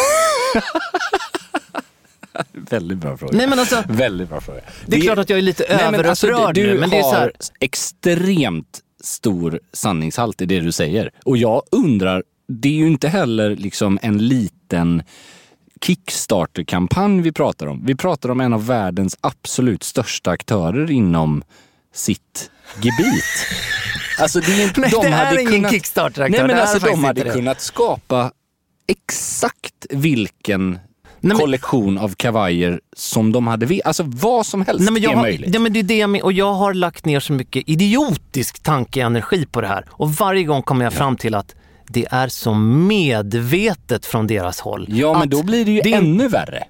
Väldigt 2.53 2.97
bra 2.97 3.17
fråga. 3.17 3.37
Nej, 3.37 3.47
men 3.47 3.59
alltså- 3.59 3.83
Väldigt 3.87 4.29
bra 4.29 4.41
fråga. 4.41 4.59
Det 4.85 4.97
är 4.97 5.01
klart 5.01 5.17
att 5.17 5.29
jag 5.29 5.37
är 5.39 5.43
lite 5.43 5.65
Nej, 5.69 5.91
men 5.91 6.05
alltså, 6.09 6.27
överupprörd 6.27 6.55
du 6.55 6.73
nu, 6.73 6.79
men 6.79 6.89
det 6.89 6.97
är 6.97 7.03
så 7.03 7.11
här- 7.15 7.31
extremt 7.59 8.79
stor 9.03 9.59
sanningshalt 9.73 10.41
i 10.41 10.45
det 10.45 10.59
du 10.59 10.71
säger. 10.71 11.11
Och 11.25 11.37
jag 11.37 11.61
undrar, 11.71 12.23
det 12.47 12.69
är 12.69 12.73
ju 12.73 12.87
inte 12.87 13.07
heller 13.09 13.55
liksom 13.55 13.99
en 14.01 14.17
liten 14.27 15.03
Kickstarter-kampanj 15.85 17.21
vi 17.21 17.31
pratar 17.31 17.67
om. 17.67 17.85
Vi 17.85 17.95
pratar 17.95 18.29
om 18.31 18.41
en 18.41 18.53
av 18.53 18.65
världens 18.67 19.17
absolut 19.21 19.83
största 19.83 20.31
aktörer 20.31 20.91
inom 20.91 21.43
sitt 21.93 22.51
gebit. 22.81 23.23
Alltså 24.19 24.39
det 24.39 24.51
är 24.61 24.63
inte, 24.67 24.81
Nej, 24.81 24.89
de 24.89 25.01
det 25.01 25.07
är 25.07 25.11
hade 25.25 25.41
ingen 25.41 25.53
kunnat, 25.53 25.71
Kickstarter-aktör. 25.71 26.29
Nej 26.29 26.41
men 26.47 26.49
är 26.57 26.61
alltså 26.61 26.79
de 26.79 27.03
hade 27.03 27.23
det. 27.23 27.29
kunnat 27.29 27.61
skapa 27.61 28.31
exakt 28.87 29.85
vilken 29.89 30.79
Nej, 31.21 31.27
men- 31.29 31.37
kollektion 31.37 31.97
av 31.97 32.15
kavajer 32.15 32.79
som 32.95 33.31
de 33.31 33.47
hade 33.47 33.65
velat. 33.65 33.85
Alltså 33.87 34.03
vad 34.05 34.45
som 34.45 34.61
helst 34.65 34.83
Nej, 34.83 34.93
men 34.93 35.01
jag 35.01 35.11
är 35.11 35.15
har, 35.15 35.21
möjligt. 35.23 35.53
ja, 35.53 35.59
men 35.59 35.73
det 35.73 35.79
är 35.79 35.83
det 35.83 35.97
jag 35.97 36.09
men, 36.09 36.21
och 36.21 36.33
jag 36.33 36.53
har 36.53 36.73
lagt 36.73 37.05
ner 37.05 37.19
så 37.19 37.33
mycket 37.33 37.69
idiotisk 37.69 38.63
tankeenergi 38.63 39.45
på 39.45 39.61
det 39.61 39.67
här. 39.67 39.85
Och 39.89 40.11
varje 40.13 40.43
gång 40.43 40.61
kommer 40.61 40.83
jag 40.85 40.93
fram 40.93 41.17
till 41.17 41.35
att 41.35 41.55
det 41.87 42.05
är 42.11 42.27
så 42.27 42.53
medvetet 42.53 44.05
från 44.05 44.27
deras 44.27 44.59
håll. 44.59 44.85
Ja, 44.89 45.19
men 45.19 45.29
då 45.29 45.43
blir 45.43 45.65
det 45.65 45.71
ju 45.71 45.81
det 45.81 45.93
ännu 45.93 46.27
värre. 46.27 46.63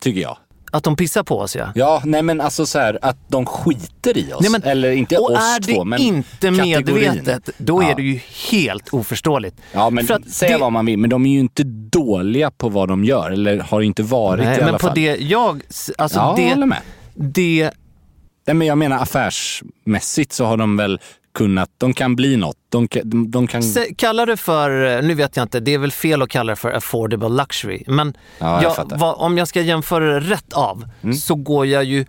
Tycker 0.00 0.20
jag. 0.20 0.36
Att 0.72 0.84
de 0.84 0.96
pissar 0.96 1.22
på 1.22 1.38
oss 1.38 1.56
ja. 1.56 1.72
Ja, 1.74 2.02
nej 2.04 2.22
men 2.22 2.40
alltså 2.40 2.66
så 2.66 2.78
här 2.78 2.98
att 3.02 3.16
de 3.28 3.46
skiter 3.46 4.18
i 4.18 4.32
oss. 4.32 4.40
Nej, 4.40 4.50
men- 4.50 4.62
Eller 4.62 4.90
inte 4.90 5.16
och 5.16 5.30
oss 5.30 5.38
är 5.38 5.60
det 5.60 5.72
två, 5.74 5.84
men 5.84 6.00
inte 6.00 6.50
kategorin. 6.50 7.12
medvetet, 7.14 7.54
då 7.58 7.82
Ja. 7.82 7.90
är 7.90 7.94
det 7.94 8.02
ju 8.02 8.20
helt 8.50 8.88
oförståeligt. 8.94 9.56
Ja, 9.72 9.90
men 9.90 10.06
säga 10.06 10.52
det- 10.56 10.60
vad 10.60 10.72
man 10.72 10.86
vill, 10.86 10.98
men 10.98 11.10
de 11.10 11.26
är 11.26 11.30
ju 11.30 11.40
inte 11.40 11.62
dåliga 11.92 12.50
på 12.50 12.68
vad 12.68 12.88
de 12.88 13.04
gör. 13.04 13.30
Eller 13.30 13.58
har 13.58 13.80
inte 13.80 14.02
varit 14.02 14.44
Nej, 14.44 14.58
i 14.58 14.62
alla 14.62 14.64
men 14.72 14.80
på 14.80 14.86
fall. 14.86 14.94
det 14.94 15.16
jag... 15.16 15.62
Alltså 15.98 16.18
ja, 16.18 16.34
jag 16.38 16.48
håller 16.48 16.56
det, 16.60 16.66
med. 16.66 16.78
det... 17.14 17.70
Nej, 18.46 18.54
men 18.54 18.66
jag 18.66 18.78
menar 18.78 18.98
affärsmässigt 18.98 20.32
så 20.32 20.44
har 20.44 20.56
de 20.56 20.76
väl 20.76 21.00
kunnat, 21.34 21.70
de 21.78 21.92
kan 21.94 22.16
bli 22.16 22.36
något. 22.36 22.56
De, 22.68 22.88
de, 23.04 23.30
de 23.30 23.46
kan... 23.46 23.62
Kalla 23.96 24.26
det 24.26 24.36
för, 24.36 24.96
eh, 24.96 25.02
nu 25.02 25.14
vet 25.14 25.36
jag 25.36 25.44
inte, 25.44 25.60
det 25.60 25.74
är 25.74 25.78
väl 25.78 25.92
fel 25.92 26.22
att 26.22 26.28
kalla 26.28 26.52
det 26.52 26.56
för 26.56 26.70
affordable 26.72 27.28
luxury. 27.28 27.82
Men 27.86 28.14
Ja, 28.38 28.62
jag 28.62 28.76
fattar. 28.76 28.98
vad, 28.98 29.14
om 29.18 29.38
jag 29.38 29.48
ska 29.48 29.60
jämföra 29.60 30.04
det 30.12 30.20
rätt 30.20 30.52
av 30.52 30.84
Mm. 31.02 31.14
så 31.16 31.34
går 31.34 31.66
jag 31.66 31.84
ju 31.84 32.04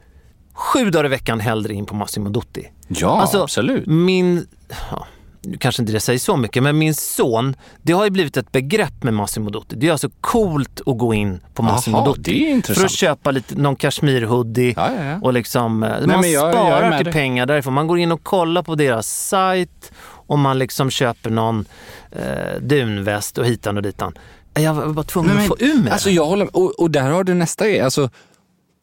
sju 0.53 0.89
dagar 0.89 1.05
i 1.05 1.09
veckan 1.09 1.39
hellre 1.39 1.74
in 1.74 1.86
på 1.86 1.95
Massimo 1.95 2.30
Dutti. 2.30 2.67
Ja, 2.88 3.22
Alltså, 3.22 3.43
absolut. 3.43 3.88
Min, 3.88 4.47
ja, 4.91 5.07
nu 5.44 5.58
kanske 5.58 5.82
inte 5.82 5.94
det 5.94 6.00
säger 6.00 6.20
så 6.20 6.38
mycket, 6.38 6.64
men 6.64 6.78
min 6.78 6.94
son, 6.96 7.56
det 7.82 7.94
har 7.94 8.04
ju 8.04 8.10
blivit 8.10 8.38
ett 8.38 8.52
begrepp 8.52 9.04
med 9.04 9.14
Massimo 9.14 9.50
Dutti. 9.50 9.76
Det 9.76 9.88
är 9.88 9.92
alltså 9.92 10.10
coolt 10.22 10.82
att 10.86 10.98
gå 10.98 11.14
in 11.14 11.39
på 11.54 11.64
Massimo 11.64 11.98
Jaha, 11.98 12.06
Dutti. 12.08 12.22
det 12.22 12.46
är 12.46 12.52
intressant. 12.52 12.78
För 12.80 12.86
att 12.86 12.92
köpa 12.92 13.32
lite, 13.32 13.56
någon 13.56 13.76
kashmir-hoodie 13.76 14.74
Ja, 14.78 14.89
ja, 14.98 15.04
ja. 15.06 15.20
och 15.22 15.34
liksom, 15.34 15.84
eh, 15.84 15.89
man 15.89 16.22
men 16.22 16.32
jag- 16.32 16.54
sparar 16.54 17.04
dig. 17.04 17.14
pengar 17.14 17.46
därifrån. 17.46 17.74
Man 17.74 17.88
går 17.88 18.00
in 18.00 18.12
och 18.12 18.24
kollar 18.24 18.64
på 18.64 18.76
deras 18.76 19.28
sajt 19.28 19.92
och 20.04 20.39
man 20.39 20.60
liksom 20.60 20.89
köper 20.89 21.30
någon 21.30 21.66
eh, 22.12 22.60
dunväst 22.62 23.38
och 23.38 23.46
hitan 23.46 23.78
och 23.78 23.84
ditan. 23.84 24.14
Jag 24.54 24.74
var 24.74 24.88
bara 24.94 25.04
tvungen 25.06 25.36
Nej, 25.36 25.42
att 25.42 25.48
få 25.48 25.56
ur 25.60 25.84
mig 25.84 25.92
Alltså 25.92 26.10
jag 26.10 26.26
håller. 26.26 26.56
Och, 26.56 26.80
och 26.80 26.92
där 26.92 27.10
har 27.12 27.24
du 27.24 27.34
nästa 27.34 27.68
grej. 27.68 27.80
Alltså, 27.80 28.10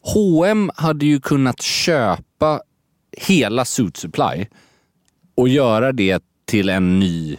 H&M 0.03 0.71
hade 0.75 1.07
ju 1.07 1.21
kunnat 1.21 1.63
köpa 1.63 2.61
hela 3.17 3.65
Suit 3.65 3.97
Supply 3.97 4.47
och 5.37 5.49
göra 5.49 5.93
det 5.93 6.23
till 6.49 6.69
en 6.69 6.99
ny, 7.01 7.37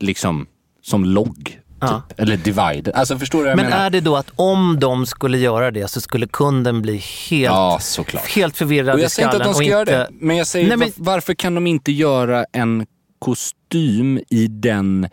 liksom, 0.00 0.46
som 0.82 1.04
logg. 1.04 1.60
Ja. 1.80 2.02
Typ. 2.08 2.20
Eller 2.20 2.36
divider. 2.36 2.92
Alltså 2.92 3.18
förstår 3.18 3.38
du 3.38 3.42
vad 3.44 3.50
jag 3.50 3.56
Men 3.56 3.66
menar? 3.70 3.84
är 3.86 3.90
det 3.90 4.00
då 4.00 4.16
att 4.16 4.30
om 4.36 4.76
de 4.80 5.06
skulle 5.06 5.38
göra 5.38 5.70
det 5.70 5.88
så 5.88 6.00
skulle 6.00 6.26
kunden 6.26 6.82
bli 6.82 6.96
helt, 6.96 7.44
Ja, 7.54 7.78
såklart. 7.80 8.26
helt 8.26 8.56
förvirrad 8.56 8.92
Och 8.94 8.98
i 8.98 9.02
jag 9.02 9.10
säger 9.10 9.28
inte 9.28 9.36
att 9.36 9.44
de 9.44 9.54
ska 9.54 9.62
och 9.64 9.68
göra 9.70 9.80
inte... 9.80 9.92
det, 9.98 10.08
men 10.10 10.36
jag 10.36 10.46
säger 10.46 10.68
Nej, 10.68 10.76
men- 10.76 10.92
var- 10.96 11.04
varför 11.14 11.34
kan 11.34 11.54
de 11.54 11.66
inte 11.66 11.92
göra 11.92 12.44
en 12.52 12.86
kostym 13.18 14.20
i 14.30 14.46
den 14.46 15.08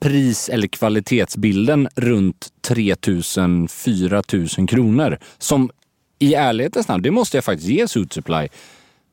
pris 0.00 0.48
eller 0.48 0.68
kvalitetsbilden 0.68 1.88
runt 1.96 2.48
3000 2.68 3.68
4000 3.68 4.66
kronor 4.66 5.18
som 5.38 5.70
i 6.18 6.34
ärlighetens 6.34 6.88
namn, 6.88 7.02
det 7.02 7.10
måste 7.10 7.36
jag 7.36 7.44
faktiskt 7.44 7.68
ge 7.68 7.88
Suit 7.88 8.12
Supply, 8.12 8.48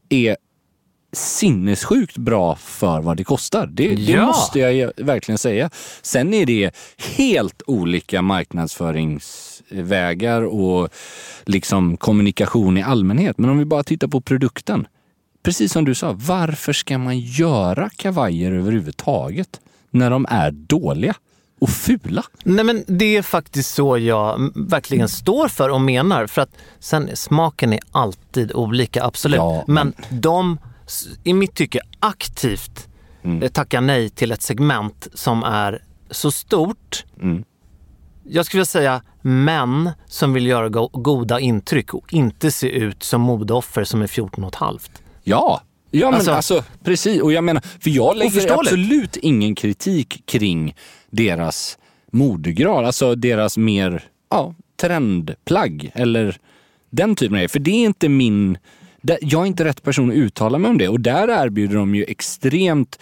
är 0.10 0.38
sinnessjukt 1.16 2.18
bra 2.18 2.55
för 2.55 3.01
vad 3.01 3.18
det 3.18 3.24
kostar. 3.24 3.68
Det, 3.68 3.88
det 3.95 4.01
Ja. 4.11 4.26
måste 4.26 4.59
jag 4.59 4.91
verkligen 4.97 5.38
säga. 5.38 5.70
Sen 6.01 6.34
är 6.34 6.45
det 6.45 6.72
helt 7.18 7.61
olika 7.68 8.22
marknadsföringsvägar 8.22 10.41
och 10.41 10.89
liksom 11.45 11.97
kommunikation 11.97 12.78
i 12.78 12.84
allmänhet. 12.84 13.38
Men 13.38 13.49
om 13.49 13.57
vi 13.57 13.66
bara 13.66 13.84
tittar 13.84 14.07
på 14.07 14.22
produkten. 14.22 14.88
Precis 15.43 15.72
som 15.74 15.86
du 15.86 15.95
sa, 15.95 16.13
varför 16.18 16.74
ska 16.74 16.97
man 16.97 17.20
göra 17.20 17.89
kavajer 17.95 18.51
överhuvudtaget 18.51 19.59
när 19.91 20.09
de 20.09 20.26
är 20.30 20.51
dåliga 20.51 21.13
och 21.59 21.70
fula? 21.70 22.24
Nej 22.43 22.66
men 22.66 22.84
det 22.88 23.18
är 23.18 23.22
faktiskt 23.22 23.76
så 23.76 23.97
jag 23.97 24.51
verkligen 24.55 25.09
står 25.09 25.47
för 25.47 25.70
och 25.70 25.82
menar. 25.82 26.28
För 26.28 26.41
att 26.41 26.55
sen 26.80 27.09
smaken 27.13 27.74
är 27.74 27.80
alltid 27.91 28.51
olika, 28.53 29.03
absolut. 29.03 29.38
Ja, 29.38 29.63
men 29.68 29.93
de, 30.09 30.57
s- 30.61 30.70
i 31.23 31.33
mitt 31.33 31.53
tycke, 31.55 31.79
aktivt 31.99 32.88
Mm. 33.23 33.43
eh, 33.43 33.49
tackar 33.49 33.81
nej 33.81 34.09
till 34.09 34.31
ett 34.31 34.41
segment 34.41 35.07
som 35.13 35.43
är 35.43 35.83
så 36.11 36.31
stort. 36.31 37.05
Mm. 37.21 37.43
Jag 38.23 38.45
skulle 38.45 38.59
vilja 38.59 38.65
säga 38.65 39.01
män 39.21 39.91
som 40.05 40.33
vill 40.33 40.45
göra 40.47 40.69
go- 40.69 40.89
goda 40.93 41.39
intryck 41.39 41.93
och 41.93 42.13
inte 42.13 42.51
se 42.51 42.67
ut 42.69 43.03
som 43.03 43.21
modeoffer 43.21 43.83
som 43.83 44.01
är 44.01 44.07
14 44.07 44.43
och 44.43 44.49
ett 44.49 44.55
halvt. 44.55 44.91
Ja, 45.23 45.61
ja 45.91 46.05
men 46.05 46.13
Alltså- 46.15 46.31
alltså, 46.31 46.63
precis. 46.83 47.21
Och 47.21 47.33
jag 47.33 47.43
menar, 47.43 47.63
för 47.79 47.89
jag 47.89 48.17
lägger 48.17 48.51
absolut 48.59 49.17
ingen 49.17 49.55
kritik 49.55 50.23
kring 50.25 50.75
deras 51.09 51.77
modegrad, 52.11 52.86
alltså 52.86 53.15
deras 53.15 53.57
mer 53.57 54.03
ja, 54.29 54.53
trendplagg 54.81 55.91
eller 55.95 56.38
den 56.89 57.15
typen 57.15 57.33
av 57.33 57.38
grejer. 57.38 57.47
För 57.47 57.59
det 57.59 57.71
är 57.71 57.86
inte 57.86 58.09
min... 58.09 58.57
Jag 59.22 59.41
är 59.41 59.45
inte 59.45 59.66
rätt 59.66 59.84
person 59.84 60.10
att 60.10 60.16
uttala 60.16 60.58
mig 60.58 60.70
om 60.70 60.78
det 60.78 60.88
och 60.88 60.99
där 60.99 61.45
erbjuder 61.45 61.76
de 61.76 61.95
ju 61.95 62.03
extremt 62.03 62.99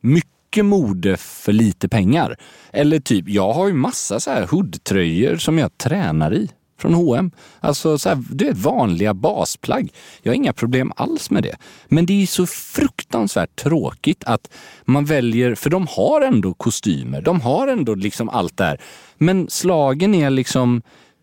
mycket 0.00 0.64
mode 0.64 1.16
för 1.16 1.52
lite 1.52 1.88
pengar. 1.88 2.36
Eller 2.72 3.00
typ, 3.00 3.28
jag 3.28 3.52
har 3.52 3.68
ju 3.68 3.74
massa 3.74 4.20
så 4.20 4.30
här 4.30 4.46
hoodtröjor 4.46 5.36
som 5.36 5.58
jag 5.58 5.78
tränar 5.78 6.34
i 6.34 6.50
från 6.78 6.94
H&M. 6.94 7.30
Alltså 7.60 7.98
så 7.98 8.08
här, 8.08 8.22
du 8.30 8.44
vet, 8.44 8.58
vanliga 8.58 9.14
basplagg. 9.14 9.92
Jag 10.22 10.32
har 10.32 10.36
inga 10.36 10.52
problem 10.52 10.92
alls 10.96 11.30
med 11.30 11.42
det. 11.42 11.56
Men 11.88 12.06
det 12.06 12.22
är 12.22 12.26
så 12.26 12.46
fruktansvärt 12.46 13.56
tråkigt 13.56 14.24
att 14.24 14.50
man 14.84 15.04
väljer, 15.04 15.54
för 15.54 15.70
de 15.70 15.86
har 15.90 16.20
ändå 16.20 16.54
kostymer, 16.54 17.22
de 17.22 17.40
har 17.40 17.68
ändå 17.68 17.94
liksom 17.94 18.28
allt 18.28 18.56
där. 18.56 18.80
Men 19.18 19.50
slagen 19.50 20.14
är 20.14 20.30
liksom, 20.30 20.82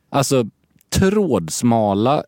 alltså 0.09 0.45
trådsmala. 0.89 2.23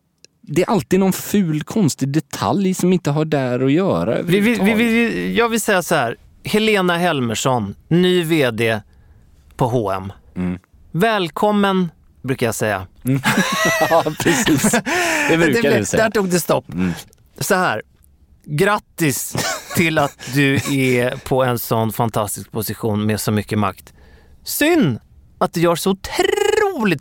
Det 0.46 0.62
är 0.62 0.70
alltid 0.70 1.00
någon 1.00 1.12
ful 1.12 1.62
konstig 1.62 2.08
detalj 2.08 2.74
som 2.74 2.92
inte 2.92 3.10
har 3.10 3.24
där 3.24 3.60
att 3.64 3.72
göra 3.72 4.22
Vi, 4.22 4.40
vi, 4.40 4.54
vi, 4.74 5.34
jag 5.36 5.48
vill 5.48 5.60
säga 5.60 5.82
så 5.82 5.94
här. 5.94 6.16
Helena 6.44 6.96
Helmersson, 6.98 7.74
ny 7.88 8.22
VD 8.24 8.80
på 9.56 9.66
H&M. 9.66 10.12
Mm. 10.36 10.58
Välkommen, 10.92 11.90
brukar 12.22 12.46
jag 12.46 12.54
säga. 12.54 12.86
ja, 13.90 14.04
precis. 14.20 14.70
Det 15.30 15.36
brukar 15.38 15.70
Det- 15.70 15.78
du 15.78 15.84
säga. 15.84 16.02
Där 16.04 16.10
tog 16.10 16.28
det 16.28 16.40
stopp. 16.40 16.64
Så 17.40 17.54
här. 17.54 17.82
Grattis 18.46 19.36
till 19.76 19.98
att 19.98 20.18
du 20.34 20.54
är 20.54 21.16
på 21.28 21.44
en 21.44 21.58
sån 21.58 21.92
fantastisk 21.92 22.50
position 22.52 23.06
med 23.06 23.20
så 23.20 23.32
mycket 23.32 23.58
makt. 23.58 23.92
Synd 24.44 24.98
att 25.38 25.52
du 25.52 25.60
gör 25.60 25.76
så 25.76 25.90
otroligt 25.90 26.43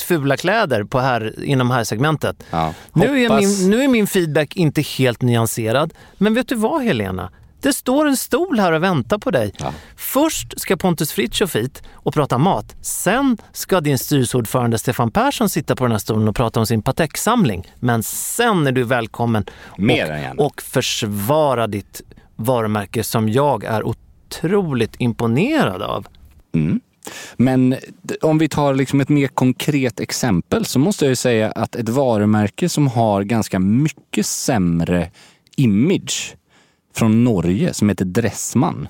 fula 0.02 0.38
kläder 0.38 0.84
på 0.84 1.00
här, 1.00 1.44
inom 1.44 1.72
här 1.72 1.84
segmentet. 1.84 2.44
Ja, 2.50 2.74
Nu 2.94 3.24
är, 3.24 3.40
min, 3.40 3.70
nu 3.70 3.84
är 3.84 3.88
min 3.88 4.08
feedback 4.08 4.56
inte 4.56 4.82
helt 4.82 5.22
nyanserad. 5.22 5.94
Men 6.18 6.34
vet 6.34 6.48
du 6.48 6.56
vad 6.56 6.82
Helena? 6.82 7.32
Det 7.64 7.74
står 7.74 8.08
en 8.08 8.18
stol 8.18 8.60
här 8.60 8.72
och 8.72 8.84
väntar 8.84 9.18
på 9.18 9.32
dig. 9.32 9.54
Först 9.96 10.60
ska 10.60 10.78
Pontus 10.78 11.12
Fritiof 11.12 11.56
hit 11.56 11.84
och 11.94 12.14
prata 12.14 12.38
mat. 12.38 12.76
Sen 12.82 13.38
ska 13.52 13.82
din 13.82 13.98
styrelseordförande 13.98 14.78
Stefan 14.78 15.12
Persson 15.12 15.50
sitta 15.50 15.76
på 15.76 15.84
den 15.84 15.92
här 15.92 16.00
stolen 16.00 16.28
och 16.28 16.36
prata 16.36 16.60
om 16.60 16.66
sin 16.66 16.82
Pateksamling. 16.82 17.72
Men 17.80 18.04
sen 18.04 18.68
är 18.68 18.72
du 18.72 18.84
välkommen 18.84 19.46
Mer 19.78 20.12
än 20.12 20.40
och, 20.40 20.46
och 20.46 20.62
försvara 20.62 21.68
ditt 21.68 22.02
varumärke 22.36 23.04
som 23.04 23.30
jag 23.30 23.64
är 23.64 23.84
otroligt 23.84 24.96
imponerad 24.98 25.82
av. 25.82 26.08
Mm. 26.56 26.82
Men 27.36 27.76
om 28.22 28.38
vi 28.38 28.50
tar 28.50 28.74
liksom 28.74 29.02
ett 29.02 29.10
mer 29.10 29.28
konkret 29.28 30.00
exempel 30.00 30.66
så 30.66 30.80
måste 30.80 31.06
jag 31.06 31.10
ju 31.10 31.16
säga 31.16 31.52
att 31.52 31.76
ett 31.76 31.90
varumärke 31.90 32.70
som 32.70 32.88
har 32.88 33.24
ganska 33.24 33.60
mycket 33.60 34.26
sämre 34.26 35.12
image 35.56 36.36
från 36.94 37.24
Norge 37.24 37.74
som 37.74 37.90
heter 37.90 38.06
Dressman. 38.06 38.88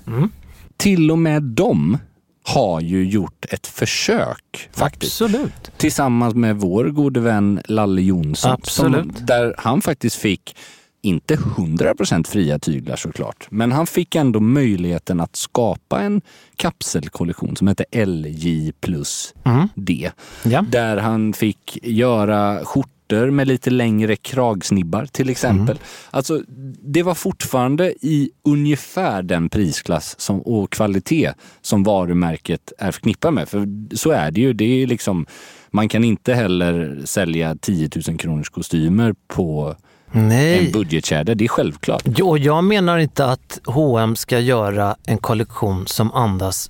Till 0.77 1.11
och 1.11 1.17
med 1.17 1.43
de 1.43 1.97
har 2.43 2.81
ju 2.81 3.05
gjort 3.05 3.45
ett 3.49 3.67
försök 3.67 4.69
faktiskt. 4.71 5.21
Absolut. 5.21 5.71
Tillsammans 5.77 6.35
med 6.35 6.55
vår 6.55 6.85
gode 6.85 7.19
vän 7.19 7.61
Lalle 7.65 8.01
Jonsson. 8.01 8.51
Absolut. 8.51 9.17
Som, 9.17 9.25
där 9.25 9.55
han 9.57 9.81
faktiskt 9.81 10.15
fick, 10.15 10.55
inte 11.03 11.35
100% 11.35 12.27
fria 12.27 12.59
tyglar 12.59 12.95
såklart, 12.95 13.47
men 13.49 13.71
han 13.71 13.87
fick 13.87 14.15
ändå 14.15 14.39
möjligheten 14.39 15.19
att 15.19 15.35
skapa 15.35 16.01
en 16.01 16.21
kapselkollektion 16.55 17.55
som 17.55 17.67
hette 17.67 18.05
LJ 18.05 18.71
plus 18.71 19.33
D. 19.75 20.11
Ja. 20.43 20.61
Där 20.61 20.97
han 20.97 21.33
fick 21.33 21.79
göra 21.83 22.65
skjortor 22.65 23.29
med 23.31 23.47
lite 23.47 23.69
längre 23.69 24.15
kragsnibbar 24.15 25.05
till 25.05 25.29
exempel. 25.29 25.79
Alltså, 26.11 26.41
det 26.81 27.03
var 27.03 27.15
fortfarande 27.15 27.93
i 28.01 28.31
ungefär 28.43 29.23
den 29.23 29.49
prisklass 29.49 30.19
som, 30.19 30.41
och 30.41 30.71
kvalitet 30.71 31.33
som 31.61 31.83
varumärket 31.83 32.73
är 32.77 32.91
förknippat 32.91 33.33
med. 33.33 33.49
För 33.49 33.67
så 33.95 34.11
är 34.11 34.31
det 34.31 34.41
ju. 34.41 34.53
Det 34.53 34.65
är 34.65 34.87
liksom, 34.87 35.25
man 35.71 35.89
kan 35.89 36.03
inte 36.03 36.33
heller 36.33 37.01
sälja 37.05 37.55
10 37.55 37.89
000 38.07 38.17
kronors 38.17 38.49
kostymer 38.49 39.15
på 39.27 39.75
Nej. 40.15 40.65
en 40.65 40.71
budgetkedja. 40.71 41.35
Det 41.35 41.43
är 41.43 41.47
självklart. 41.47 42.03
Jo, 42.05 42.37
jag 42.37 42.63
menar 42.63 42.97
inte 42.97 43.25
att 43.25 43.59
H&M 43.65 44.15
ska 44.15 44.39
göra 44.39 44.95
en 45.05 45.17
kollektion 45.17 45.87
som 45.87 46.11
andas 46.11 46.69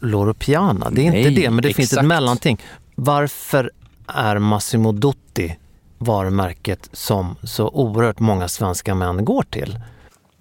Loro 0.00 0.34
Piana. 0.34 0.90
Det 0.90 1.06
är 1.06 1.10
Nej, 1.10 1.18
inte 1.28 1.40
det, 1.40 1.50
men 1.50 1.62
det 1.62 1.74
finns 1.74 1.92
ett 1.92 1.92
exakt. 1.92 2.06
mellanting. 2.06 2.58
Varför 2.94 3.70
är 4.06 4.38
Massimo 4.38 4.92
Dutti 4.92 5.56
varumärket 5.98 6.88
som 6.92 7.36
så 7.42 7.68
oerhört 7.68 8.20
många 8.20 8.48
svenska 8.48 8.94
män 8.94 9.24
går 9.24 9.42
till? 9.42 9.78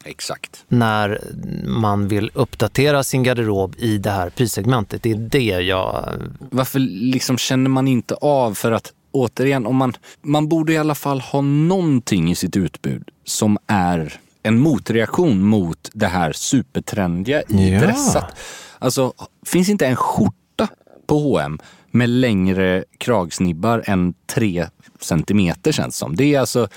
Exakt. 0.06 0.64
När 0.68 1.22
man 1.66 2.08
vill 2.08 2.32
uppdatera 2.34 3.04
sin 3.04 3.24
garderob 3.24 3.76
i 3.78 3.98
det 3.98 4.12
här 4.12 4.30
prissegmentet. 4.30 5.04
Det 5.04 5.12
är 5.12 5.16
det 5.16 5.40
jag... 5.62 6.10
Varför 6.40 6.80
liksom 6.80 7.38
känner 7.38 7.70
man 7.70 7.88
inte 7.88 8.16
av 8.16 8.54
för 8.54 8.72
att 8.72 8.94
återigen, 9.12 9.66
om 9.66 9.76
man, 9.76 9.94
man 10.22 10.48
borde 10.48 10.74
i 10.74 10.78
alla 10.78 10.96
fall 10.96 11.20
ha 11.22 11.42
någonting 11.42 12.32
i 12.32 12.36
sitt 12.36 12.56
utbud 12.58 13.10
som 13.26 13.58
är 13.68 14.20
en 14.44 14.60
motreaktion 14.60 15.44
mot 15.44 15.90
det 15.94 16.08
här 16.08 16.32
supertrendiga 16.34 17.42
i 17.42 17.74
Ja. 17.74 17.80
dressat. 17.80 18.36
Alltså, 18.80 19.14
finns 19.46 19.70
inte 19.70 19.88
en 19.88 19.96
skjorta 19.96 20.68
på 21.08 21.20
H&M 21.20 21.60
med 21.92 22.10
längre 22.10 22.84
kragsnibbar 22.98 23.84
än 23.86 24.14
tre 24.26 24.68
centimeter 25.00 25.72
känns 25.72 25.98
som. 25.98 26.16
Det 26.16 26.36
är 26.36 26.40
alltså, 26.40 26.68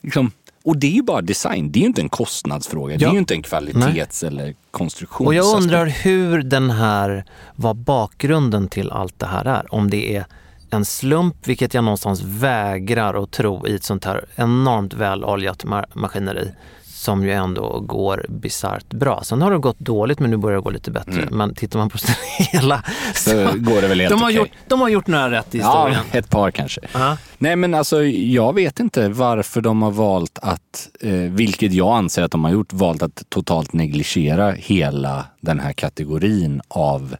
liksom, 0.00 0.30
och 0.64 0.76
det 0.76 0.86
är 0.86 0.90
ju 0.92 1.02
bara 1.02 1.20
design, 1.22 1.72
det 1.72 1.78
är 1.78 1.80
ju 1.80 1.86
inte 1.86 2.00
en 2.00 2.08
kostnadsfråga. 2.08 2.96
Det 2.96 3.04
är 3.04 3.06
Ja. 3.06 3.12
ju 3.12 3.18
inte 3.18 3.34
en 3.34 3.42
kvalitets 3.42 4.22
eller 4.22 4.54
konstruktions... 4.70 5.26
Och 5.26 5.34
jag 5.34 5.56
undrar 5.56 5.86
hur 5.86 6.42
den 6.42 6.70
här, 6.70 7.24
vad 7.56 7.76
bakgrunden 7.76 8.68
till 8.68 8.90
allt 8.90 9.18
det 9.18 9.26
här 9.26 9.44
är. 9.44 9.74
Om 9.74 9.90
det 9.90 10.16
är 10.16 10.26
en 10.70 10.84
slump, 10.84 11.36
vilket 11.48 11.74
jag 11.74 11.84
någonstans 11.84 12.22
vägrar 12.22 13.22
att 13.22 13.30
tro 13.30 13.66
i 13.68 13.74
ett 13.74 13.84
sånt 13.84 14.04
här 14.04 14.24
enormt 14.36 14.94
väloljat 14.94 15.64
ma- 15.64 15.84
maskineri 15.92 16.50
som 16.84 17.24
ju 17.24 17.32
ändå 17.32 17.80
går 17.80 18.26
bisarrt 18.28 18.88
bra. 18.90 19.22
Sen 19.24 19.42
har 19.42 19.50
det 19.50 19.58
gått 19.58 19.78
dåligt 19.78 20.18
men 20.20 20.30
nu 20.30 20.36
börjar 20.36 20.56
det 20.56 20.62
gå 20.62 20.70
lite 20.70 20.90
bättre. 20.90 21.22
Mm. 21.22 21.36
Men 21.38 21.54
tittar 21.54 21.78
man 21.78 21.88
på 21.90 21.98
hela 22.38 22.82
Så 23.14 23.30
går 23.56 23.82
det 23.82 23.88
väl 23.88 24.00
helt 24.00 24.10
de, 24.10 24.22
har 24.22 24.28
okej. 24.30 24.36
gjort, 24.38 24.48
de 24.68 24.80
har 24.80 24.88
gjort 24.88 25.06
några 25.06 25.30
rätt 25.30 25.54
i 25.54 25.58
Ja, 25.58 25.86
historien. 25.88 26.04
ett 26.12 26.30
par 26.30 26.50
kanske. 26.50 26.80
Ja. 26.92 27.16
Nej 27.38 27.56
men 27.56 27.74
alltså 27.74 28.02
jag 28.04 28.54
vet 28.54 28.80
inte 28.80 29.08
varför 29.08 29.60
de 29.60 29.82
har 29.82 29.90
valt 29.90 30.38
att, 30.42 30.88
eh, 31.00 31.10
vilket 31.12 31.72
jag 31.72 31.96
anser 31.96 32.22
att 32.22 32.30
de 32.30 32.44
har 32.44 32.50
gjort, 32.50 32.72
valt 32.72 33.02
att 33.02 33.22
totalt 33.28 33.72
negligera 33.72 34.50
hela 34.52 35.24
den 35.40 35.60
här 35.60 35.72
kategorin 35.72 36.60
av 36.68 37.16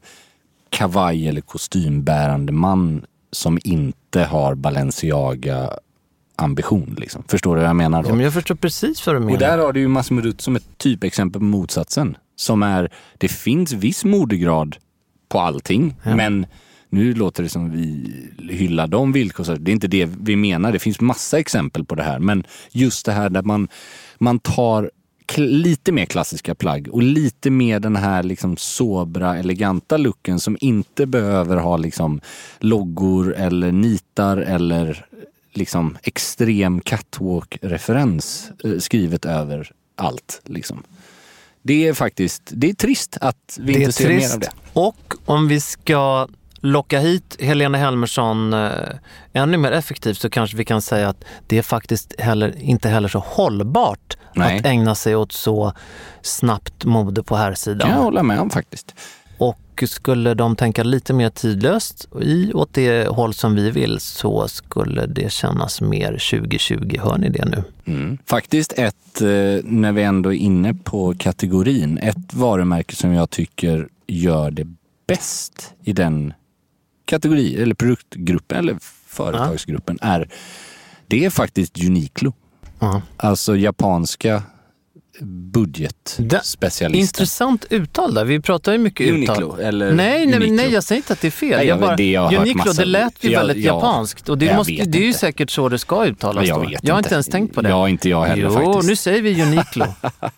kavaj 0.71 1.29
eller 1.29 1.41
kostymbärande 1.41 2.53
man 2.53 3.05
som 3.33 3.59
inte 3.65 4.25
har 4.25 4.55
Balenciaga 4.55 5.71
ambition. 6.37 6.97
Liksom. 6.99 7.25
Förstår 7.29 7.57
du 7.57 7.61
vad 7.61 7.69
jag 7.69 7.77
menar 7.77 8.03
då? 8.03 8.09
Ja, 8.09 8.15
men 8.15 8.25
jag 8.25 8.33
förstår 8.33 8.55
precis 8.55 9.07
vad 9.07 9.17
du 9.17 9.21
menar. 9.21 9.33
Och 9.33 9.39
där 9.39 9.59
har 9.59 9.73
du 9.73 9.81
ju 9.81 9.89
Massimo 9.89 10.21
Dutti 10.21 10.43
som 10.43 10.57
ett 10.57 10.79
typexempel 10.79 11.41
på 11.41 11.45
motsatsen. 11.45 12.17
Som 12.37 12.63
är, 12.63 12.93
det 13.19 13.29
finns 13.29 13.73
viss 13.73 14.05
modegrad 14.05 14.77
på 15.29 15.41
allting, 15.41 15.95
men 16.03 16.47
nu 16.91 17.15
låter 17.15 17.43
det 17.43 17.49
som 17.49 17.71
vi 17.71 18.11
hyllar 18.51 18.87
de 18.87 19.13
villkor. 19.13 19.57
Det 19.59 19.71
är 19.71 19.73
inte 19.73 19.89
det 19.89 20.11
vi 20.21 20.37
menar. 20.37 20.73
Det 20.73 20.79
finns 20.79 21.01
massa 21.01 21.39
exempel 21.39 21.85
på 21.85 21.95
det 21.95 22.03
här. 22.03 22.19
Men 22.19 22.45
just 22.71 23.07
det 23.07 23.13
här 23.13 23.31
där 23.31 23.43
man, 23.43 23.69
man 24.19 24.39
tar 24.39 24.91
lite 25.37 25.93
mer 25.93 26.05
klassiska 26.07 26.55
plagg 26.55 26.89
och 26.93 27.03
lite 27.03 27.51
mer 27.51 27.81
den 27.81 27.97
här 27.97 28.23
liksom 28.23 28.57
sobra, 28.57 29.37
eleganta 29.37 29.97
looken 29.97 30.41
som 30.41 30.57
inte 30.61 31.07
behöver 31.07 31.57
ha 31.57 31.77
liksom 31.77 32.21
loggor 32.59 33.35
eller 33.35 33.73
nitar 33.73 34.37
eller 34.37 35.07
liksom 35.53 35.99
extrem 36.03 36.81
catwalk-referens 36.81 38.51
eh, 38.65 38.79
skrivet 38.79 39.25
över 39.25 39.73
allt. 39.97 40.41
Liksom. 40.45 40.83
Det 41.63 41.89
är 41.89 41.93
faktiskt 41.95 42.43
det 42.47 42.71
är 42.71 42.75
trist 42.75 43.17
att 43.21 43.59
vi 43.61 43.73
Det 43.73 43.81
inte 43.81 43.93
ser 43.93 44.09
mer 44.09 44.19
trist. 44.19 44.35
av 44.35 44.41
det. 44.41 44.51
Och 44.73 45.15
om 45.25 45.49
vi 45.49 45.61
ska 45.61 46.29
locka 46.61 46.99
hit 46.99 47.37
Helena 47.41 47.79
Helmersson 47.79 48.53
eh, 48.53 48.71
ännu 49.33 49.57
mer 49.57 49.73
effektivt 49.73 50.19
så 50.19 50.31
kanske 50.31 50.57
vi 50.57 50.65
kan 50.65 50.83
säga 50.83 51.09
att 51.09 51.25
det 51.47 51.59
är 51.59 51.63
faktiskt 51.63 52.21
heller, 52.21 52.55
inte 52.61 52.89
heller 52.89 53.09
så 53.09 53.19
hållbart 53.19 54.17
Nej. 54.37 54.59
att 54.59 54.67
ägna 54.67 54.95
sig 54.95 55.17
åt 55.17 55.33
så 55.33 55.73
snabbt 56.23 56.85
mode 56.85 57.23
på 57.23 57.37
här 57.37 57.47
kan 57.47 57.57
sidan. 57.57 57.91
jag 57.91 57.97
hålla 57.97 58.23
med 58.23 58.41
om 58.41 58.51
faktiskt. 58.51 58.95
Och 59.39 59.85
skulle 59.87 60.35
de 60.35 60.57
tänka 60.57 60.83
lite 60.83 61.13
mer 61.13 61.31
tidlöst 61.31 62.09
i 62.21 62.53
åt 62.53 62.75
det 62.75 63.09
håll 63.09 63.35
som 63.35 63.55
vi 63.55 63.71
vill 63.71 64.01
så 64.01 64.49
skulle 64.49 65.07
det 65.07 65.33
kännas 65.33 65.81
mer 65.81 66.11
2020. 66.13 66.97
Hör 67.03 67.19
ni 67.19 67.29
det 67.29 67.45
nu? 67.45 67.65
Mm. 67.85 68.19
Faktiskt 68.27 68.73
ett, 68.73 69.21
eh, 69.21 69.29
när 69.65 69.93
vi 69.93 70.03
ändå 70.03 70.33
är 70.33 70.37
inne 70.37 70.75
på 70.75 71.15
kategorin, 71.19 71.99
ett 71.99 72.35
varumärke 72.35 72.97
som 72.97 73.13
jag 73.13 73.31
tycker 73.31 73.89
gör 74.07 74.51
det 74.51 74.67
bäst 75.07 75.75
i 75.85 75.93
den 75.93 76.33
kategori 77.05 77.63
eller 77.63 77.75
produktgruppen 77.75 78.59
eller 78.59 78.77
företagsgruppen 79.07 79.99
är, 80.03 80.29
det 81.07 81.25
är 81.25 81.31
faktiskt 81.31 81.85
Uniqlo. 81.85 82.33
Ja. 82.79 83.03
Alltså 83.17 83.57
japanska 83.57 84.43
budgetspecialister. 85.57 87.01
Intressant 87.01 87.65
uttal 87.71 88.15
där. 88.15 88.25
Vi 88.25 88.41
pratar 88.41 88.73
ju 88.73 88.79
mycket 88.79 89.11
Uniqlo, 89.13 89.35
uttal. 89.35 89.61
eller 89.61 89.93
nej, 89.93 90.27
nej, 90.27 90.37
Uniqlo. 90.37 90.55
nej, 90.57 90.73
jag 90.73 90.85
säger 90.85 90.97
inte 90.99 91.13
att 91.13 91.21
det 91.21 91.27
är 91.27 91.31
fel. 91.31 91.49
Nej, 91.51 91.59
jag 91.67 91.75
jag- 91.77 91.81
bara, 91.81 91.97
det 91.97 92.11
jag 92.11 92.33
Uniqlo, 92.35 92.59
massa- 92.65 92.83
det 92.83 92.87
lät 92.87 93.25
ju 93.25 93.31
Ja, 93.31 93.39
väldigt 93.39 93.65
ja. 93.65 93.75
japanskt. 93.75 94.29
Och 94.29 94.39
det, 94.39 94.45
Jag 94.47 94.57
måste, 94.57 94.73
det 94.73 94.99
är 94.99 95.07
ju 95.07 95.13
säkert 95.13 95.51
så 95.51 95.69
det 95.69 95.79
ska 95.79 96.05
uttalas 96.07 96.49
Jag 96.49 96.63
då. 96.63 96.69
vet 96.69 96.81
jag 96.85 96.95
har 96.95 96.99
inte. 96.99 97.15
ens 97.15 97.27
tänkt 97.27 97.55
på 97.55 97.63
det. 97.63 97.69
Ja, 97.69 97.89
inte 97.89 98.09
jag 98.09 98.25
heller 98.25 98.43
jo, 98.43 98.51
faktiskt. 98.51 98.89
nu 98.89 98.97
säger 98.97 99.23
vi 99.23 99.43
Uniqlo. 99.43 99.85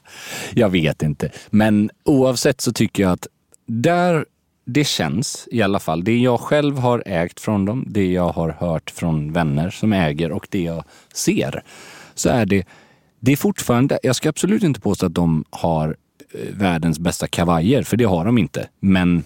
Jag 0.55 0.69
vet 0.69 1.03
inte. 1.03 1.31
Men 1.51 1.91
oavsett 2.05 2.61
så 2.61 2.73
tycker 2.73 3.03
jag 3.03 3.13
att 3.13 3.27
där 3.67 4.25
det 4.67 4.85
känns 4.85 5.49
i 5.51 5.63
alla 5.63 5.79
fall, 5.79 6.05
det 6.05 6.19
jag 6.19 6.41
själv 6.41 6.79
har 6.79 7.03
ägt 7.07 7.41
från 7.41 7.65
dem, 7.65 7.85
det 7.89 8.13
jag 8.13 8.29
har 8.29 8.57
hört 8.61 8.91
från 8.91 9.33
vänner 9.33 9.71
som 9.71 9.93
äger 9.93 10.33
och 10.33 10.47
det 10.51 10.63
jag 10.63 10.85
ser, 11.15 11.63
så 12.19 12.29
är 12.29 12.47
det, 12.47 12.67
det 13.21 13.33
är 13.33 13.37
fortfarande, 13.37 13.99
jag 14.03 14.17
ska 14.17 14.29
absolut 14.29 14.63
inte 14.63 14.81
påstå 14.81 15.07
att 15.07 15.15
de 15.15 15.45
har 15.51 15.97
eh, 16.35 16.55
världens 16.55 16.99
bästa 16.99 17.27
kavajer, 17.27 17.83
för 17.83 17.97
det 17.97 18.05
har 18.05 18.25
de 18.25 18.39
inte. 18.39 18.69
Men 18.81 19.25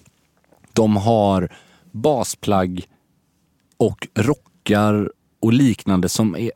de 0.72 0.97
har 0.97 1.53
basplagg 1.93 2.84
och 3.76 4.09
rockar 4.14 5.11
och 5.40 5.53
liknande 5.53 6.09
som 6.09 6.36
är 6.36 6.51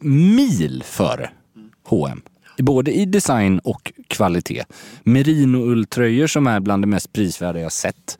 mil 0.00 0.82
före 0.86 1.30
H&M. 1.84 2.22
Både 2.58 2.92
i 2.92 3.04
design 3.04 3.58
och 3.58 3.92
kvalitet. 4.08 4.64
Merino-ulltröjor 5.02 6.26
som 6.26 6.46
är 6.46 6.60
bland 6.60 6.82
det 6.82 6.86
mest 6.86 7.12
prisvärda 7.12 7.60
jag 7.60 7.72
sett. 7.72 8.18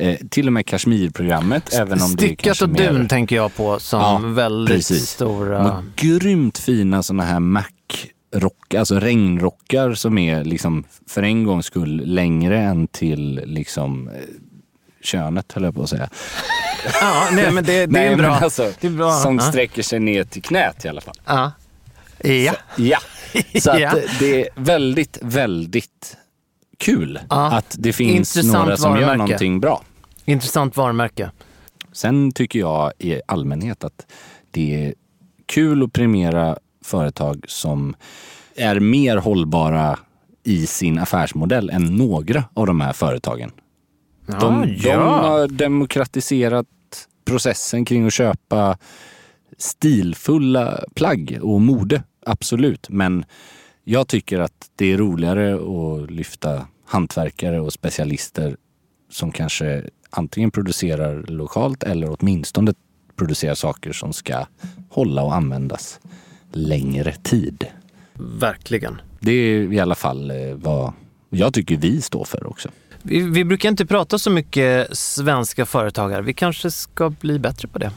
Eh, 0.00 0.16
till 0.30 0.46
och 0.46 0.52
med 0.52 0.66
Kashmir-programmet. 0.66 1.74
Även 1.74 2.02
om 2.02 2.10
det 2.16 2.22
Stickat 2.22 2.44
kanske 2.44 2.64
och 2.64 2.70
mer... 2.70 2.92
dun 2.92 3.08
tänker 3.08 3.36
jag 3.36 3.54
på 3.54 3.78
som 3.78 4.00
Ja, 4.00 4.18
väldigt 4.18 4.76
precis. 4.76 5.10
stora... 5.10 5.62
Har 5.62 5.84
grymt 5.96 6.58
fina 6.58 7.02
såna 7.02 7.22
här 7.24 7.40
Mac-rock, 7.40 8.74
alltså 8.74 9.00
regnrockar 9.00 9.94
som 9.94 10.18
är 10.18 10.44
liksom 10.44 10.84
för 11.08 11.22
en 11.22 11.44
gångs 11.44 11.66
skull 11.66 12.02
längre 12.04 12.58
än 12.60 12.86
till 12.86 13.40
liksom 13.44 14.08
eh, 14.08 14.14
könet 15.02 15.52
höll 15.52 15.64
jag 15.64 15.74
på 15.74 15.82
att 15.82 15.88
säga. 15.90 16.08
Ja, 17.00 17.28
nej, 17.32 17.52
men 17.52 17.64
det, 17.64 17.86
det 17.86 17.92
Nej, 17.92 18.06
är 18.06 18.10
men 18.10 18.18
bra. 18.18 18.34
Alltså, 18.34 18.72
det 18.80 18.86
är 18.86 18.90
bra. 18.90 19.12
Som 19.12 19.40
sträcker 19.40 19.82
sig 19.82 20.00
ner 20.00 20.24
till 20.24 20.42
knät 20.42 20.84
i 20.84 20.88
alla 20.88 21.00
fall. 21.00 21.14
Ja. 21.26 21.52
Ja. 22.22 22.54
Ja. 22.76 22.98
Så 23.60 23.70
att 23.70 23.80
Ja. 23.80 23.92
det 24.18 24.40
är 24.42 24.48
väldigt, 24.54 25.18
väldigt 25.22 26.16
kul 26.78 27.18
Ja. 27.30 27.52
att 27.52 27.76
det 27.78 27.92
finns 27.92 28.36
Intressant 28.36 28.52
några 28.64 28.76
som 28.76 28.90
gör 28.92 29.00
varumärke. 29.00 29.18
någonting 29.18 29.60
bra. 29.60 29.82
Intressant 30.28 30.76
varumärke. 30.76 31.30
Sen 31.92 32.32
tycker 32.32 32.58
jag 32.58 32.92
i 32.98 33.20
allmänhet 33.26 33.84
att 33.84 34.06
det 34.50 34.84
är 34.84 34.94
kul 35.46 35.82
att 35.82 35.92
premiera 35.92 36.58
företag 36.84 37.44
som 37.48 37.96
är 38.56 38.80
mer 38.80 39.16
hållbara 39.16 39.98
i 40.44 40.66
sin 40.66 40.98
affärsmodell 40.98 41.70
än 41.70 41.96
några 41.96 42.44
av 42.54 42.66
de 42.66 42.80
här 42.80 42.92
företagen. 42.92 43.50
Ja, 44.26 44.38
De, 44.40 44.74
ja. 44.76 44.92
de 44.92 45.02
har 45.02 45.48
demokratiserat 45.48 46.66
processen 47.24 47.84
kring 47.84 48.06
att 48.06 48.12
köpa 48.12 48.78
stilfulla 49.58 50.84
plagg 50.94 51.38
och 51.42 51.60
mode, 51.60 52.02
absolut. 52.26 52.88
Men 52.88 53.24
jag 53.84 54.08
tycker 54.08 54.40
att 54.40 54.70
det 54.76 54.92
är 54.92 54.98
roligare 54.98 55.54
att 55.54 56.10
lyfta 56.10 56.66
hantverkare 56.86 57.60
och 57.60 57.72
specialister 57.72 58.56
som 59.10 59.32
kanske 59.32 59.84
antingen 60.10 60.50
producerar 60.50 61.24
lokalt 61.28 61.82
eller 61.82 62.16
åtminstone 62.20 62.74
producerar 63.16 63.54
saker 63.54 63.92
som 63.92 64.12
ska 64.12 64.46
hålla 64.90 65.22
och 65.22 65.34
användas 65.34 66.00
längre 66.52 67.12
tid. 67.12 67.64
Verkligen. 68.14 69.00
Det 69.20 69.32
är 69.32 69.72
i 69.72 69.80
alla 69.80 69.94
fall 69.94 70.30
eh, 70.30 70.36
vad 70.54 70.92
jag 71.30 71.54
tycker 71.54 71.76
vi 71.76 72.00
står 72.02 72.24
för 72.24 72.46
också. 72.46 72.68
Vi, 73.02 73.20
vi 73.20 73.44
brukar 73.44 73.68
inte 73.68 73.86
prata 73.86 74.18
så 74.18 74.30
mycket 74.30 74.98
svenska 74.98 75.66
företagare. 75.66 76.22
Vi 76.22 76.34
kanske 76.34 76.70
ska 76.70 77.10
bli 77.10 77.38
bättre 77.38 77.68
på 77.68 77.78
det. 77.78 77.90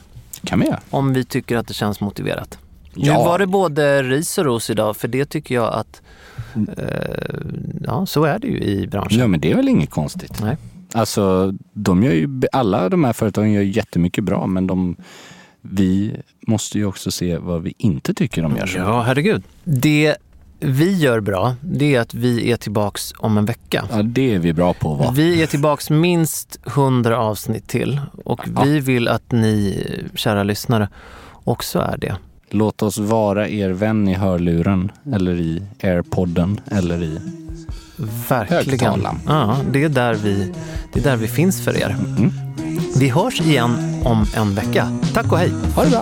kan 0.44 0.60
vi 0.60 0.66
göra. 0.66 0.80
Om 0.90 1.14
vi 1.14 1.26
tycker 1.26 1.58
att 1.58 1.68
det 1.68 1.74
känns 1.74 2.00
motiverat. 2.00 2.58
Ja. 2.96 3.18
Nu 3.18 3.24
var 3.24 3.40
det 3.40 3.48
både 3.48 4.04
ris 4.04 4.38
och 4.38 4.46
ros 4.46 4.70
idag, 4.70 4.98
för 4.98 5.08
det 5.08 5.26
tycker 5.26 5.56
jag 5.56 5.74
att... 5.74 6.02
Eh, 6.78 7.36
ja, 7.84 8.06
så 8.06 8.24
är 8.24 8.40
det 8.40 8.48
ju 8.48 8.60
i 8.64 8.88
branschen. 8.88 9.20
Ja, 9.20 9.28
men 9.28 9.40
det 9.40 9.52
är 9.52 9.56
väl 9.56 9.70
inget 9.70 9.90
konstigt. 9.90 10.42
Nej. 10.42 10.58
Alltså, 10.94 11.54
de 11.74 12.04
gör 12.04 12.12
ju, 12.12 12.42
alla 12.52 12.90
de 12.90 13.04
här 13.04 13.14
företagen 13.14 13.52
gör 13.52 13.62
jättemycket 13.62 14.24
bra, 14.24 14.48
men 14.48 14.68
de, 14.68 14.96
vi 15.62 16.16
måste 16.48 16.78
ju 16.78 16.86
också 16.86 17.12
se 17.12 17.38
vad 17.38 17.62
vi 17.62 17.74
inte 17.78 18.14
tycker 18.14 18.42
de 18.42 18.58
gör 18.58 18.66
så. 18.66 18.78
Ja, 18.78 19.02
herregud. 19.02 19.44
Det 19.64 20.16
vi 20.60 20.98
gör 20.98 21.20
bra, 21.20 21.56
det 21.62 21.96
är 21.96 22.02
att 22.02 22.14
vi 22.14 22.52
är 22.52 22.58
tillbaks 22.58 23.14
om 23.18 23.38
en 23.38 23.46
vecka. 23.46 23.86
Ja, 23.92 24.04
det 24.04 24.34
är 24.34 24.40
vi 24.40 24.54
bra 24.54 24.74
på 24.74 24.94
vara. 24.94 25.12
Vi 25.12 25.44
är 25.44 25.48
tillbaks 25.48 25.90
minst 25.90 26.60
100 26.68 27.18
avsnitt 27.18 27.68
till 27.68 28.02
och 28.26 28.48
vi 28.64 28.80
vill 28.80 29.08
att 29.08 29.32
ni, 29.32 29.84
kära 30.16 30.44
lyssnare, 30.44 30.90
också 31.44 31.80
är 31.80 31.98
det. 31.98 32.16
Låt 32.50 32.82
oss 32.82 32.98
vara 32.98 33.50
er 33.50 33.70
vän 33.70 34.08
i 34.08 34.14
hörluren 34.14 34.92
eller 35.14 35.40
i 35.40 35.64
airpodden 35.84 36.62
eller 36.72 37.04
i... 37.04 37.20
Verkligen. 38.30 39.08
Ja, 39.28 39.58
det 39.72 39.84
är, 39.84 39.90
där 39.90 40.14
vi, 40.14 40.54
det 40.94 41.00
är 41.00 41.04
där 41.04 41.16
vi 41.16 41.28
finns 41.28 41.62
för 41.62 41.78
er. 41.78 41.96
Vi 42.96 43.10
hörs 43.10 43.42
igen 43.42 44.02
om 44.06 44.26
en 44.36 44.56
vecka. 44.56 45.00
Tack 45.14 45.32
och 45.32 45.38
hej. 45.38 45.52
Ha 45.76 45.84
det 45.84 45.90
bra. 45.90 46.02